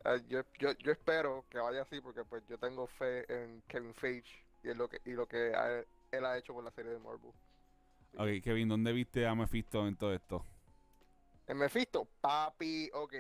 eh, 0.05 0.22
yo, 0.28 0.43
yo, 0.59 0.72
yo 0.72 0.93
espero 0.93 1.45
que 1.51 1.59
vaya 1.59 1.83
así 1.83 2.01
porque 2.01 2.24
pues 2.24 2.43
yo 2.49 2.59
tengo 2.59 2.87
fe 2.87 3.24
en 3.33 3.62
Kevin 3.68 3.95
Feige 3.95 4.30
y 4.62 4.70
en 4.70 4.78
lo 4.78 4.89
que, 4.89 5.01
y 5.05 5.12
lo 5.12 5.26
que 5.26 5.53
ha- 5.55 5.85
él 6.11 6.24
ha 6.26 6.37
hecho 6.39 6.55
con 6.55 6.64
la 6.64 6.70
serie 6.72 6.93
de 6.93 6.99
Marvel. 6.99 7.33
Ok, 8.18 8.45
Kevin, 8.45 8.68
¿dónde 8.68 8.93
viste 8.93 9.26
a 9.26 9.35
Mephisto 9.35 9.87
en 9.89 9.97
todo 9.97 10.12
esto? 10.12 10.45
En 11.47 11.57
Mephisto, 11.57 12.07
papi, 12.20 12.91
ok. 12.93 13.14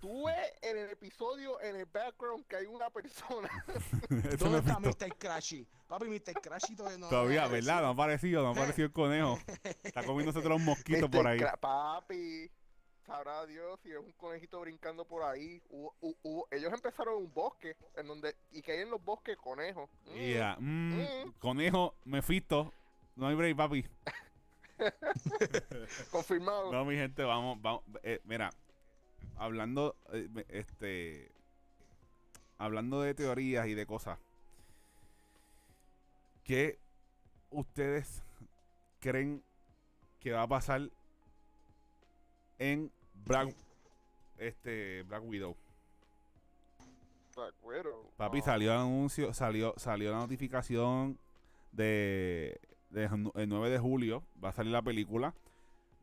Tú 0.00 0.26
ves 0.26 0.52
en 0.62 0.78
el 0.78 0.90
episodio, 0.90 1.60
en 1.60 1.76
el 1.76 1.86
background, 1.86 2.46
que 2.46 2.56
hay 2.56 2.66
una 2.66 2.90
persona. 2.90 3.48
¿Dónde 4.38 4.58
está. 4.58 4.78
Mr. 4.80 5.16
Crashy? 5.18 5.66
Papi, 5.86 6.06
Mr. 6.06 6.40
Crashy 6.42 6.74
todavía 6.76 6.98
no. 6.98 7.08
Todavía, 7.08 7.46
¿verdad? 7.48 7.80
No 7.82 7.88
ha 7.88 7.90
aparecido, 7.90 8.42
no 8.42 8.48
ha 8.48 8.52
aparecido 8.52 8.86
el 8.86 8.92
conejo. 8.92 9.38
Está 9.82 10.02
comiéndose 10.04 10.38
otros 10.38 10.60
mosquitos 10.60 11.08
Mr. 11.08 11.10
por 11.10 11.26
ahí. 11.26 11.38
Cra- 11.38 11.58
Papi, 11.58 12.50
sabrá 13.06 13.46
Dios 13.46 13.78
si 13.82 13.90
es 13.90 13.98
un 13.98 14.12
conejito 14.12 14.60
brincando 14.60 15.04
por 15.04 15.22
ahí. 15.22 15.62
Ellos 16.50 16.72
empezaron 16.72 17.16
en 17.18 17.24
un 17.24 17.32
bosque, 17.34 17.76
en 17.96 18.06
donde, 18.06 18.36
y 18.52 18.62
que 18.62 18.72
hay 18.72 18.80
en 18.80 18.90
los 18.90 19.02
bosques 19.04 19.36
conejos. 19.38 19.88
Mm, 20.06 20.14
Yeah, 20.14 20.56
mm, 20.58 20.94
Mm. 21.26 21.32
Conejo, 21.38 21.94
Mephisto. 22.04 22.72
No 23.16 23.26
hay 23.28 23.34
break, 23.34 23.56
papi. 23.56 23.84
Confirmado. 26.10 26.72
No, 26.72 26.84
mi 26.84 26.96
gente, 26.96 27.22
vamos, 27.22 27.60
vamos. 27.60 27.82
eh, 28.02 28.20
mira, 28.24 28.50
hablando, 29.36 29.96
eh, 30.12 30.28
este, 30.48 31.30
hablando 32.58 33.00
de 33.00 33.14
teorías 33.14 33.66
y 33.66 33.74
de 33.74 33.86
cosas, 33.86 34.18
¿qué 36.44 36.78
ustedes 37.50 38.22
creen 39.00 39.42
que 40.20 40.32
va 40.32 40.42
a 40.42 40.48
pasar 40.48 40.90
en 42.58 42.92
Black, 43.24 43.54
este, 44.38 45.02
Black 45.04 45.24
Widow? 45.24 45.56
Black 47.34 47.54
Widow. 47.62 48.10
Papi, 48.16 48.38
Ah, 48.40 48.42
salió 48.44 48.72
el 48.72 48.78
anuncio, 48.78 49.32
salió, 49.32 49.74
salió 49.76 50.10
la 50.12 50.18
notificación 50.18 51.18
de, 51.72 52.60
de 52.90 53.04
el 53.34 53.48
9 53.48 53.70
de 53.70 53.78
julio, 53.78 54.22
va 54.42 54.50
a 54.50 54.52
salir 54.52 54.72
la 54.72 54.82
película. 54.82 55.34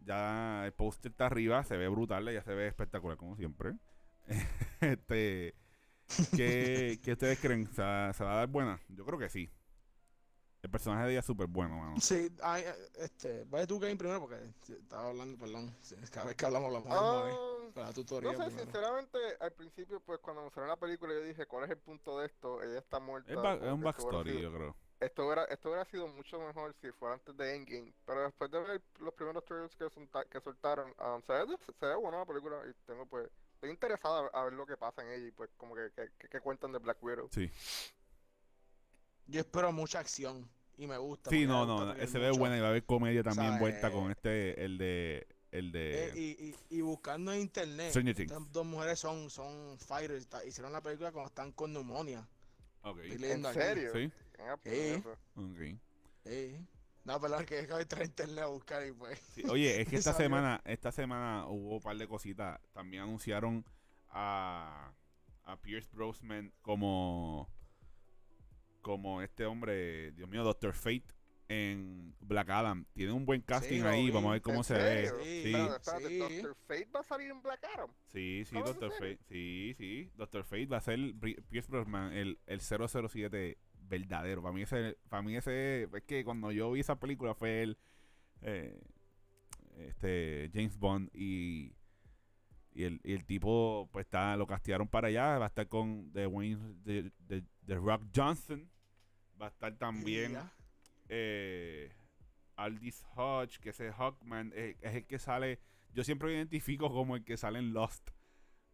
Ya 0.07 0.65
el 0.65 0.71
póster 0.71 1.11
está 1.11 1.25
arriba, 1.25 1.63
se 1.63 1.75
ve 1.75 1.87
brutal, 1.89 2.31
ya 2.31 2.41
se 2.41 2.53
ve 2.53 2.67
espectacular 2.67 3.17
como 3.17 3.35
siempre. 3.35 3.73
este, 4.81 5.53
¿qué, 6.35 6.99
qué 7.03 7.11
ustedes 7.11 7.39
creen? 7.39 7.67
¿Se, 7.73 7.81
va- 7.81 8.13
se 8.13 8.23
va 8.23 8.33
a 8.33 8.35
dar 8.37 8.47
buena? 8.47 8.79
Yo 8.87 9.05
creo 9.05 9.19
que 9.19 9.29
sí. 9.29 9.49
El 10.63 10.71
personaje 10.71 11.03
de 11.05 11.11
ella 11.11 11.19
es 11.19 11.25
súper 11.25 11.47
bueno, 11.47 11.77
mano. 11.77 11.95
Sí, 11.99 12.29
ay, 12.41 12.63
eh, 12.65 12.73
este, 12.99 13.43
vaya 13.45 13.67
tú, 13.67 13.79
Kevin, 13.79 13.97
primero, 13.97 14.19
porque 14.19 14.37
sí, 14.65 14.73
estaba 14.73 15.09
hablando, 15.09 15.37
perdón. 15.37 15.73
Cada 16.11 16.25
vez 16.27 16.35
que 16.35 16.45
hablamos, 16.45 16.67
hablamos 16.67 16.89
mismo, 16.89 17.27
eh, 17.27 17.67
ah, 17.67 17.71
Para 17.75 17.93
tu 17.93 18.01
No 18.01 18.07
sé, 18.07 18.17
primero. 18.19 18.49
sinceramente, 18.49 19.17
al 19.39 19.51
principio, 19.53 20.01
pues 20.01 20.19
cuando 20.19 20.41
mostraron 20.41 20.69
la 20.69 20.77
película, 20.77 21.13
yo 21.13 21.21
dije, 21.21 21.45
¿cuál 21.45 21.65
es 21.65 21.69
el 21.69 21.77
punto 21.77 22.19
de 22.19 22.25
esto? 22.27 22.61
Ella 22.63 22.79
está 22.79 22.99
muerta. 22.99 23.31
Es, 23.31 23.61
es 23.61 23.71
un 23.71 23.81
backstory, 23.81 24.41
yo 24.41 24.51
creo. 24.53 24.75
Esto 24.99 25.25
hubiera, 25.25 25.43
esto 25.45 25.69
hubiera 25.69 25.85
sido 25.85 26.07
mucho 26.07 26.39
mejor 26.39 26.75
si 26.81 26.91
fuera 26.91 27.15
antes 27.15 27.37
de 27.37 27.55
Endgame. 27.55 27.93
Pero 28.05 28.21
después 28.23 28.49
de 28.49 28.59
ver 28.59 28.81
los 28.99 29.13
primeros 29.13 29.45
trailers 29.45 29.75
que, 29.75 29.85
solta- 29.91 30.25
que 30.27 30.41
soltaron, 30.41 30.89
um, 30.99 31.21
se, 31.21 31.33
ve, 31.33 31.45
se 31.79 31.85
ve 31.85 31.95
buena 31.95 32.19
la 32.19 32.25
película 32.25 32.57
y 32.67 32.73
tengo 32.85 33.05
pues... 33.05 33.29
Estoy 33.55 33.71
interesado 33.71 34.29
a, 34.35 34.43
ver 34.43 34.53
lo 34.53 34.67
que 34.67 34.77
pasa 34.77 35.01
en 35.01 35.09
ella 35.09 35.27
y 35.27 35.31
pues 35.31 35.49
como 35.57 35.73
que, 35.75 35.89
que, 35.95 36.09
que- 36.19 36.27
que 36.29 36.39
cuentan 36.41 36.71
de 36.71 36.77
Black 36.79 37.01
Widow. 37.01 37.27
Sí, 37.31 37.49
Yo 39.25 39.39
espero 39.39 39.71
mucha 39.71 39.99
acción 39.99 40.47
y 40.77 40.85
me 40.87 40.97
gusta. 40.97 41.29
sí 41.31 41.45
no, 41.47 41.65
gusta 41.65 41.95
no, 41.95 42.07
se 42.07 42.19
ve 42.19 42.27
mucho. 42.29 42.39
buena 42.39 42.57
y 42.57 42.59
va 42.59 42.67
a 42.67 42.69
haber 42.69 42.85
comedia 42.85 43.23
también 43.23 43.51
sea, 43.53 43.59
vuelta 43.59 43.87
eh, 43.87 43.91
con 43.91 44.11
este, 44.11 44.63
el 44.63 44.77
de, 44.77 45.27
el 45.51 45.71
de 45.71 46.05
Eh, 46.05 46.11
y, 46.15 46.45
y, 46.49 46.77
y 46.77 46.81
buscando 46.81 47.33
en 47.33 47.41
internet, 47.41 47.95
estas 47.95 48.51
dos 48.51 48.65
mujeres 48.65 48.99
son, 48.99 49.29
son 49.29 49.77
fighters. 49.79 50.27
Hicieron 50.45 50.71
la 50.71 50.81
película 50.81 51.11
cuando 51.11 51.29
están 51.29 51.51
con 51.51 51.73
neumonía. 51.73 52.27
Ok, 52.83 52.99
Estoy 52.99 53.31
¿En 53.31 53.43
serio? 53.53 53.91
sí, 53.91 54.11
Ah, 54.39 54.57
pues. 54.61 55.03
No, 57.03 57.21
perdón, 57.21 57.45
que 57.45 57.59
acabo 57.59 57.79
de 57.83 58.03
internet 58.05 58.43
a 58.43 58.47
buscar 58.47 58.85
y 58.85 58.91
pues. 58.91 59.17
Sí, 59.33 59.43
Oye, 59.49 59.81
es 59.81 59.88
que 59.89 59.95
esta 59.95 60.13
semana, 60.13 60.61
esta 60.65 60.91
semana 60.91 61.45
hubo 61.47 61.75
un 61.75 61.81
par 61.81 61.97
de 61.97 62.07
cositas. 62.07 62.59
También 62.73 63.03
anunciaron 63.03 63.63
a, 64.09 64.91
a 65.45 65.61
Pierce 65.61 65.89
Brosnan 65.93 66.51
como 66.61 67.49
como 68.81 69.21
este 69.21 69.45
hombre, 69.45 70.11
Dios 70.13 70.29
mío, 70.29 70.43
Doctor 70.43 70.73
Fate 70.73 71.03
en 71.49 72.13
Black 72.19 72.49
Adam. 72.49 72.85
Tiene 72.93 73.11
un 73.13 73.25
buen 73.25 73.41
casting 73.41 73.81
ahí, 73.83 74.05
vi. 74.05 74.11
vamos 74.11 74.29
a 74.29 74.33
ver 74.33 74.41
cómo 74.41 74.57
¿En 74.57 74.63
se 74.63 74.75
serio? 74.75 75.17
ve. 75.17 75.23
Sí, 75.23 75.43
Sí, 75.43 75.53
espérate. 75.55 76.17
¿Doctor 76.19 76.55
Fate 76.67 76.89
va 76.93 76.99
a 76.99 77.03
salir 77.03 77.31
en 77.31 77.41
Black 77.41 77.63
Adam? 77.73 77.89
sí, 78.11 78.43
sí, 78.45 78.57
¿Hablas 78.57 78.73
en 78.75 78.79
Doctor? 78.79 78.91
Fate. 78.99 79.19
Sí, 79.29 79.75
sí, 79.77 80.11
Doctor 80.15 80.43
Fate 80.43 80.65
va 80.67 80.77
a 80.77 80.81
ser 80.81 80.99
Pierce 81.49 81.69
Brosnan, 81.71 82.13
el, 82.13 82.39
el 82.47 82.59
007 82.61 83.57
verdadero. 83.88 84.41
Para 84.41 84.53
mí 84.53 84.61
ese, 84.61 84.97
para 85.09 85.21
mí 85.21 85.35
ese, 85.35 85.83
es 85.83 86.03
que 86.03 86.23
cuando 86.23 86.51
yo 86.51 86.71
vi 86.71 86.81
esa 86.81 86.99
película 86.99 87.33
fue 87.33 87.63
el 87.63 87.77
eh, 88.41 88.79
este 89.77 90.49
James 90.53 90.77
Bond 90.77 91.09
y 91.13 91.73
y 92.73 92.83
el, 92.83 93.01
y 93.03 93.13
el 93.13 93.25
tipo 93.25 93.89
pues 93.91 94.05
está 94.05 94.38
lo 94.38 94.45
castearon 94.45 94.88
para 94.88 95.07
allá. 95.07 95.39
Va 95.39 95.45
a 95.45 95.47
estar 95.47 95.67
con 95.67 96.11
The 96.13 96.27
Wayne 96.27 96.75
de, 96.83 97.11
de, 97.27 97.43
de 97.61 97.75
Rock 97.75 98.03
Johnson. 98.15 98.69
Va 99.41 99.47
a 99.47 99.49
estar 99.49 99.75
también 99.77 100.38
eh, 101.09 101.91
Aldis 102.55 103.03
Hodge 103.15 103.59
que 103.59 103.69
ese 103.69 103.91
Hawkman 103.91 104.51
eh, 104.55 104.77
es 104.81 104.95
el 104.95 105.05
que 105.05 105.19
sale 105.19 105.59
yo 105.93 106.03
siempre 106.03 106.29
lo 106.29 106.35
identifico 106.35 106.89
como 106.91 107.15
el 107.15 107.23
que 107.23 107.38
sale 107.38 107.59
en 107.59 107.73
Lost 107.73 108.09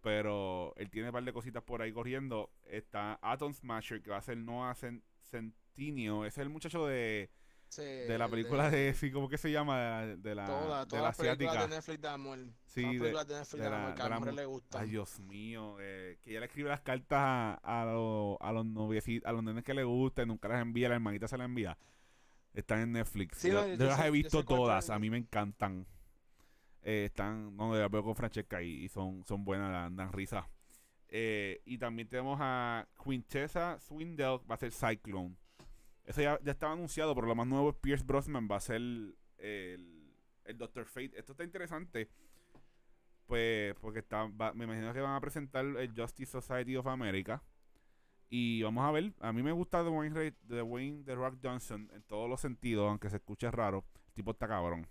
pero 0.03 0.73
él 0.75 0.91
tiene 0.91 1.07
un 1.07 1.13
par 1.13 1.23
de 1.23 1.33
cositas 1.33 1.63
por 1.63 1.81
ahí 1.81 1.91
corriendo 1.91 2.51
está 2.65 3.17
Atom 3.21 3.53
Smasher 3.53 4.01
que 4.03 4.11
va 4.11 4.17
a 4.17 4.21
ser 4.21 4.37
Noah 4.37 4.75
Cen- 4.75 5.01
Centineo 5.21 6.25
ese 6.25 6.41
es 6.41 6.45
el 6.45 6.49
muchacho 6.49 6.85
de, 6.85 7.31
Sí, 7.69 7.81
de 7.81 8.17
la 8.19 8.25
el 8.25 8.31
película 8.31 8.69
de, 8.69 8.93
sí 8.93 9.09
cómo 9.11 9.27
que 9.29 9.37
se 9.39 9.49
llama 9.51 10.01
de 10.05 10.35
la 10.35 10.45
Todas, 10.45 10.85
de 10.85 10.89
todas 10.89 11.01
la 11.01 11.07
las 11.07 11.17
películas 11.17 11.55
asiática 11.55 11.67
de 11.67 11.75
Netflix 11.75 12.01
de 12.01 12.07
amor. 12.07 12.39
Sí, 12.65 12.81
de- 12.83 12.99
películas 12.99 13.27
de 13.27 13.33
Netflix 13.35 13.51
de 13.57 13.63
de, 13.63 13.69
la- 13.71 13.77
amor 13.83 13.95
que 13.95 14.03
de 14.03 14.13
a 14.13 14.19
mu- 14.19 14.35
les 14.37 14.45
gustan. 14.47 14.81
Ay, 14.83 14.89
Dios 14.89 15.19
mío, 15.21 15.77
eh, 15.79 16.19
que 16.21 16.29
ella 16.31 16.39
le 16.41 16.45
escribe 16.45 16.69
las 16.69 16.81
cartas 16.81 17.17
a, 17.19 17.53
a, 17.63 17.85
los- 17.85 18.37
a 18.41 18.51
los 18.51 18.65
noviecitos, 18.67 19.27
a 19.27 19.31
los 19.33 19.43
nenes 19.43 19.63
que 19.63 19.73
le 19.73 19.83
gustan, 19.83 20.27
nunca 20.27 20.49
las 20.49 20.61
envía, 20.61 20.89
la 20.89 20.95
hermanita 20.95 21.27
se 21.27 21.35
las 21.37 21.45
envía. 21.45 21.75
Están 22.53 22.79
en 22.81 22.91
Netflix. 22.91 23.39
Sí, 23.39 23.47
yo, 23.49 23.65
yo 23.65 23.73
yo 23.75 23.85
las 23.87 23.99
he 24.05 24.11
visto 24.11 24.43
todas, 24.45 24.91
a 24.91 24.99
mí 24.99 25.09
me 25.09 25.17
encantan. 25.17 25.87
Eh, 26.83 27.05
están, 27.05 27.55
no, 27.55 27.73
las 27.75 27.89
veo 27.89 28.03
con 28.03 28.15
Francesca 28.15 28.61
y, 28.61 28.87
son, 28.89 29.23
son 29.25 29.45
buenas, 29.45 29.95
dan 29.95 30.11
risa. 30.11 30.47
Eh, 31.07 31.61
y 31.65 31.77
también 31.77 32.07
tenemos 32.09 32.37
a 32.41 32.87
Quintessa 33.03 33.79
Swindell, 33.79 34.39
va 34.49 34.55
a 34.55 34.57
ser 34.57 34.71
Cyclone. 34.71 35.35
Eso 36.03 36.21
ya, 36.21 36.39
ya 36.43 36.51
estaba 36.51 36.73
anunciado, 36.73 37.15
pero 37.15 37.27
lo 37.27 37.35
más 37.35 37.47
nuevo 37.47 37.69
es 37.69 37.75
Pierce 37.75 38.03
Brosnan, 38.05 38.47
va 38.51 38.57
a 38.57 38.59
ser 38.59 38.77
el, 38.77 39.15
el 39.37 40.57
Doctor 40.57 40.85
Fate. 40.85 41.17
Esto 41.17 41.31
está 41.31 41.43
interesante. 41.43 42.09
Pues, 43.25 43.73
porque 43.75 43.99
está, 43.99 44.27
me 44.53 44.65
imagino 44.65 44.93
que 44.93 44.99
van 44.99 45.15
a 45.15 45.21
presentar 45.21 45.65
el 45.65 45.93
Justice 45.95 46.31
Society 46.31 46.75
of 46.75 46.87
America. 46.87 47.41
Y 48.29 48.61
vamos 48.63 48.83
a 48.83 48.91
ver, 48.91 49.13
a 49.19 49.31
mí 49.31 49.43
me 49.43 49.51
gusta 49.51 49.83
Dwayne, 49.83 50.13
Re- 50.15 50.35
Dwayne 50.41 51.03
The 51.05 51.15
Rock 51.15 51.37
Johnson 51.41 51.89
en 51.93 52.01
todos 52.03 52.27
los 52.29 52.41
sentidos, 52.41 52.89
aunque 52.89 53.09
se 53.09 53.17
escuche 53.17 53.49
raro. 53.51 53.85
El 54.07 54.13
tipo 54.13 54.31
está 54.31 54.47
cabrón. 54.47 54.87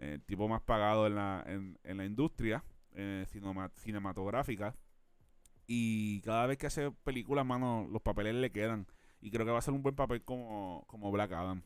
El 0.00 0.22
tipo 0.22 0.48
más 0.48 0.62
pagado 0.62 1.06
en 1.06 1.14
la, 1.14 1.44
en, 1.46 1.78
en 1.84 1.96
la 1.98 2.04
industria 2.04 2.64
eh, 2.94 3.24
cinema- 3.28 3.70
cinematográfica. 3.76 4.74
Y 5.66 6.20
cada 6.22 6.46
vez 6.46 6.58
que 6.58 6.66
hace 6.66 6.90
películas, 6.90 7.46
mano, 7.46 7.86
los 7.92 8.02
papeles 8.02 8.34
le 8.34 8.50
quedan. 8.50 8.86
Y 9.20 9.30
creo 9.30 9.46
que 9.46 9.52
va 9.52 9.58
a 9.58 9.62
ser 9.62 9.74
un 9.74 9.82
buen 9.82 9.94
papel 9.94 10.22
como, 10.24 10.84
como 10.88 11.12
Black 11.12 11.32
Adam. 11.32 11.62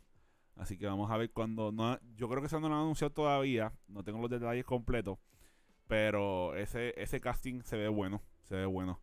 Así 0.57 0.77
que 0.77 0.87
vamos 0.87 1.11
a 1.11 1.17
ver 1.17 1.31
cuando 1.33 1.73
no, 1.73 1.99
yo 2.17 2.29
creo 2.29 2.41
que 2.43 2.47
eso 2.49 2.61
no 2.61 2.69
lo 2.69 2.75
han 2.75 2.83
anunciado 2.83 3.13
todavía, 3.13 3.73
no 3.89 4.05
tengo 4.05 4.21
los 4.21 4.31
detalles 4.31 4.65
completos, 4.65 5.19
Pero 5.87 6.55
ese, 6.57 6.95
ese 7.01 7.21
casting 7.21 7.63
se 7.63 7.77
ve 7.77 7.89
bueno, 7.89 8.23
se 8.43 8.57
ve 8.57 8.67
bueno. 8.67 9.01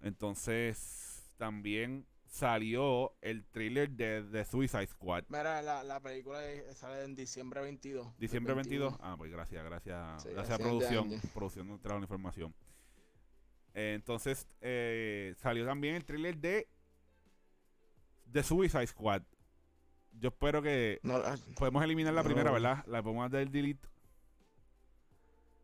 Entonces, 0.00 1.32
también 1.38 2.06
salió 2.28 3.14
el 3.20 3.44
thriller 3.46 3.90
de, 3.90 4.22
de 4.22 4.44
Suicide 4.44 4.86
Squad. 4.86 5.24
Mira, 5.28 5.62
la, 5.62 5.82
la 5.82 6.00
película 6.00 6.40
sale 6.74 7.04
en 7.04 7.14
diciembre 7.14 7.60
22. 7.60 8.06
del 8.06 8.18
Diciembre 8.18 8.54
22. 8.54 8.92
21. 8.92 9.12
Ah, 9.12 9.16
pues 9.16 9.30
gracias, 9.30 9.64
gracias. 9.64 10.22
Sí, 10.22 10.28
gracias 10.30 10.58
a 10.60 10.62
producción. 10.62 11.08
Producción 11.34 11.68
nos 11.68 11.80
trajo 11.80 11.98
la 11.98 12.04
información. 12.04 12.54
Eh, 13.74 13.92
entonces, 13.94 14.46
eh, 14.60 15.34
salió 15.38 15.64
también 15.66 15.94
el 15.94 16.04
thriller 16.04 16.36
de 16.36 16.68
de 18.26 18.42
Suicide 18.42 18.86
Squad. 18.86 19.22
Yo 20.12 20.28
espero 20.28 20.60
que 20.60 20.98
No, 21.02 21.16
ah, 21.16 21.36
podemos 21.56 21.82
eliminar 21.82 22.12
la 22.12 22.22
No. 22.22 22.26
primera, 22.26 22.50
¿verdad? 22.50 22.84
La 22.86 23.02
podemos 23.02 23.30
dar 23.30 23.48
delete. 23.48 23.86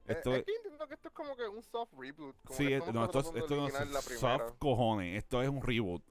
Eh, 0.07 0.12
Esto 0.12 0.35
es 0.35 0.45
que 0.45 0.53
entiendo 0.57 0.87
que 0.87 0.95
esto 0.95 1.09
es 1.09 1.15
como 1.15 1.37
que 1.37 1.47
un 1.49 1.62
soft 1.62 1.93
reboot. 1.99 2.37
Como 2.45 2.57
Sí, 2.57 2.73
es- 2.73 2.87
no, 2.93 3.05
esto, 3.05 3.21
esto 3.37 3.57
no 3.57 3.67
es 3.69 3.75
soft 4.19 4.55
cojones. 4.59 5.19
Esto 5.19 5.43
es 5.43 5.49
un 5.49 5.61
reboot. 5.62 6.03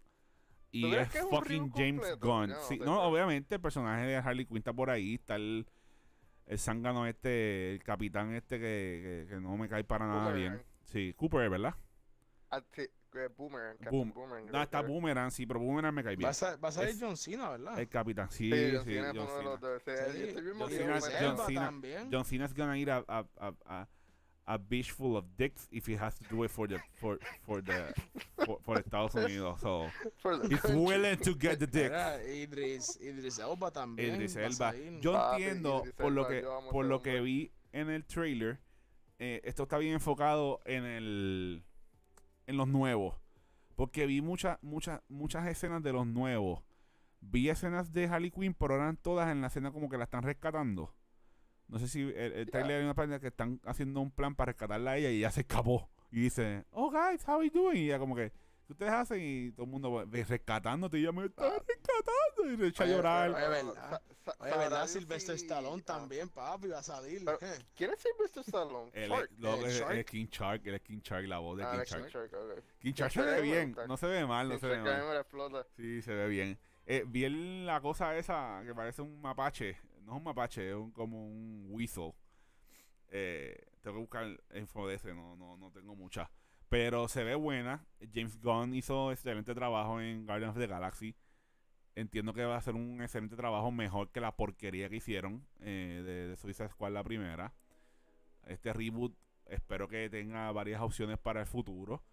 ¿Tú 0.82 0.88
Y 0.88 0.96
es 0.96 1.10
que 1.10 1.20
es 1.20 1.26
fucking 1.30 1.72
James 1.72 2.02
completo? 2.02 2.28
Gunn. 2.28 2.50
No 2.50 2.62
Sí, 2.64 2.80
no, 2.80 3.02
obviamente 3.04 3.56
el 3.56 3.62
personaje 3.62 4.06
de 4.08 4.16
Harley 4.18 4.46
Quinn 4.46 4.58
está 4.58 4.74
por 4.74 4.90
ahí. 4.90 5.16
Está 5.16 5.36
el, 5.36 5.68
el 6.48 6.60
zángano 6.60 7.06
este, 7.08 7.74
el 7.74 7.84
capitán 7.84 8.34
este 8.34 8.58
que, 8.60 9.26
que- 9.30 9.36
que 9.36 9.40
no 9.42 9.56
me 9.56 9.70
cae 9.70 9.84
para 9.84 10.08
nada 10.08 10.32
bien. 10.34 10.62
Sí, 10.86 11.14
Cooper, 11.16 11.50
¿verdad? 11.50 11.76
Ah, 12.50 12.62
sí, 12.72 12.84
que 13.12 13.28
Boomerang. 13.36 13.78
Captain 13.78 13.92
Boom. 13.92 14.14
Boomerang, 14.14 14.52
No, 14.52 14.62
está 14.64 14.82
que- 14.82 14.88
Boomerang, 14.88 15.32
sí, 15.32 15.46
pero 15.46 15.60
Boomerang 15.60 15.94
me 15.94 16.04
cae 16.04 16.16
va, 16.16 16.18
bien. 16.18 16.30
a 16.30 16.34
sa- 16.34 16.56
va 16.58 16.70
a 16.70 16.72
salir 16.72 16.90
Es- 16.92 17.00
John 17.02 17.18
Cena, 17.18 17.50
¿verdad? 17.52 17.80
El 17.80 17.88
capitán, 17.90 18.30
sí, 18.32 18.52
Sí, 18.52 18.72
John 18.76 18.84
Cena 18.86 19.10
es 19.12 19.18
John 19.18 19.28
uno 19.28 19.58
de 19.58 19.74
los 19.74 19.84
Cena. 19.84 19.98
John 21.22 21.38
Cena- 21.46 21.72
John 21.72 21.82
Cena- 22.10 22.24
Cena's 22.26 22.54
gonna 22.54 22.78
ir 22.78 22.92
a, 22.92 22.98
a, 23.08 23.26
a, 23.40 23.54
a, 23.66 23.88
a 24.46 24.58
beach 24.58 24.92
full 24.92 25.16
of 25.16 25.24
dicks 25.38 25.68
if 25.72 25.86
he 25.88 25.96
has 25.96 26.16
to 26.18 26.24
do 26.30 26.44
it 26.44 26.52
for 26.52 26.68
the 26.68 26.78
for 27.00 27.18
for 27.46 27.62
the 27.62 27.94
for, 28.46 28.60
for 28.62 28.78
Estados 28.80 29.14
Unidos. 29.16 29.60
So 29.62 29.88
For 30.18 30.38
the 30.38 30.50
he's 30.50 30.60
country. 30.60 30.80
willing 30.82 31.18
to 31.20 31.34
get 31.36 31.60
the 31.60 31.68
dick. 31.68 31.92
Idris, 32.28 32.98
Idris 33.02 33.40
Elba 33.40 33.72
también. 33.72 34.16
Idris 34.16 34.36
Elba. 34.36 34.74
Yo 35.02 35.14
Papi, 35.14 35.44
entiendo 35.44 35.82
Idris 35.84 35.94
por 35.96 36.12
lo 36.12 36.22
Elba, 36.22 36.30
que 36.30 36.42
yo 36.42 36.58
amo 36.58 36.72
por 36.72 36.86
lo 36.86 37.02
que 37.02 37.22
vi 37.22 37.52
en 37.72 37.90
el 37.90 38.04
trailer, 38.06 38.60
eh, 39.20 39.42
esto 39.46 39.64
está 39.64 39.78
bien 39.78 39.94
enfocado 39.94 40.60
en 40.66 40.84
el 40.84 41.64
en 42.46 42.58
los 42.58 42.68
nuevos, 42.68 43.16
porque 43.76 44.06
vi 44.06 44.22
muchas 44.22 44.58
muchas 44.62 45.02
muchas 45.08 45.48
escenas 45.48 45.82
de 45.84 45.94
los 45.94 46.06
nuevos. 46.06 46.62
Vi 47.22 47.48
escenas 47.50 47.94
de 47.94 48.08
Harley 48.08 48.32
Quinn, 48.32 48.54
pero 48.54 48.76
eran 48.76 48.98
todas 48.98 49.32
en 49.32 49.40
la 49.40 49.48
escena 49.48 49.72
como 49.72 49.88
que 49.90 49.98
la 49.98 50.04
están 50.04 50.24
rescatando. 50.24 50.94
No 51.68 51.80
sé 51.80 51.88
si 51.88 52.02
el, 52.02 52.12
el 52.34 52.50
trailer 52.52 52.78
hay 52.78 52.84
una 52.84 52.94
parte 52.94 53.20
que 53.20 53.28
están 53.28 53.60
haciendo 53.66 54.00
un 54.02 54.12
plan 54.12 54.36
para 54.36 54.52
rescatarla 54.52 54.92
a 54.92 54.98
ella 54.98 55.10
y 55.10 55.22
ya 55.22 55.32
se 55.32 55.42
escapó. 55.42 55.90
Y 56.12 56.22
dice, 56.22 56.66
oh 56.72 56.92
guys, 56.92 57.28
how 57.28 57.38
are 57.40 57.46
you 57.48 57.52
doing? 57.52 57.78
Y 57.78 57.86
ella 57.88 57.98
como 57.98 58.16
que, 58.16 58.32
¿qué 58.68 58.74
ustedes 58.74 58.92
hacen? 58.92 59.20
Y 59.22 59.52
todo 59.54 59.66
el 59.66 59.72
mundo 59.72 60.06
"Ve, 60.08 60.24
rescatándote 60.24 60.98
y 61.00 61.02
ella 61.02 61.12
me 61.12 61.26
está 61.26 61.50
rescatando. 61.50 62.52
Y 62.54 62.58
le 62.58 62.68
echa 62.68 62.84
a 62.84 62.88
llorar. 62.88 63.30
Oye, 63.32 63.48
¿verdad? 63.48 64.02
Oye, 64.40 64.52
¿verdad? 64.58 64.80
Dios 64.82 64.92
Sylvester 64.92 65.38
si- 65.40 65.46
Stallone 65.46 65.82
ah. 65.82 65.86
también, 65.86 66.30
papi, 66.30 66.68
va 66.68 66.80
a 66.80 66.84
salir. 66.84 67.24
Pero- 67.26 67.40
Eh. 67.42 67.66
¿Quién 67.76 67.92
es 67.92 68.00
Sylvester 68.02 68.44
Stallone? 68.46 68.92
¿El 68.94 69.10
Shark? 69.10 69.96
es 69.98 70.06
King 70.06 70.28
Shark, 70.30 70.68
es 70.68 70.82
King 70.82 71.00
Shark, 71.02 71.26
la 71.28 71.40
voz 71.40 71.58
de 71.58 71.64
Ah, 71.64 71.72
King 71.72 71.80
es 71.82 71.90
Shark. 71.90 72.10
Shark, 72.12 72.34
ok. 72.34 72.64
King 72.80 72.94
Shark 72.94 73.12
se 73.12 73.22
ve 73.22 73.42
bien, 73.42 73.76
no 73.88 73.98
se 73.98 74.08
ve 74.08 74.26
mal, 74.26 74.50
no 74.50 74.60
se 74.60 74.68
ve 74.68 74.76
Shark 74.76 75.34
mal. 75.34 75.66
Sí, 75.76 76.02
se 76.02 76.14
ve 76.14 76.28
bien. 76.28 76.60
Eh, 76.86 77.04
vi 77.08 77.24
el- 77.24 77.66
la 77.66 77.80
cosa 77.82 78.16
esa 78.18 78.62
que 78.66 78.76
parece 78.76 79.02
un 79.02 79.20
mapache. 79.22 79.78
No 80.04 80.14
es 80.14 80.18
un 80.18 80.24
mapache, 80.24 80.70
es 80.70 80.76
como 80.94 81.28
un 81.28 81.68
whistle. 81.70 82.14
Eh, 83.10 83.58
tengo 83.82 83.98
que 83.98 84.02
buscar 84.02 84.44
info 84.56 84.88
de 84.88 84.96
ese, 84.96 85.14
no, 85.14 85.36
no, 85.36 85.58
no 85.58 85.72
tengo 85.72 85.96
mucha. 85.96 86.30
Pero 86.70 87.08
se 87.08 87.24
ve 87.24 87.36
buena. 87.36 87.86
James 88.14 88.42
Gunn 88.42 88.74
hizo 88.74 89.12
excelente 89.12 89.54
trabajo 89.54 90.02
en 90.02 90.26
Guardians 90.26 90.56
of 90.56 90.60
the 90.60 90.68
Galaxy. 90.68 91.16
Entiendo 91.96 92.34
que 92.34 92.44
va 92.44 92.58
a 92.58 92.62
ser 92.62 92.74
un 92.74 93.02
excelente 93.02 93.36
trabajo 93.36 93.72
mejor 93.72 94.10
que 94.10 94.20
la 94.20 94.36
porquería 94.36 94.90
que 94.90 94.96
hicieron 94.96 95.46
eh, 95.60 96.02
de, 96.04 96.28
de 96.30 96.38
Suicide 96.38 96.70
Squad 96.70 96.92
la 96.92 97.04
primera. 97.04 97.54
Este 98.48 98.74
reboot 98.74 99.16
espero 99.46 99.88
que 99.88 100.10
tenga 100.10 100.52
varias 100.52 100.82
opciones 100.82 101.20
para 101.20 101.42
el 101.42 101.46
futuro. 101.46 102.04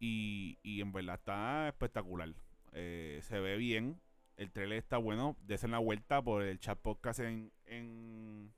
Y, 0.00 0.58
y 0.62 0.80
en 0.80 0.92
verdad 0.92 1.16
está 1.16 1.68
espectacular. 1.68 2.34
Eh, 2.72 3.20
se 3.22 3.38
ve 3.38 3.56
bien. 3.56 4.00
El 4.40 4.50
trailer 4.52 4.78
está 4.78 4.96
bueno. 4.96 5.36
Desen 5.42 5.70
la 5.70 5.78
vuelta 5.80 6.22
por 6.22 6.42
el 6.42 6.58
chat 6.58 6.78
podcast 6.78 7.20
en, 7.20 7.52
en, 7.66 8.50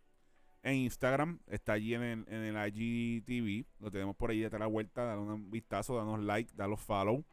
en 0.62 0.74
Instagram. 0.76 1.40
Está 1.48 1.72
allí 1.72 1.92
en 1.94 2.02
el, 2.04 2.24
en 2.28 2.56
el 2.56 2.72
IGTV. 2.72 3.66
Lo 3.80 3.90
tenemos 3.90 4.14
por 4.14 4.30
ahí. 4.30 4.40
Date 4.42 4.60
la 4.60 4.68
vuelta. 4.68 5.02
Dale 5.02 5.20
un 5.20 5.50
vistazo. 5.50 5.96
Danos 5.96 6.20
like. 6.20 6.52
Danos 6.54 6.80
follow. 6.80 7.24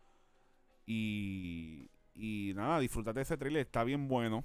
Y, 0.88 1.91
y 2.16 2.54
nada, 2.56 2.80
disfrútate 2.80 3.20
de 3.20 3.22
ese 3.22 3.38
trailer. 3.38 3.62
Está 3.62 3.84
bien 3.84 4.08
bueno. 4.08 4.43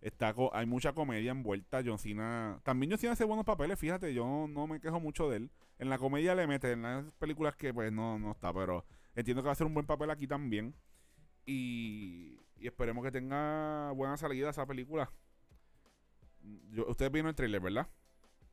Está 0.00 0.34
hay 0.54 0.64
mucha 0.64 0.94
comedia 0.94 1.32
envuelta. 1.32 1.82
John 1.84 1.98
Cena. 1.98 2.58
También 2.62 2.90
John 2.92 3.00
Cena 3.00 3.12
hace 3.12 3.24
buenos 3.24 3.44
papeles. 3.44 3.78
Fíjate, 3.78 4.14
yo 4.14 4.46
no 4.48 4.66
me 4.66 4.80
quejo 4.80 4.98
mucho 4.98 5.28
de 5.28 5.36
él. 5.36 5.50
En 5.78 5.90
la 5.90 5.98
comedia 5.98 6.34
le 6.34 6.46
mete. 6.46 6.72
En 6.72 6.80
las 6.80 7.04
películas 7.18 7.54
que 7.56 7.74
pues 7.74 7.92
no, 7.92 8.18
no 8.18 8.30
está. 8.30 8.50
Pero 8.54 8.86
entiendo 9.14 9.42
que 9.42 9.48
va 9.48 9.50
a 9.50 9.52
hacer 9.52 9.66
un 9.66 9.74
buen 9.74 9.84
papel 9.84 10.08
aquí 10.08 10.26
también. 10.26 10.74
Y, 11.44 12.38
y 12.62 12.66
esperemos 12.68 13.04
que 13.04 13.10
tenga 13.10 13.90
buena 13.92 14.16
salida 14.16 14.50
esa 14.50 14.64
película. 14.66 15.10
Yo- 16.70 16.86
ustedes 16.88 17.10
vieron 17.10 17.28
el 17.30 17.34
trailer, 17.34 17.60
¿verdad? 17.60 17.88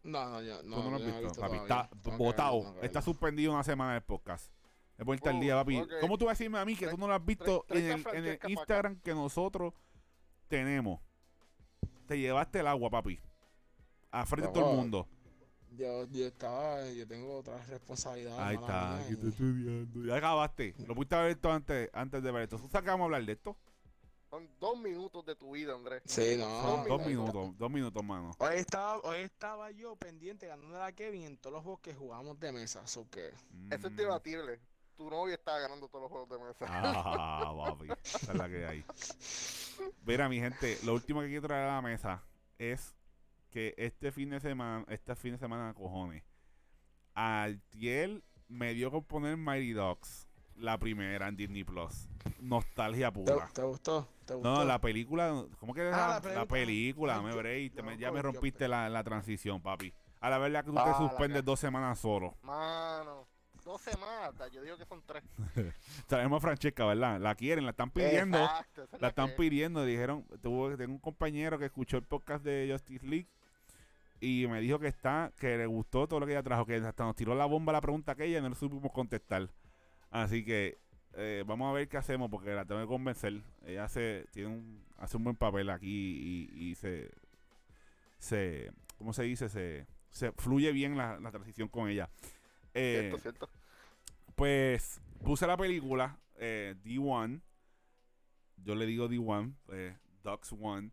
No, 0.04 0.30
no, 0.30 0.42
yo 0.42 0.64
no. 0.64 0.78
Tú 0.78 0.84
no 0.84 0.90
lo 0.92 0.96
has 0.98 1.06
visto, 1.06 1.22
visto 1.22 1.42
papi. 1.42 1.58
Está 1.58 1.90
botado. 2.18 2.76
Está 2.82 3.02
suspendido 3.02 3.52
una 3.54 3.64
semana 3.64 3.94
del 3.94 4.04
podcast. 4.04 4.52
Es 4.98 5.06
vuelta 5.06 5.30
al 5.30 5.38
Oh, 5.38 5.40
día, 5.40 5.56
papi. 5.56 5.82
¿Cómo 6.02 6.18
tú 6.18 6.26
vas 6.26 6.32
a 6.32 6.38
decirme 6.38 6.60
a 6.60 6.66
mí 6.66 6.76
que 6.76 6.88
tú 6.88 6.98
no 6.98 7.08
lo 7.08 7.14
has 7.14 7.26
visto 7.26 7.66
en, 7.70 7.86
el, 7.92 8.06
en 8.14 8.26
el 8.26 8.40
Instagram 8.48 9.00
que 9.02 9.14
nosotros 9.14 9.74
tenemos? 10.48 11.00
Te 12.08 12.18
llevaste 12.20 12.60
el 12.60 12.68
agua, 12.68 12.90
papi. 12.90 13.20
A 14.12 14.26
frente 14.26 14.48
de 14.48 14.54
todo 14.54 14.72
el 14.72 14.78
mundo. 14.78 15.08
Yo, 15.72 16.06
yo 16.08 16.26
estaba, 16.26 16.90
yo 16.90 17.08
tengo 17.08 17.38
otras 17.38 17.68
responsabilidades. 17.70 18.40
Ahí 18.40 18.56
está. 18.56 18.98
aquí 18.98 19.14
estoy 19.14 19.30
estudiando. 19.30 20.06
Ya 20.06 20.16
acabaste. 20.16 20.74
Lo 20.88 20.96
pudiste 20.96 21.16
haber 21.16 21.36
visto 21.36 21.52
antes, 21.52 21.90
antes 21.94 22.24
de 22.24 22.32
ver 22.32 22.44
esto. 22.44 22.58
¿Tú 22.58 22.68
sabes 22.70 22.84
que 22.86 22.90
vamos 22.90 23.04
a 23.04 23.06
hablar 23.06 23.24
de 23.26 23.34
esto? 23.34 23.56
Son 24.30 24.48
dos 24.60 24.78
minutos 24.80 25.26
de 25.26 25.36
tu 25.36 25.52
vida, 25.54 25.74
Andrés. 25.74 26.04
Sí, 26.06 26.36
no. 26.38 26.46
Son 26.62 26.88
dos 26.88 27.06
minutos. 27.06 27.34
minutos. 27.34 27.58
Dos 27.58 27.72
minutos, 27.72 28.04
mano. 28.04 28.32
Hoy 28.38 28.56
estaba, 28.58 28.98
hoy 29.00 29.22
estaba 29.22 29.72
yo 29.72 29.96
pendiente 29.96 30.46
ganando 30.48 30.82
a 30.84 30.92
Kevin 30.92 31.24
en 31.24 31.38
todos 31.38 31.54
los 31.56 31.64
juegos 31.64 31.82
que 31.82 31.96
jugamos 31.96 32.40
de 32.40 32.52
mesa. 32.52 32.86
So 32.86 33.10
que, 33.10 33.30
Eso 33.72 33.88
es 33.88 33.92
Mm. 33.92 33.96
debatible. 33.96 34.60
Tu 34.96 35.10
novia 35.10 35.34
está 35.36 35.58
ganando 35.58 35.88
todos 35.88 36.04
los 36.04 36.12
juegos 36.12 36.30
de 36.30 36.46
mesa. 36.46 36.66
Ah, 36.68 37.54
papi. 37.78 37.88
Esa 38.04 38.32
es 38.34 38.38
la 38.38 38.50
que 38.50 38.66
hay. 38.68 38.86
Mira, 40.06 40.30
mi 40.30 40.40
gente, 40.40 40.78
lo 40.84 40.94
último 40.94 41.22
que 41.22 41.28
quiero 41.28 41.48
traer 41.48 41.68
a 41.70 41.76
la 41.76 41.82
mesa 41.82 42.22
es 42.60 42.94
que 43.50 43.74
este 43.78 44.12
fin 44.12 44.30
de 44.30 44.40
semana, 44.42 44.86
este 44.90 45.16
fin 45.16 45.32
de 45.32 45.38
semana, 45.40 45.74
cojones, 45.74 46.24
Altiel 47.16 48.24
me 48.48 48.74
dio 48.74 48.92
con 48.92 49.04
poner 49.04 49.38
Mighty 49.38 49.72
Dogs, 49.74 50.28
la 50.60 50.78
primera 50.78 51.28
en 51.28 51.36
Disney 51.36 51.64
Plus. 51.64 52.08
Nostalgia 52.40 53.12
¿te, 53.12 53.20
pura. 53.20 53.50
te 53.54 53.62
gustó? 53.64 54.08
¿Te 54.26 54.34
gustó? 54.34 54.50
No, 54.56 54.64
la 54.64 54.80
película, 54.80 55.46
¿cómo 55.60 55.74
que 55.74 55.82
Ah, 55.82 56.20
la, 56.24 56.30
la 56.30 56.36
la 56.42 56.46
película. 56.46 57.16
Ah, 57.18 57.22
me 57.22 57.34
break, 57.36 57.74
ya 57.98 58.08
no, 58.10 58.14
me 58.14 58.22
rompiste 58.22 58.68
la, 58.68 58.90
la 58.90 59.04
transición, 59.04 59.62
papi. 59.62 59.94
A 60.22 60.30
la 60.30 60.38
verdad 60.38 60.64
que 60.66 60.72
tú 60.72 60.78
Ah, 60.80 60.84
te 60.84 60.90
la 60.92 60.98
suspendes 60.98 61.44
dos 61.46 61.60
semanas 61.60 61.98
solo. 62.00 62.36
Mano, 62.44 63.28
dos 63.64 63.82
semanas. 63.82 64.34
Yo 64.52 64.62
digo 64.62 64.78
que 64.78 64.86
son 64.86 65.02
tres. 65.06 65.24
Traemos 66.08 66.38
a 66.38 66.42
Francesca, 66.42 66.86
¿verdad? 66.86 67.20
La 67.20 67.36
quieren, 67.36 67.64
la 67.66 67.72
están 67.72 67.90
pidiendo. 67.90 68.38
Exacto, 68.38 68.84
esa 68.84 68.96
es 68.96 69.02
La 69.02 69.08
están 69.10 69.32
pidiendo, 69.38 69.84
dijeron, 69.86 70.26
tuve, 70.42 70.76
tengo 70.78 70.94
un 70.94 71.00
compañero 71.00 71.58
que 71.58 71.66
escuchó 71.66 71.98
el 71.98 72.04
podcast 72.04 72.44
de 72.44 72.68
Justice 72.72 73.06
League 73.06 73.28
y 74.22 74.46
me 74.48 74.60
dijo 74.60 74.80
que 74.80 74.88
está, 74.88 75.32
que 75.40 75.58
le 75.58 75.66
gustó 75.66 76.06
todo 76.08 76.20
lo 76.20 76.26
que 76.26 76.34
ella 76.34 76.44
trajo, 76.44 76.66
que 76.66 76.76
hasta 76.76 77.06
nos 77.06 77.16
tiró 77.16 77.34
la 77.36 77.46
bomba 77.46 77.72
la 77.72 77.80
pregunta 77.80 78.12
aquella 78.12 78.40
y 78.40 78.42
no 78.42 78.50
le 78.50 78.56
supimos 78.56 78.92
contestar. 78.92 79.50
Así 80.12 80.44
que 80.44 80.78
eh, 81.14 81.44
vamos 81.46 81.70
a 81.70 81.74
ver 81.74 81.88
qué 81.88 81.98
hacemos 81.98 82.30
porque 82.30 82.52
la 82.52 82.66
tengo 82.66 82.82
que 82.82 82.88
convencer. 82.88 83.42
Ella 83.66 83.84
hace, 83.86 84.26
tiene 84.32 84.50
un, 84.50 84.84
hace 84.98 85.18
un 85.18 85.24
buen 85.24 85.36
papel 85.36 85.70
aquí 85.70 86.50
y, 86.52 86.70
y 86.70 86.76
se, 86.76 87.12
se, 88.18 88.72
¿cómo 88.98 89.14
se 89.14 89.24
dice? 89.24 89.50
Se, 89.50 89.86
se 90.12 90.32
fluye 90.34 90.72
bien 90.72 90.98
la, 90.98 91.20
la 91.20 91.32
transición 91.32 91.68
con 91.68 91.90
ella. 91.90 92.10
Eh, 92.74 93.00
Cierto, 93.10 93.20
cierto. 93.20 93.50
pues 94.36 95.02
puse 95.24 95.46
la 95.48 95.58
película 95.58 96.20
eh, 96.38 96.76
D1. 96.84 97.42
Yo 98.58 98.76
le 98.76 98.86
digo 98.86 99.10
D1, 99.10 99.54
eh, 99.72 99.98
Ducks 100.24 100.54
One. 100.60 100.92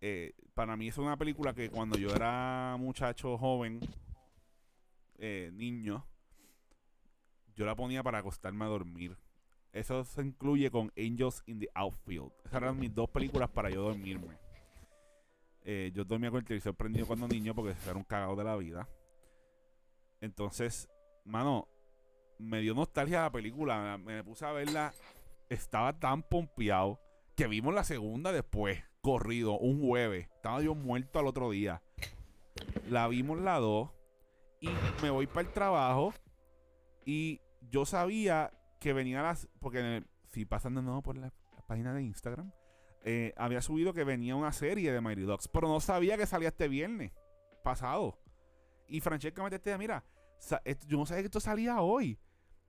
Eh, 0.00 0.34
para 0.52 0.76
mí 0.76 0.88
es 0.88 0.98
una 0.98 1.16
película 1.16 1.54
que 1.54 1.70
cuando 1.70 1.96
yo 1.96 2.10
era 2.14 2.76
muchacho 2.78 3.38
joven, 3.38 3.80
eh, 5.18 5.50
niño, 5.54 6.06
yo 7.56 7.64
la 7.64 7.74
ponía 7.74 8.02
para 8.02 8.18
acostarme 8.18 8.64
a 8.64 8.68
dormir. 8.68 9.16
Eso 9.72 10.04
se 10.04 10.22
incluye 10.22 10.70
con 10.70 10.92
Angels 10.96 11.42
in 11.46 11.58
the 11.58 11.68
Outfield. 11.74 12.32
Esas 12.44 12.62
eran 12.62 12.78
mis 12.78 12.94
dos 12.94 13.10
películas 13.10 13.50
para 13.50 13.70
yo 13.70 13.82
dormirme. 13.82 14.38
Eh, 15.62 15.90
yo 15.94 16.04
dormía 16.04 16.30
con 16.30 16.38
el 16.38 16.44
televisor 16.44 16.74
prendido 16.74 17.06
cuando 17.06 17.26
niño 17.26 17.54
porque 17.54 17.74
era 17.84 17.96
un 17.96 18.04
cagado 18.04 18.36
de 18.36 18.44
la 18.44 18.54
vida. 18.56 18.88
Entonces, 20.20 20.88
mano, 21.24 21.68
me 22.38 22.60
dio 22.60 22.74
nostalgia 22.74 23.22
la 23.22 23.32
película. 23.32 23.98
Me 23.98 24.22
puse 24.22 24.44
a 24.44 24.52
verla. 24.52 24.94
Estaba 25.48 25.98
tan 25.98 26.22
pompeado 26.22 27.00
que 27.34 27.46
vimos 27.46 27.74
la 27.74 27.84
segunda 27.84 28.30
después, 28.32 28.82
corrido, 29.00 29.58
un 29.58 29.80
jueves. 29.80 30.28
Estaba 30.36 30.62
yo 30.62 30.74
muerto 30.74 31.18
al 31.18 31.26
otro 31.26 31.50
día. 31.50 31.82
La 32.88 33.08
vimos 33.08 33.40
la 33.40 33.58
dos. 33.58 33.90
Y 34.60 34.68
me 35.02 35.10
voy 35.10 35.26
para 35.26 35.48
el 35.48 35.52
trabajo. 35.52 36.14
Y 37.04 37.40
yo 37.70 37.84
sabía 37.86 38.52
que 38.80 38.92
venía 38.92 39.22
las. 39.22 39.48
Porque 39.60 40.04
si 40.30 40.44
pasan 40.44 40.74
de 40.74 40.82
nuevo 40.82 41.02
por 41.02 41.16
la, 41.16 41.32
página 41.66 41.94
de 41.94 42.02
Instagram, 42.02 42.52
eh, 43.04 43.32
había 43.36 43.62
subido 43.62 43.94
que 43.94 44.04
venía 44.04 44.36
una 44.36 44.52
serie 44.52 44.92
de 44.92 45.00
Mighty 45.00 45.22
Ducks. 45.22 45.48
Pero 45.48 45.68
no 45.68 45.80
sabía 45.80 46.16
que 46.16 46.26
salía 46.26 46.48
este 46.48 46.68
viernes 46.68 47.12
pasado. 47.62 48.18
Y 48.86 49.00
Francesca 49.00 49.42
me 49.42 49.48
decía, 49.50 49.78
mira, 49.78 50.04
yo 50.86 50.98
no 50.98 51.06
sabía 51.06 51.22
que 51.22 51.26
esto 51.26 51.40
salía 51.40 51.80
hoy. 51.80 52.18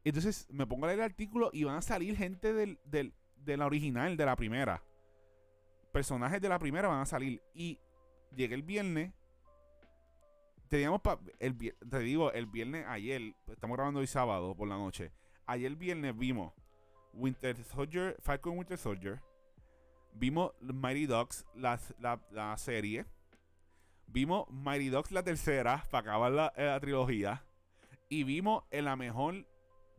Entonces 0.06 0.48
me 0.50 0.66
pongo 0.66 0.86
a 0.86 0.88
leer 0.88 1.00
el 1.00 1.06
artículo 1.06 1.50
y 1.52 1.64
van 1.66 1.76
a 1.76 1.82
salir 1.82 2.16
gente 2.16 2.54
del, 2.54 2.80
del- 2.86 3.14
de 3.36 3.58
la 3.58 3.66
original, 3.66 4.16
de 4.16 4.26
la 4.26 4.36
primera. 4.36 4.82
Personajes 5.92 6.42
de 6.42 6.50
la 6.50 6.60
primera 6.60 6.88
van 6.88 7.02
a 7.02 7.06
salir. 7.06 7.42
Y 7.54 7.80
llegué 8.36 8.56
el 8.56 8.64
viernes. 8.64 9.14
Teníamos 10.70 11.02
el, 11.40 11.58
te 11.58 12.00
digo, 12.00 12.32
el 12.32 12.48
viernes 12.48 12.86
ayer, 12.88 13.36
estamos 13.48 13.78
grabando 13.78 14.00
hoy 14.00 14.08
sábado 14.08 14.56
por 14.56 14.68
la 14.68 14.78
noche. 14.78 15.12
Ayer 15.46 15.76
viernes 15.76 16.18
vimos 16.18 16.54
Winter 17.14 17.64
Soldier, 17.64 18.16
Falcon 18.20 18.58
Winter 18.58 18.78
Soldier. 18.78 19.22
Vimos 20.14 20.54
Mighty 20.62 21.06
Ducks, 21.06 21.46
la, 21.56 21.80
la, 22.00 22.20
la 22.32 22.58
serie. 22.58 23.06
Vimos 24.08 24.50
Mighty 24.50 24.90
Ducks 24.90 25.12
la 25.12 25.24
tercera, 25.24 25.84
para 25.92 26.10
acabar 26.10 26.32
la, 26.32 26.54
eh, 26.56 26.66
la 26.66 26.80
trilogía. 26.80 27.46
Y 28.10 28.24
vimos 28.24 28.64
en 28.72 28.86
la 28.86 28.96
mejor, 28.96 29.48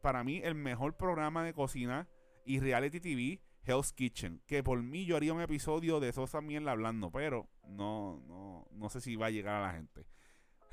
para 0.00 0.24
mí, 0.24 0.40
el 0.42 0.54
mejor 0.54 0.96
programa 0.96 1.44
de 1.44 1.54
cocina 1.54 2.08
y 2.44 2.60
reality 2.60 3.00
TV, 3.00 3.40
Hell's 3.62 3.92
Kitchen. 3.92 4.42
Que 4.46 4.62
por 4.62 4.82
mí 4.82 5.04
yo 5.04 5.16
haría 5.16 5.32
un 5.32 5.42
episodio 5.42 6.00
de 6.00 6.12
Sosa 6.12 6.40
Miel 6.40 6.68
hablando, 6.68 7.10
pero 7.10 7.48
no, 7.68 8.20
no, 8.26 8.66
no 8.72 8.88
sé 8.88 9.00
si 9.00 9.16
va 9.16 9.26
a 9.26 9.30
llegar 9.30 9.56
a 9.56 9.66
la 9.66 9.72
gente. 9.72 10.06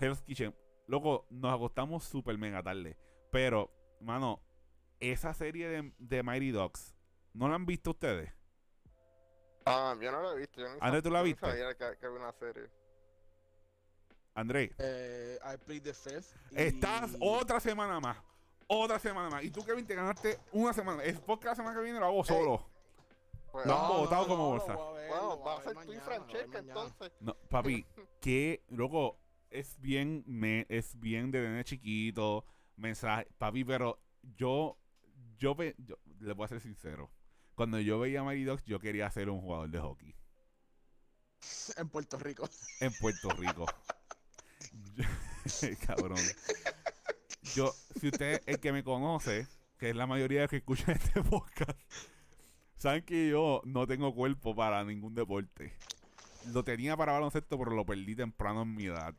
Hell's 0.04 0.22
Kitchen. 0.22 0.56
Loco, 0.88 1.26
nos 1.30 1.54
acostamos 1.54 2.04
súper 2.04 2.38
mega 2.38 2.62
tarde. 2.62 2.97
Pero, 3.32 3.72
mano, 4.01 4.41
esa 4.99 5.34
serie 5.34 5.68
de, 5.68 5.93
de 5.97 6.24
Mighty 6.24 6.51
Ducks, 6.51 6.93
¿no 7.34 7.47
la 7.47 7.56
han 7.56 7.66
visto 7.66 7.91
ustedes? 7.91 8.32
Ah, 9.66 9.95
yo 10.01 10.12
no 10.12 10.22
lo 10.22 10.34
he 10.34 10.39
visto. 10.39 10.60
Yo 10.60 10.68
André, 10.82 10.99
sab- 10.99 11.04
¿tú 11.04 11.10
la 11.10 11.20
ni 11.24 11.26
viste? 11.30 11.45
sabía 11.45 11.74
que, 11.74 11.97
que 11.97 12.06
había 12.06 12.20
una 12.20 12.34
serie. 12.34 12.70
André, 14.36 14.74
Eh, 14.80 15.38
I 15.43 15.58
played 15.58 15.84
the 15.84 15.93
fifth. 15.93 16.36
y- 16.51 16.56
estás 16.62 17.16
otra 17.22 17.60
semana 17.60 17.99
más. 17.99 18.18
Otra 18.68 18.97
semana 18.99 19.30
más. 19.30 19.43
Y 19.43 19.51
tú, 19.51 19.64
Kevin, 19.64 19.86
te 19.86 19.93
ganaste 19.95 20.39
una 20.51 20.74
semana. 20.74 21.04
Es 21.04 21.20
porque 21.20 21.45
la 21.47 21.56
semana 21.56 21.76
que 21.78 21.84
viene 21.84 21.99
lo 21.99 22.08
hago 22.08 22.24
solo. 22.24 22.66
Pues, 23.51 23.66
No, 23.68 23.99
botado 23.99 24.28
como 24.28 24.43
lo 24.43 24.49
bolsa. 24.60 24.74
a 24.74 24.91
ver, 24.93 25.10
bueno, 25.10 25.43
va 25.43 25.54
a 25.54 25.56
ver 25.60 25.64
ser 25.76 25.86
tú 25.86 25.93
y 25.93 25.95
a 25.97 26.01
Francesca 26.01 26.58
entonces. 26.60 27.12
No, 27.20 27.36
papi, 27.49 27.86
que, 28.22 28.64
loco, 28.70 29.20
es 29.54 29.80
bien, 29.80 30.24
me, 30.26 30.66
es 30.70 30.99
bien 30.99 31.32
de 31.32 31.41
nene 31.41 31.64
chiquito, 31.64 32.45
mensaje, 32.76 33.28
papi, 33.38 33.64
pero 33.64 33.99
yo, 34.38 34.78
yo, 35.38 35.56
ve- 35.56 35.76
yo, 35.78 35.97
le 36.20 36.34
voy 36.34 36.45
a 36.45 36.49
ser 36.49 36.60
sincero. 36.62 37.12
Cuando 37.56 37.80
yo 37.80 37.99
veía 37.99 38.22
a 38.22 38.34
Ducks, 38.34 38.66
yo 38.66 38.80
quería 38.80 39.10
ser 39.12 39.30
un 39.30 39.41
jugador 39.41 39.70
de 39.70 39.80
hockey 39.80 40.16
En 41.78 41.89
Puerto 41.89 42.18
Rico. 42.18 42.49
en 42.80 42.91
Puerto 42.99 43.30
Rico. 43.30 43.66
Yo- 44.95 45.06
cabrón. 45.86 46.20
Yo, 47.56 47.74
si 47.99 48.08
usted, 48.08 48.41
el 48.45 48.60
que 48.60 48.72
me 48.72 48.84
conoce, 48.84 49.47
que 49.78 49.89
es 49.89 49.95
la 49.95 50.08
mayoría 50.08 50.39
de 50.39 50.43
los 50.45 50.49
que 50.49 50.58
escuchan 50.58 50.91
este 50.95 51.22
podcast, 51.22 51.80
saben 52.78 53.04
que 53.04 53.30
yo 53.30 53.62
no 53.66 53.86
tengo 53.86 54.14
cuerpo 54.16 54.56
para 54.56 54.84
ningún 54.84 55.14
deporte. 55.14 55.74
Lo 56.51 56.64
tenía 56.64 56.97
para 56.97 57.14
baloncesto, 57.14 57.58
pero 57.58 57.72
lo 57.72 57.86
perdí 57.86 58.16
temprano 58.16 58.64
en 58.64 58.74
mi 58.76 58.86
edad. 58.86 59.16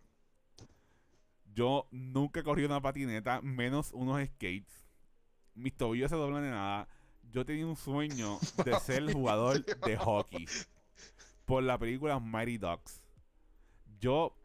Yo 1.54 1.86
nunca 1.92 2.42
corrí 2.42 2.64
una 2.64 2.80
patineta, 2.80 3.40
menos 3.40 3.92
unos 3.92 4.20
skates. 4.26 4.84
Mis 5.54 5.76
tobillos 5.76 6.10
se 6.10 6.16
doblan 6.16 6.42
de 6.42 6.50
nada. 6.50 6.88
Yo 7.30 7.46
tenía 7.46 7.66
un 7.66 7.76
sueño 7.76 8.38
de 8.64 8.74
ser 8.80 9.12
jugador 9.12 9.64
de 9.64 9.96
hockey 9.96 10.46
por 11.44 11.62
la 11.62 11.78
película 11.78 12.18
Mighty 12.18 12.58
Ducks. 12.58 13.02
Yo 14.00 14.36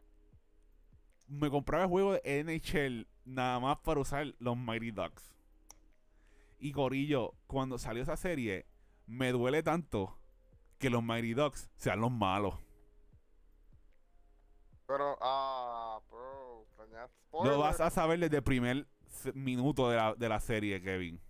me 1.26 1.50
compraba 1.50 1.84
el 1.84 1.90
juego 1.90 2.12
de 2.12 2.44
NHL 2.44 3.08
nada 3.24 3.58
más 3.58 3.78
para 3.78 4.00
usar 4.00 4.34
los 4.38 4.56
Mighty 4.56 4.92
Ducks. 4.92 5.34
Y 6.60 6.72
Corillo, 6.72 7.34
cuando 7.46 7.78
salió 7.78 8.02
esa 8.02 8.16
serie, 8.16 8.66
me 9.06 9.32
duele 9.32 9.62
tanto 9.62 10.16
que 10.78 10.90
los 10.90 11.02
Mighty 11.02 11.34
Ducks 11.34 11.70
sean 11.76 12.00
los 12.00 12.12
malos. 12.12 12.54
Pero, 14.86 15.16
ah, 15.20 16.00
bro, 16.10 16.39
Lo 17.32 17.58
vas 17.60 17.80
a 17.80 17.90
saber 17.90 18.18
desde 18.18 18.36
el 18.38 18.42
primer 18.42 18.86
minuto 19.34 19.88
de 19.90 19.96
la, 19.96 20.14
de 20.14 20.28
la 20.28 20.40
serie, 20.40 20.80
Kevin. 20.82 21.20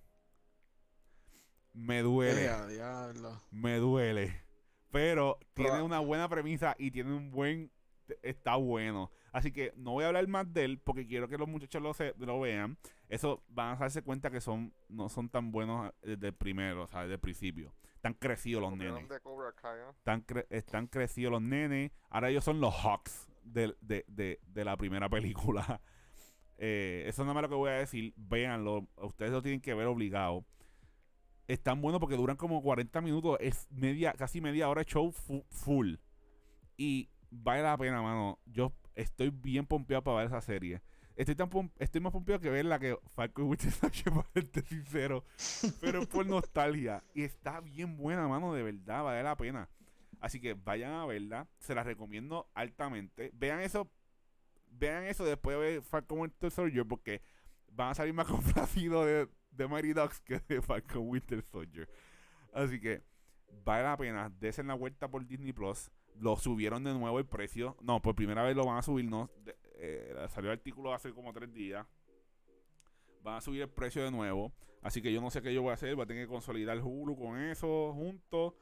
Me 1.72 2.02
duele. 2.02 2.50
Me 3.50 3.76
duele. 3.76 4.42
Pero 4.90 5.38
tiene 5.54 5.70
Pero- 5.72 5.84
una 5.84 6.00
buena 6.00 6.28
premisa 6.28 6.74
y 6.78 6.90
tiene 6.90 7.14
un 7.14 7.30
buen. 7.30 7.70
Está 8.22 8.56
bueno. 8.56 9.10
Así 9.32 9.52
que 9.52 9.72
no 9.76 9.92
voy 9.92 10.02
a 10.02 10.08
hablar 10.08 10.26
más 10.26 10.52
de 10.52 10.64
él 10.64 10.80
porque 10.80 11.06
quiero 11.06 11.28
que 11.28 11.38
los 11.38 11.46
muchachos 11.46 11.80
lo, 11.80 11.94
se- 11.94 12.14
lo 12.18 12.40
vean. 12.40 12.76
Eso 13.08 13.44
van 13.48 13.76
a 13.76 13.76
darse 13.76 14.02
cuenta 14.02 14.30
que 14.30 14.40
son 14.40 14.74
no 14.88 15.08
son 15.08 15.28
tan 15.28 15.52
buenos 15.52 15.92
desde 16.02 16.28
el 16.28 16.34
primero, 16.34 16.82
o 16.82 16.86
sea, 16.88 17.02
desde 17.02 17.14
el 17.14 17.20
principio. 17.20 17.72
Están 17.94 18.14
crecidos 18.14 18.62
los 18.62 18.76
nenes. 18.76 19.06
Están, 19.98 20.26
cre- 20.26 20.46
están 20.50 20.86
crecidos 20.88 21.30
los 21.30 21.42
nenes. 21.42 21.92
Ahora 22.08 22.30
ellos 22.30 22.42
son 22.42 22.60
los 22.60 22.74
Hawks 22.74 23.28
de, 23.52 23.74
de, 23.80 24.04
de, 24.08 24.40
de 24.46 24.64
la 24.64 24.76
primera 24.76 25.08
película. 25.08 25.80
Eh, 26.62 27.04
eso 27.08 27.24
no 27.24 27.32
es 27.32 27.40
lo 27.40 27.48
que 27.48 27.54
voy 27.54 27.70
a 27.70 27.74
decir. 27.76 28.12
Véanlo. 28.18 28.86
Ustedes 28.96 29.32
lo 29.32 29.40
tienen 29.40 29.62
que 29.62 29.72
ver 29.72 29.86
obligado. 29.86 30.44
Están 31.48 31.80
buenos 31.80 32.00
porque 32.00 32.16
duran 32.16 32.36
como 32.36 32.62
40 32.62 33.00
minutos. 33.00 33.38
Es 33.40 33.66
media, 33.70 34.12
casi 34.12 34.42
media 34.42 34.68
hora 34.68 34.80
de 34.82 34.90
show 34.90 35.10
fu- 35.10 35.46
full. 35.48 35.94
Y 36.76 37.08
vale 37.30 37.62
la 37.62 37.78
pena, 37.78 38.02
mano. 38.02 38.38
Yo 38.44 38.74
estoy 38.94 39.30
bien 39.30 39.64
pompeado 39.64 40.04
para 40.04 40.18
ver 40.18 40.26
esa 40.26 40.42
serie. 40.42 40.82
Estoy 41.16 41.34
tan 41.34 41.48
estoy 41.78 42.02
más 42.02 42.12
pompeado 42.12 42.40
que 42.40 42.50
verla 42.50 42.78
que 42.78 42.98
Falcon 43.14 43.56
Soldier, 43.58 44.04
para 44.14 44.28
serte 44.34 44.60
sincero. 44.60 45.24
Pero 45.80 46.02
es 46.02 46.08
por 46.08 46.26
nostalgia. 46.26 47.02
Y 47.14 47.22
está 47.22 47.60
bien 47.60 47.96
buena, 47.96 48.28
mano, 48.28 48.52
de 48.52 48.62
verdad, 48.62 49.02
vale 49.02 49.22
la 49.22 49.34
pena. 49.34 49.66
Así 50.20 50.40
que 50.40 50.54
vayan 50.54 50.92
a 50.92 51.06
verla. 51.06 51.48
Se 51.58 51.74
la 51.74 51.82
recomiendo 51.82 52.50
altamente. 52.54 53.30
Vean 53.34 53.60
eso. 53.60 53.90
Vean 54.66 55.04
eso 55.04 55.24
después 55.24 55.56
de 55.56 55.62
ver 55.62 55.82
Falcon 55.82 56.20
Winter 56.20 56.50
Soldier. 56.50 56.86
Porque 56.86 57.22
van 57.68 57.90
a 57.90 57.94
salir 57.94 58.14
más 58.14 58.26
complacidos 58.28 59.06
de, 59.06 59.28
de 59.50 59.68
Mighty 59.68 59.92
Ducks 59.92 60.20
que 60.20 60.38
de 60.40 60.62
Falcon 60.62 61.08
Winter 61.08 61.42
Soldier. 61.42 61.88
Así 62.52 62.80
que 62.80 63.02
vale 63.64 63.84
la 63.84 63.96
pena. 63.96 64.30
Desen 64.40 64.66
la 64.66 64.74
vuelta 64.74 65.08
por 65.08 65.26
Disney 65.26 65.52
Plus. 65.52 65.90
Lo 66.16 66.36
subieron 66.36 66.84
de 66.84 66.92
nuevo 66.92 67.18
el 67.18 67.26
precio. 67.26 67.76
No, 67.80 68.02
por 68.02 68.14
primera 68.14 68.42
vez 68.42 68.56
lo 68.56 68.66
van 68.66 68.78
a 68.78 68.82
subir. 68.82 69.06
No, 69.06 69.30
eh, 69.76 70.14
salió 70.28 70.50
el 70.50 70.58
artículo 70.58 70.92
hace 70.92 71.12
como 71.12 71.32
tres 71.32 71.52
días. 71.52 71.86
Van 73.22 73.36
a 73.36 73.40
subir 73.40 73.62
el 73.62 73.68
precio 73.68 74.02
de 74.04 74.10
nuevo. 74.10 74.52
Así 74.82 75.02
que 75.02 75.12
yo 75.12 75.20
no 75.20 75.30
sé 75.30 75.42
qué 75.42 75.52
yo 75.52 75.62
voy 75.62 75.70
a 75.70 75.74
hacer. 75.74 75.94
Voy 75.94 76.04
a 76.04 76.06
tener 76.06 76.24
que 76.26 76.32
consolidar 76.32 76.78
Hulu 76.78 77.16
con 77.16 77.38
eso 77.38 77.92
juntos. 77.94 78.54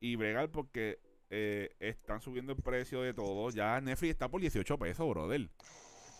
Y 0.00 0.16
bregar 0.16 0.50
porque 0.50 0.98
eh, 1.30 1.74
están 1.80 2.20
subiendo 2.20 2.52
el 2.52 2.62
precio 2.62 3.00
de 3.02 3.14
todo. 3.14 3.50
Ya 3.50 3.80
Netflix 3.80 4.10
está 4.10 4.28
por 4.28 4.40
18 4.40 4.78
pesos, 4.78 5.08
brother. 5.08 5.50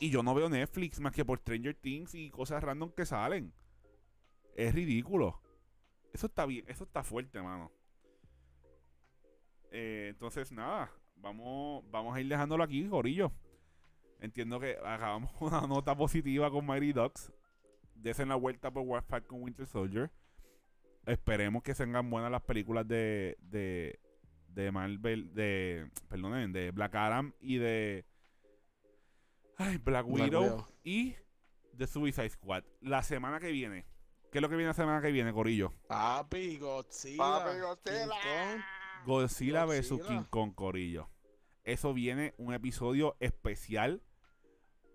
Y 0.01 0.11
yo 0.11 0.23
no 0.23 0.35
veo 0.35 0.49
Netflix 0.49 1.01
más 1.01 1.13
que 1.13 1.25
por 1.25 1.39
Stranger 1.39 1.75
Things 1.75 2.15
y 2.15 2.31
cosas 2.31 2.63
random 2.63 2.91
que 2.93 3.07
salen. 3.07 3.53
Es 4.55 4.75
ridículo. 4.75 5.41
Eso 6.13 6.27
está 6.27 6.47
bien, 6.47 6.65
eso 6.69 6.85
está 6.85 7.03
fuerte, 7.03 7.41
mano. 7.41 7.71
Eh, 9.71 10.09
entonces, 10.11 10.53
nada, 10.53 10.91
vamos, 11.17 11.85
vamos 11.91 12.17
a 12.17 12.21
ir 12.21 12.29
dejándolo 12.29 12.65
aquí, 12.65 12.87
Gorillo. 12.87 13.33
Entiendo 14.21 14.59
que 14.59 14.77
con 14.77 15.29
una 15.41 15.67
nota 15.67 15.95
positiva 15.95 16.51
con 16.51 16.67
Mighty 16.67 16.93
Ducks. 16.93 17.33
Desen 17.95 18.29
la 18.29 18.35
vuelta 18.35 18.71
por 18.71 18.83
Warpack 18.83 19.27
con 19.27 19.43
Winter 19.43 19.67
Soldier. 19.67 20.11
Esperemos 21.07 21.63
que 21.63 21.75
sean 21.75 22.11
buenas 22.11 22.31
las 22.31 22.43
películas 22.43 22.87
de, 22.87 23.37
de, 23.41 24.01
de 24.49 24.73
Marvel, 24.73 25.33
de, 25.35 25.89
perdonen, 26.09 26.53
de 26.53 26.73
Black 26.73 26.95
Adam 26.97 27.33
y 27.41 27.59
de 27.59 28.05
ay, 29.57 29.79
Black, 29.79 30.05
Black 30.05 30.07
Widow, 30.09 30.43
Widow. 30.43 30.69
y 30.83 31.15
de 31.73 31.87
Suicide 31.87 32.31
Squad. 32.31 32.65
La 32.81 33.03
semana 33.03 33.39
que 33.39 33.53
viene. 33.53 33.87
¿Qué 34.33 34.39
es 34.39 34.43
lo 34.43 34.49
que 34.49 34.57
viene 34.57 34.69
la 34.71 34.75
semana 34.75 35.01
que 35.01 35.13
viene, 35.13 35.33
Corillo? 35.33 35.73
Papi, 35.87 36.59
Godzilla. 36.59 37.17
Papi, 37.17 37.61
Godzilla. 37.61 37.95
King 37.95 38.09
Kong. 38.09 38.61
Godzilla 39.07 39.65
vs 39.65 39.91
Godzilla. 39.91 40.09
King 40.09 40.25
Kong, 40.29 40.55
Corillo. 40.55 41.09
Eso 41.63 41.95
viene 41.95 42.35
un 42.37 42.53
episodio 42.53 43.17
especial 43.21 44.03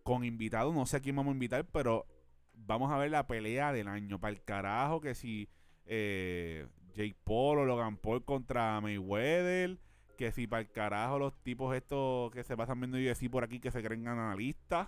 con 0.03 0.25
invitados. 0.25 0.73
No 0.73 0.85
sé 0.85 0.97
a 0.97 0.99
quién 0.99 1.15
vamos 1.15 1.31
a 1.31 1.35
invitar, 1.35 1.65
pero 1.65 2.05
vamos 2.53 2.91
a 2.91 2.97
ver 2.97 3.11
la 3.11 3.27
pelea 3.27 3.71
del 3.71 3.87
año. 3.87 4.19
Para 4.19 4.33
el 4.33 4.43
carajo, 4.43 4.99
que 4.99 5.15
si 5.15 5.49
eh, 5.93 6.65
Jake 6.95 7.17
Paul 7.25 7.59
o 7.59 7.65
Logan 7.65 7.97
Paul 7.97 8.23
contra 8.23 8.79
Mayweather. 8.79 9.77
Que 10.17 10.31
si 10.31 10.47
para 10.47 10.61
el 10.61 10.71
carajo 10.71 11.19
los 11.19 11.33
tipos 11.43 11.75
estos 11.75 12.31
que 12.31 12.43
se 12.43 12.55
pasan 12.55 12.79
viendo 12.79 12.97
UFC 12.97 13.29
por 13.29 13.43
aquí 13.43 13.59
que 13.59 13.71
se 13.71 13.81
creen 13.83 14.07
analistas. 14.07 14.87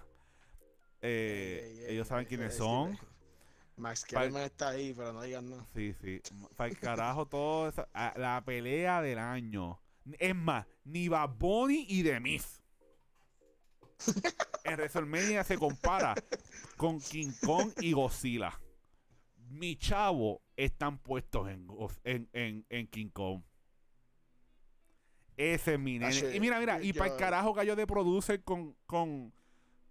Eh, 1.02 1.62
Ey, 1.66 1.80
ey, 1.80 1.92
ellos 1.96 2.08
saben 2.08 2.24
ey, 2.24 2.30
quiénes 2.30 2.56
son. 2.56 2.98
Max 3.76 4.06
Kellerman 4.06 4.44
está 4.44 4.70
ahí, 4.70 4.94
pero 4.96 5.12
no 5.12 5.24
digan 5.24 5.50
nada. 5.50 5.66
Sí, 5.76 5.94
sí. 6.02 6.22
Para 6.56 6.70
el 6.70 6.78
carajo 6.78 7.26
todo 7.26 7.68
esa- 7.68 7.90
a- 7.94 8.14
la 8.18 8.42
pelea 8.46 9.02
del 9.02 9.18
año. 9.20 9.80
Es 10.20 10.36
más, 10.36 10.68
ni 10.86 11.08
Bad 11.10 11.30
Bunny 11.40 11.86
y 11.90 12.04
The 12.04 12.20
Miz. 12.20 12.62
en 14.66 14.74
WrestleMania 14.76 15.44
se 15.44 15.58
compara 15.58 16.14
con 16.78 17.00
King 17.00 17.32
Kong 17.46 17.72
y 17.82 17.94
Godzilla. 17.94 18.60
Mi 19.54 19.76
chavo 19.76 20.42
están 20.56 20.98
puestos 20.98 21.48
en, 21.50 21.68
en, 22.04 22.30
en, 22.34 22.66
en 22.70 22.88
King 22.88 23.10
Kong. 23.10 23.42
Ese 25.36 25.74
es 25.74 25.80
mi 25.80 25.98
nene. 26.00 26.36
Y 26.36 26.40
mira, 26.40 26.60
mira, 26.60 26.82
y 26.82 26.94
para 26.94 27.12
el 27.14 27.18
carajo 27.20 27.54
cayó 27.54 27.76
de 27.76 27.88
producer 27.88 28.44
con, 28.44 28.76
con, 28.86 29.34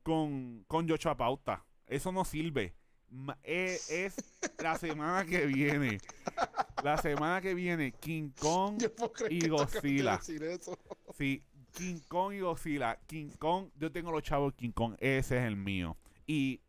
con, 0.03 0.65
con 0.69 0.89
Joshua 0.89 1.17
Pauta. 1.17 1.65
Eso 1.87 2.13
no 2.13 2.25
sirve. 2.25 2.75
Ma- 3.11 3.39
Es, 3.43 3.91
es 3.91 4.17
la 4.63 4.77
semana 4.79 5.25
que 5.27 5.47
viene. 5.47 5.99
La 6.83 6.97
semana 6.99 7.41
que 7.41 7.55
viene, 7.55 7.93
King 7.93 8.31
Kong. 8.41 8.81
Y 9.31 9.49
Godzilla. 9.49 10.21
Sí, 11.17 11.43
King 11.73 11.99
Kong 12.09 12.35
y 12.35 12.41
Godzilla. 12.41 12.99
King 13.07 13.31
Kong, 13.39 13.69
yo 13.77 13.91
tengo 13.93 14.11
los 14.13 14.23
chavos 14.23 14.53
de 14.53 14.57
King 14.57 14.73
Kong. 14.73 14.95
Ese 14.99 15.39
es 15.39 15.45
el 15.45 15.57
mío. 15.57 15.97
Y, 16.27 16.61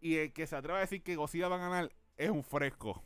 y 0.00 0.16
el 0.16 0.32
que 0.32 0.46
se 0.46 0.56
atreva 0.56 0.78
a 0.78 0.82
decir 0.82 1.02
que 1.02 1.16
Godzilla 1.16 1.48
va 1.48 1.56
a 1.56 1.58
ganar 1.68 1.92
es 2.16 2.30
un 2.30 2.42
fresco. 2.44 3.02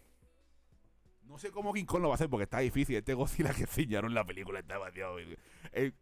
No 1.22 1.38
sé 1.38 1.50
cómo 1.50 1.72
King 1.72 1.84
Kong 1.86 2.02
lo 2.02 2.08
va 2.08 2.14
a 2.14 2.16
hacer 2.16 2.28
porque 2.28 2.44
está 2.44 2.58
difícil. 2.58 2.96
Este 2.96 3.14
Godzilla 3.14 3.54
que 3.54 3.62
enseñaron 3.62 4.10
en 4.10 4.14
la 4.14 4.24
película 4.26 4.58
está 4.60 4.74
demasiado. 4.74 5.18
El, 5.18 5.38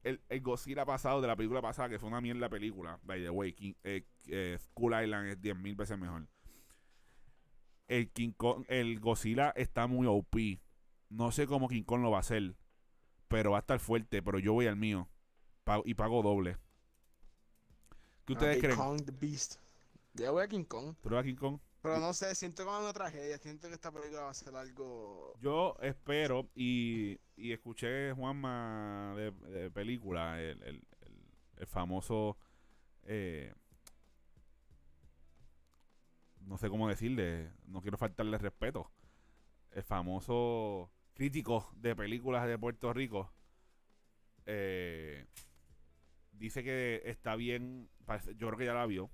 el, 0.02 0.20
el 0.28 0.40
Godzilla 0.40 0.84
pasado 0.84 1.20
de 1.20 1.28
la 1.28 1.36
película 1.36 1.60
pasada, 1.62 1.88
que 1.88 1.98
fue 1.98 2.08
una 2.08 2.20
mierda 2.20 2.48
película, 2.48 2.98
by 3.04 3.22
the 3.22 3.30
way, 3.30 3.52
King, 3.52 3.74
eh, 3.84 4.04
eh, 4.26 4.58
Skull 4.60 4.94
Island 5.00 5.28
es 5.28 5.40
10.000 5.40 5.76
veces 5.76 5.98
mejor. 5.98 6.26
El 7.86 8.10
King 8.10 8.32
Kong, 8.36 8.64
el 8.68 8.98
Godzilla 9.00 9.50
está 9.50 9.86
muy 9.86 10.06
OP. 10.08 10.60
No 11.10 11.30
sé 11.32 11.46
cómo 11.46 11.68
King 11.68 11.82
Kong 11.84 12.02
lo 12.02 12.10
va 12.10 12.18
a 12.18 12.20
hacer, 12.20 12.54
pero 13.28 13.52
va 13.52 13.58
a 13.58 13.60
estar 13.60 13.78
fuerte. 13.78 14.22
Pero 14.22 14.38
yo 14.38 14.52
voy 14.54 14.66
al 14.66 14.76
mío 14.76 15.08
pago- 15.64 15.82
y 15.84 15.94
pago 15.94 16.22
doble. 16.22 16.56
¿Qué 18.26 18.32
ustedes 18.34 18.52
Ah, 18.56 18.60
King 18.60 18.60
creen? 18.62 18.76
Kong 18.78 19.04
the 19.04 19.12
Beast. 19.12 19.56
Yo 20.14 20.32
voy 20.32 20.42
a 20.44 20.48
King 20.48 20.64
Kong. 20.64 20.94
¿Tú 21.02 21.16
a 21.16 21.22
King 21.22 21.36
Kong? 21.36 21.58
Pero 21.82 21.98
no 21.98 22.12
sé, 22.12 22.34
siento 22.34 22.64
como 22.64 22.78
una 22.78 22.92
tragedia. 22.92 23.38
Siento 23.38 23.68
que 23.68 23.74
esta 23.74 23.90
película 23.90 24.22
va 24.22 24.30
a 24.30 24.34
ser 24.34 24.54
algo. 24.54 25.34
Yo 25.40 25.76
espero 25.80 26.50
y, 26.54 27.18
y 27.36 27.52
escuché 27.52 28.12
Juanma 28.12 29.14
de, 29.16 29.30
de 29.30 29.70
película, 29.70 30.40
el, 30.40 30.62
el- 30.62 30.86
el- 31.00 31.20
el 31.56 31.66
famoso, 31.66 32.36
eh, 33.04 33.52
no 36.40 36.56
sé 36.58 36.68
cómo 36.68 36.88
decirle, 36.88 37.52
no 37.66 37.82
quiero 37.82 37.98
faltarle 37.98 38.38
respeto, 38.38 38.90
el 39.72 39.82
famoso 39.82 40.90
crítico 41.14 41.70
de 41.76 41.94
películas 41.94 42.46
de 42.46 42.58
Puerto 42.58 42.92
Rico, 42.94 43.30
eh, 44.46 45.26
dice 46.32 46.64
que 46.64 47.02
está 47.04 47.36
bien, 47.36 47.90
yo 48.36 48.46
creo 48.48 48.56
que 48.56 48.64
ya 48.64 48.74
la 48.74 48.86
vio, 48.86 49.10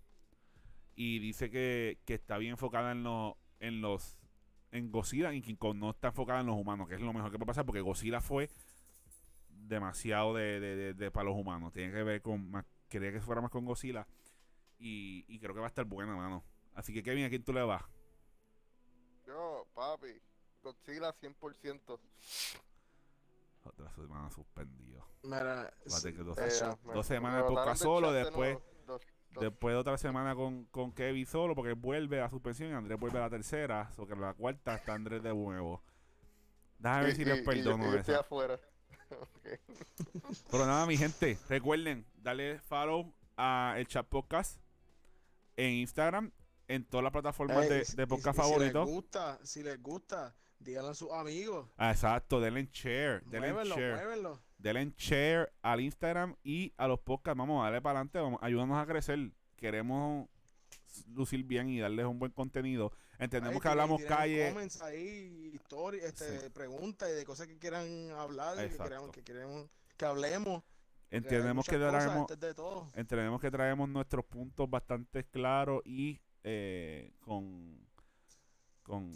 y 0.97 1.18
dice 1.20 1.51
que, 1.51 1.99
que 2.05 2.14
está 2.14 2.38
bien 2.38 2.53
enfocada 2.53 2.90
en, 2.92 3.03
los 3.05 3.34
en 3.61 3.80
los 3.80 4.18
en 4.72 4.90
Godzilla 4.90 5.32
y 5.32 5.40
King 5.42 5.55
Kong 5.57 5.76
no 5.76 5.90
está 5.90 6.09
enfocada 6.09 6.40
en 6.40 6.47
los 6.47 6.57
humanos, 6.57 6.88
que 6.88 6.94
es 6.97 7.01
lo 7.01 7.12
mejor 7.12 7.30
que 7.30 7.38
puede 7.38 7.47
pasar, 7.47 7.64
porque 7.64 7.80
Godzilla 7.80 8.20
fue 8.20 8.51
demasiado 9.49 10.34
de, 10.34 10.59
de- 10.61 10.76
de- 10.76 10.94
de 10.94 11.11
para 11.11 11.24
los 11.28 11.36
humanos. 11.36 11.72
Tiene 11.72 11.92
que 11.92 12.03
ver 12.03 12.20
con 12.22 12.51
más, 12.51 12.64
quería 12.88 13.12
que 13.12 13.20
fuera 13.20 13.40
más 13.40 13.51
con 13.51 13.64
Godzilla. 13.64 14.07
Y, 14.78 15.24
y 15.28 15.38
creo 15.38 15.55
que 15.55 15.61
va 15.61 15.66
a 15.66 15.68
estar 15.68 15.84
buena, 15.86 16.14
mano. 16.16 16.44
Así 16.74 16.92
que 16.92 17.03
Kevin, 17.03 17.24
¿a 17.24 17.28
quién 17.30 17.42
tú 17.42 17.53
le 17.53 17.62
vas? 17.62 17.82
Yo, 19.26 19.66
papi, 19.74 20.09
Godzilla 20.62 21.12
100%. 21.14 21.99
Otra 23.64 23.90
semana 23.94 24.30
suspendido. 24.30 25.05
Mira, 25.24 25.72
Va 25.90 25.97
a 25.97 26.01
tener 26.01 26.16
que 26.16 26.22
dos, 26.22 26.38
Eh, 26.38 26.76
me- 26.84 26.92
dos 26.92 27.09
me 27.11 27.14
semanas 27.16 27.42
podcast 27.44 27.66
del 27.68 27.76
solo, 27.78 28.12
después, 28.12 28.53
nuevo. 28.55 28.62
Dos- 28.86 29.03
después 29.41 29.74
de 29.74 29.78
otra 29.78 29.99
semana 29.99 30.34
con, 30.34 30.64
con 30.66 30.93
Kevin 30.93 31.26
solo, 31.26 31.55
porque 31.55 31.72
vuelve 31.72 32.20
a 32.20 32.28
suspensión 32.30 32.70
y 32.70 32.72
Andrés 32.74 32.99
vuelve 32.99 33.18
a 33.18 33.22
la 33.22 33.30
tercera, 33.30 33.91
o 33.97 34.07
que 34.07 34.12
en 34.14 34.20
la 34.20 34.34
cuarta 34.34 34.74
está 34.74 34.95
Andrés 34.95 35.22
de 35.22 35.34
nuevo. 35.34 35.82
Déjame 36.78 37.05
ver 37.05 37.16
si 37.16 37.24
les 37.24 37.43
perdono 37.43 37.95
estoy 37.95 38.14
afuera. 38.14 38.59
Pero 40.51 40.66
nada, 40.66 40.87
mi 40.87 40.97
gente, 40.97 41.39
recuerden, 41.49 42.05
darle 42.16 42.59
follow 42.61 43.12
a 43.37 43.74
el 43.78 43.87
chat 43.87 44.07
podcast 44.07 44.61
en 45.57 45.70
Instagram, 45.74 46.32
en 46.68 46.84
todas 46.84 47.05
las 47.05 47.12
plataformas 47.12 47.64
Ey, 47.64 47.68
de, 47.68 47.84
de 47.97 48.03
y- 48.03 48.07
podcast 48.07 48.39
y 48.39 48.43
favoritos. 48.43 48.84
Si 48.84 48.91
les 48.91 48.95
gusta, 48.95 49.39
si 49.45 49.62
les 49.62 49.82
gusta, 49.82 50.34
díganlo 50.59 50.91
a 50.91 50.95
sus 50.95 51.12
amigos. 51.12 51.68
Ah, 51.76 51.93
exacto, 51.93 52.41
denle 52.41 52.61
en 52.61 52.70
share, 52.72 53.22
denle 53.26 53.53
Muévenlo, 53.53 53.76
share, 53.76 53.95
muévenlo. 53.95 54.41
Denle 54.59 54.80
en 54.82 54.94
share 54.96 55.52
al 55.62 55.80
Instagram 55.80 56.34
y 56.42 56.72
a 56.76 56.86
los 56.88 57.00
podcasts. 57.00 57.36
Vamos 57.38 57.61
a 57.61 57.64
darle 57.64 57.80
para 57.82 57.98
adelante, 58.00 58.18
vamos, 58.18 58.40
ayúdanos 58.42 58.82
a 58.82 58.86
crecer. 58.86 59.30
Queremos 59.57 60.28
lucir 61.09 61.42
bien 61.44 61.68
y 61.68 61.78
darles 61.80 62.07
un 62.07 62.18
buen 62.18 62.32
contenido. 62.32 62.92
Entendemos 63.18 63.57
Ahí 63.57 63.61
que 63.62 63.68
hablamos 63.68 64.02
calle. 64.02 64.48
comments 64.50 64.82
ahí, 64.82 65.50
historias, 65.54 66.04
este, 66.04 66.40
Sí. 66.40 66.50
preguntas 66.50 67.09
y 67.11 67.12
de 67.14 67.24
cosas 67.24 67.46
que 67.46 67.59
quieran 67.59 68.11
hablar, 68.11 68.57
que 68.68 68.76
queremos, 68.76 69.11
que 69.11 69.22
queremos 69.22 69.68
que 69.96 70.04
hablemos. 70.04 70.62
Entendemos 71.11 71.66
que 71.66 71.76
traemos, 71.78 72.16
antes 72.30 72.40
de 72.40 72.52
todo. 72.54 72.90
entendemos 72.94 73.40
que 73.40 73.50
traemos 73.50 73.88
nuestros 73.88 74.24
puntos 74.24 74.68
bastante 74.68 75.24
claros 75.24 75.80
y 75.86 76.20
eh, 76.42 77.12
con, 77.20 77.78
con, 78.82 79.12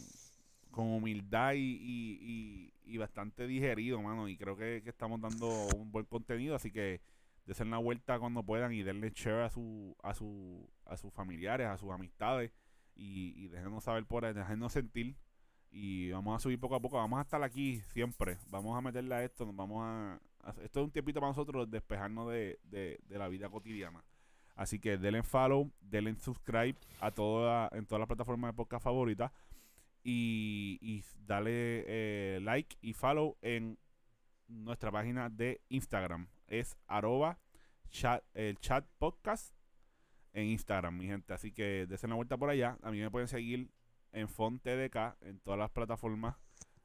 con 0.70 0.86
humildad 0.86 1.52
y, 1.54 1.58
y, 1.80 2.72
y- 2.94 2.98
bastante 2.98 3.46
digerido, 3.46 4.00
mano. 4.02 4.28
Y 4.28 4.36
creo 4.36 4.56
que, 4.56 4.80
que 4.82 4.90
estamos 4.90 5.20
dando 5.20 5.48
un 5.76 5.90
buen 5.92 6.04
contenido, 6.06 6.54
así 6.54 6.70
que 6.70 7.00
desen 7.46 7.68
una 7.68 7.78
vuelta 7.78 8.18
cuando 8.18 8.42
puedan 8.42 8.72
y 8.72 8.82
denle 8.82 9.10
share 9.14 9.42
a 9.42 9.50
su, 9.50 9.96
a 10.02 10.14
su, 10.14 10.68
a 10.84 10.96
sus 10.96 11.12
familiares, 11.12 11.66
a 11.66 11.76
sus 11.78 11.90
amistades 11.90 12.52
y, 12.94 13.32
y 13.36 13.48
déjenos 13.48 13.84
saber 13.84 14.04
por 14.04 14.24
ahí, 14.24 14.32
déjenos 14.34 14.72
sentir. 14.72 15.16
Y 15.72 16.10
vamos 16.10 16.36
a 16.36 16.40
subir 16.40 16.58
poco 16.58 16.74
a 16.74 16.80
poco, 16.80 16.96
vamos 16.96 17.18
a 17.18 17.22
estar 17.22 17.40
aquí 17.44 17.80
siempre, 17.92 18.38
vamos 18.50 18.76
a 18.76 18.80
meterle 18.80 19.14
a 19.14 19.22
esto, 19.24 19.46
nos 19.46 19.54
vamos 19.54 19.82
a, 19.84 20.20
a- 20.42 20.50
esto 20.62 20.80
es 20.80 20.84
un 20.86 20.90
tiempito 20.90 21.20
para 21.20 21.30
nosotros 21.30 21.70
despejarnos 21.70 22.28
de, 22.30 22.58
de, 22.64 22.98
de 23.06 23.18
la 23.18 23.28
vida 23.28 23.48
cotidiana. 23.48 24.02
Así 24.56 24.78
que 24.80 24.98
denle 24.98 25.22
follow, 25.22 25.70
denle 25.80 26.14
subscribe 26.16 26.76
a 27.00 27.10
toda, 27.12 27.68
en 27.72 27.86
todas 27.86 28.00
las 28.00 28.08
plataformas 28.08 28.50
de 28.50 28.56
podcast 28.56 28.82
favoritas 28.84 29.30
y, 30.02 31.04
dale 31.26 31.84
eh, 31.86 32.40
like 32.42 32.76
y 32.80 32.92
follow 32.92 33.36
en 33.42 33.78
nuestra 34.48 34.90
página 34.90 35.28
de 35.28 35.60
Instagram. 35.68 36.28
Es 36.46 36.76
arroba 36.86 37.38
chat, 37.90 38.24
el 38.34 38.58
chat 38.58 38.86
podcast 38.98 39.54
en 40.32 40.46
Instagram, 40.46 40.96
mi 40.96 41.06
gente. 41.06 41.32
Así 41.32 41.52
que 41.52 41.86
desen 41.86 42.10
la 42.10 42.16
vuelta 42.16 42.36
por 42.36 42.50
allá. 42.50 42.78
A 42.82 42.90
mí 42.90 43.00
me 43.00 43.10
pueden 43.10 43.28
seguir 43.28 43.70
en 44.12 44.28
FonTDK 44.28 45.16
en 45.20 45.40
todas 45.40 45.58
las 45.58 45.70
plataformas 45.70 46.36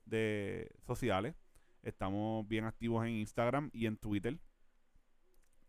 de 0.05 0.71
sociales. 0.85 1.35
Estamos 1.81 2.47
bien 2.47 2.65
activos 2.65 3.05
en 3.05 3.13
Instagram 3.13 3.69
y 3.73 3.85
en 3.85 3.97
Twitter. 3.97 4.39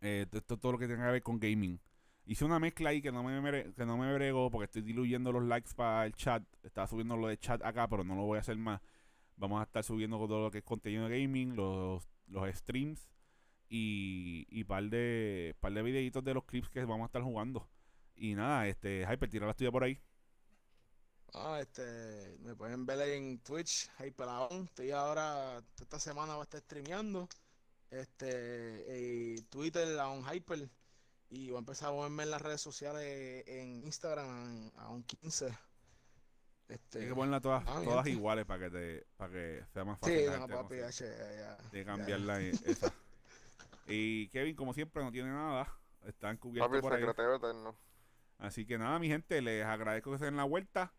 Eh, 0.01 0.27
esto 0.31 0.55
es 0.55 0.61
todo 0.61 0.73
lo 0.73 0.79
que 0.79 0.89
tenga 0.89 1.07
que 1.07 1.13
ver 1.13 1.23
con 1.23 1.39
gaming. 1.39 1.81
Hice 2.27 2.45
una 2.45 2.59
mezcla 2.59 2.91
ahí 2.91 3.01
que 3.01 3.13
no 3.13 3.23
me 3.23 3.73
que 3.73 3.87
no 3.87 3.97
me 3.97 4.13
brego 4.13 4.51
porque 4.51 4.65
estoy 4.65 4.83
diluyendo 4.83 5.31
los 5.33 5.45
likes 5.45 5.71
para 5.75 6.07
el 6.07 6.13
chat. 6.15 6.43
Estaba 6.65 6.87
subiendo 6.89 7.17
lo 7.17 7.29
de 7.29 7.39
chat 7.39 7.63
acá, 7.65 7.89
pero 7.89 8.03
no 8.05 8.17
lo 8.17 8.23
voy 8.23 8.39
a 8.39 8.41
hacer 8.41 8.57
más. 8.57 8.81
Vamos 9.37 9.61
a 9.61 9.65
estar 9.65 9.85
subiendo 9.85 10.19
todo 10.19 10.43
lo 10.43 10.51
que 10.51 10.59
es 10.59 10.65
contenido 10.65 11.09
de 11.09 11.21
gaming, 11.21 11.55
los, 11.55 12.09
los 12.27 12.49
streams 12.57 13.09
y, 13.69 14.47
y 14.51 14.65
par 14.65 14.85
de 14.85 15.55
par 15.61 15.73
de 15.73 15.83
videitos 15.83 16.25
de 16.25 16.35
los 16.35 16.45
clips 16.45 16.69
que 16.69 16.85
vamos 16.85 17.05
a 17.05 17.07
estar 17.07 17.23
jugando. 17.23 17.69
Y 18.17 18.35
nada, 18.35 18.67
este 18.67 19.07
Hyper, 19.09 19.29
tira 19.31 19.47
la 19.47 19.55
tuya 19.55 19.71
por 19.71 19.85
ahí. 19.85 20.01
Ah, 21.35 21.61
este, 21.61 22.39
me 22.41 22.55
pueden 22.57 22.87
ver 22.87 23.01
en 23.11 23.39
Twitch, 23.41 23.89
Hyperaon. 24.01 24.65
Estoy 24.65 24.91
ahora, 24.91 25.63
esta 25.81 26.01
semana 26.01 26.35
va 26.35 26.41
a 26.41 26.45
estar 26.45 26.61
streameando. 26.61 27.29
Este, 27.91 29.37
y 29.37 29.43
Twitter, 29.43 29.99
Aon 29.99 30.25
Hyper. 30.25 30.69
Y 31.29 31.49
voy 31.49 31.57
a 31.57 31.59
empezar 31.61 31.89
a 31.89 31.93
moverme 31.93 32.23
en 32.23 32.31
las 32.31 32.41
redes 32.43 32.61
sociales 32.61 33.45
en 33.49 33.85
Instagram, 33.85 34.71
Aon 34.77 35.03
15. 35.03 35.57
Este, 36.69 37.01
Hay 37.01 37.09
que 37.09 37.15
ponerlas 37.15 37.43
todas, 37.43 37.63
ah, 37.67 37.81
todas 37.85 38.05
gente. 38.05 38.11
iguales 38.19 38.45
para 38.45 38.65
que 38.65 38.71
te 38.71 39.07
para 39.17 39.33
que 39.33 39.65
sea 39.73 39.85
más 39.85 39.99
fácil. 40.01 40.19
sí, 40.19 40.25
la 40.27 40.33
no, 40.33 40.39
gente 40.41 40.55
papi, 40.55 40.77
conocer. 40.79 41.17
ya, 41.17 41.25
ya, 41.25 41.57
ya, 41.63 41.71
de 41.71 41.79
ya. 41.79 41.85
cambiarla 41.85 42.41
esa. 42.41 42.93
Y 43.87 44.29
Kevin, 44.29 44.57
como 44.57 44.75
siempre, 44.75 45.03
no 45.05 45.13
tiene 45.13 45.31
nada. 45.31 45.73
están 46.07 46.37
cubiertos 46.39 46.71
Papi, 46.71 46.81
por 46.83 46.93
ahí. 46.95 47.37
eterno. 47.37 47.77
Así 48.39 48.67
que 48.67 48.79
nada, 48.79 48.99
mi 48.99 49.09
gente, 49.09 49.41
les 49.43 49.65
agradezco 49.65 50.13
que 50.13 50.19
se 50.19 50.25
den 50.27 50.37
la 50.37 50.45
vuelta. 50.45 50.93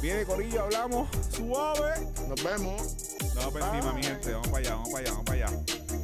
Viene 0.00 0.24
Corillo, 0.26 0.62
hablamos. 0.62 1.08
Suave. 1.30 2.00
Nos 2.28 2.42
vemos. 2.42 3.16
Vamos 3.36 3.52
para 3.52 3.74
encima, 3.76 3.92
mi 3.92 4.02
gente. 4.02 4.32
Vamos 4.32 4.48
para 4.48 4.58
allá, 4.58 4.74
vamos 4.74 4.90
para 4.90 4.98
allá, 5.04 5.10
vamos 5.12 5.24
para 5.24 5.46
allá. 5.46 6.01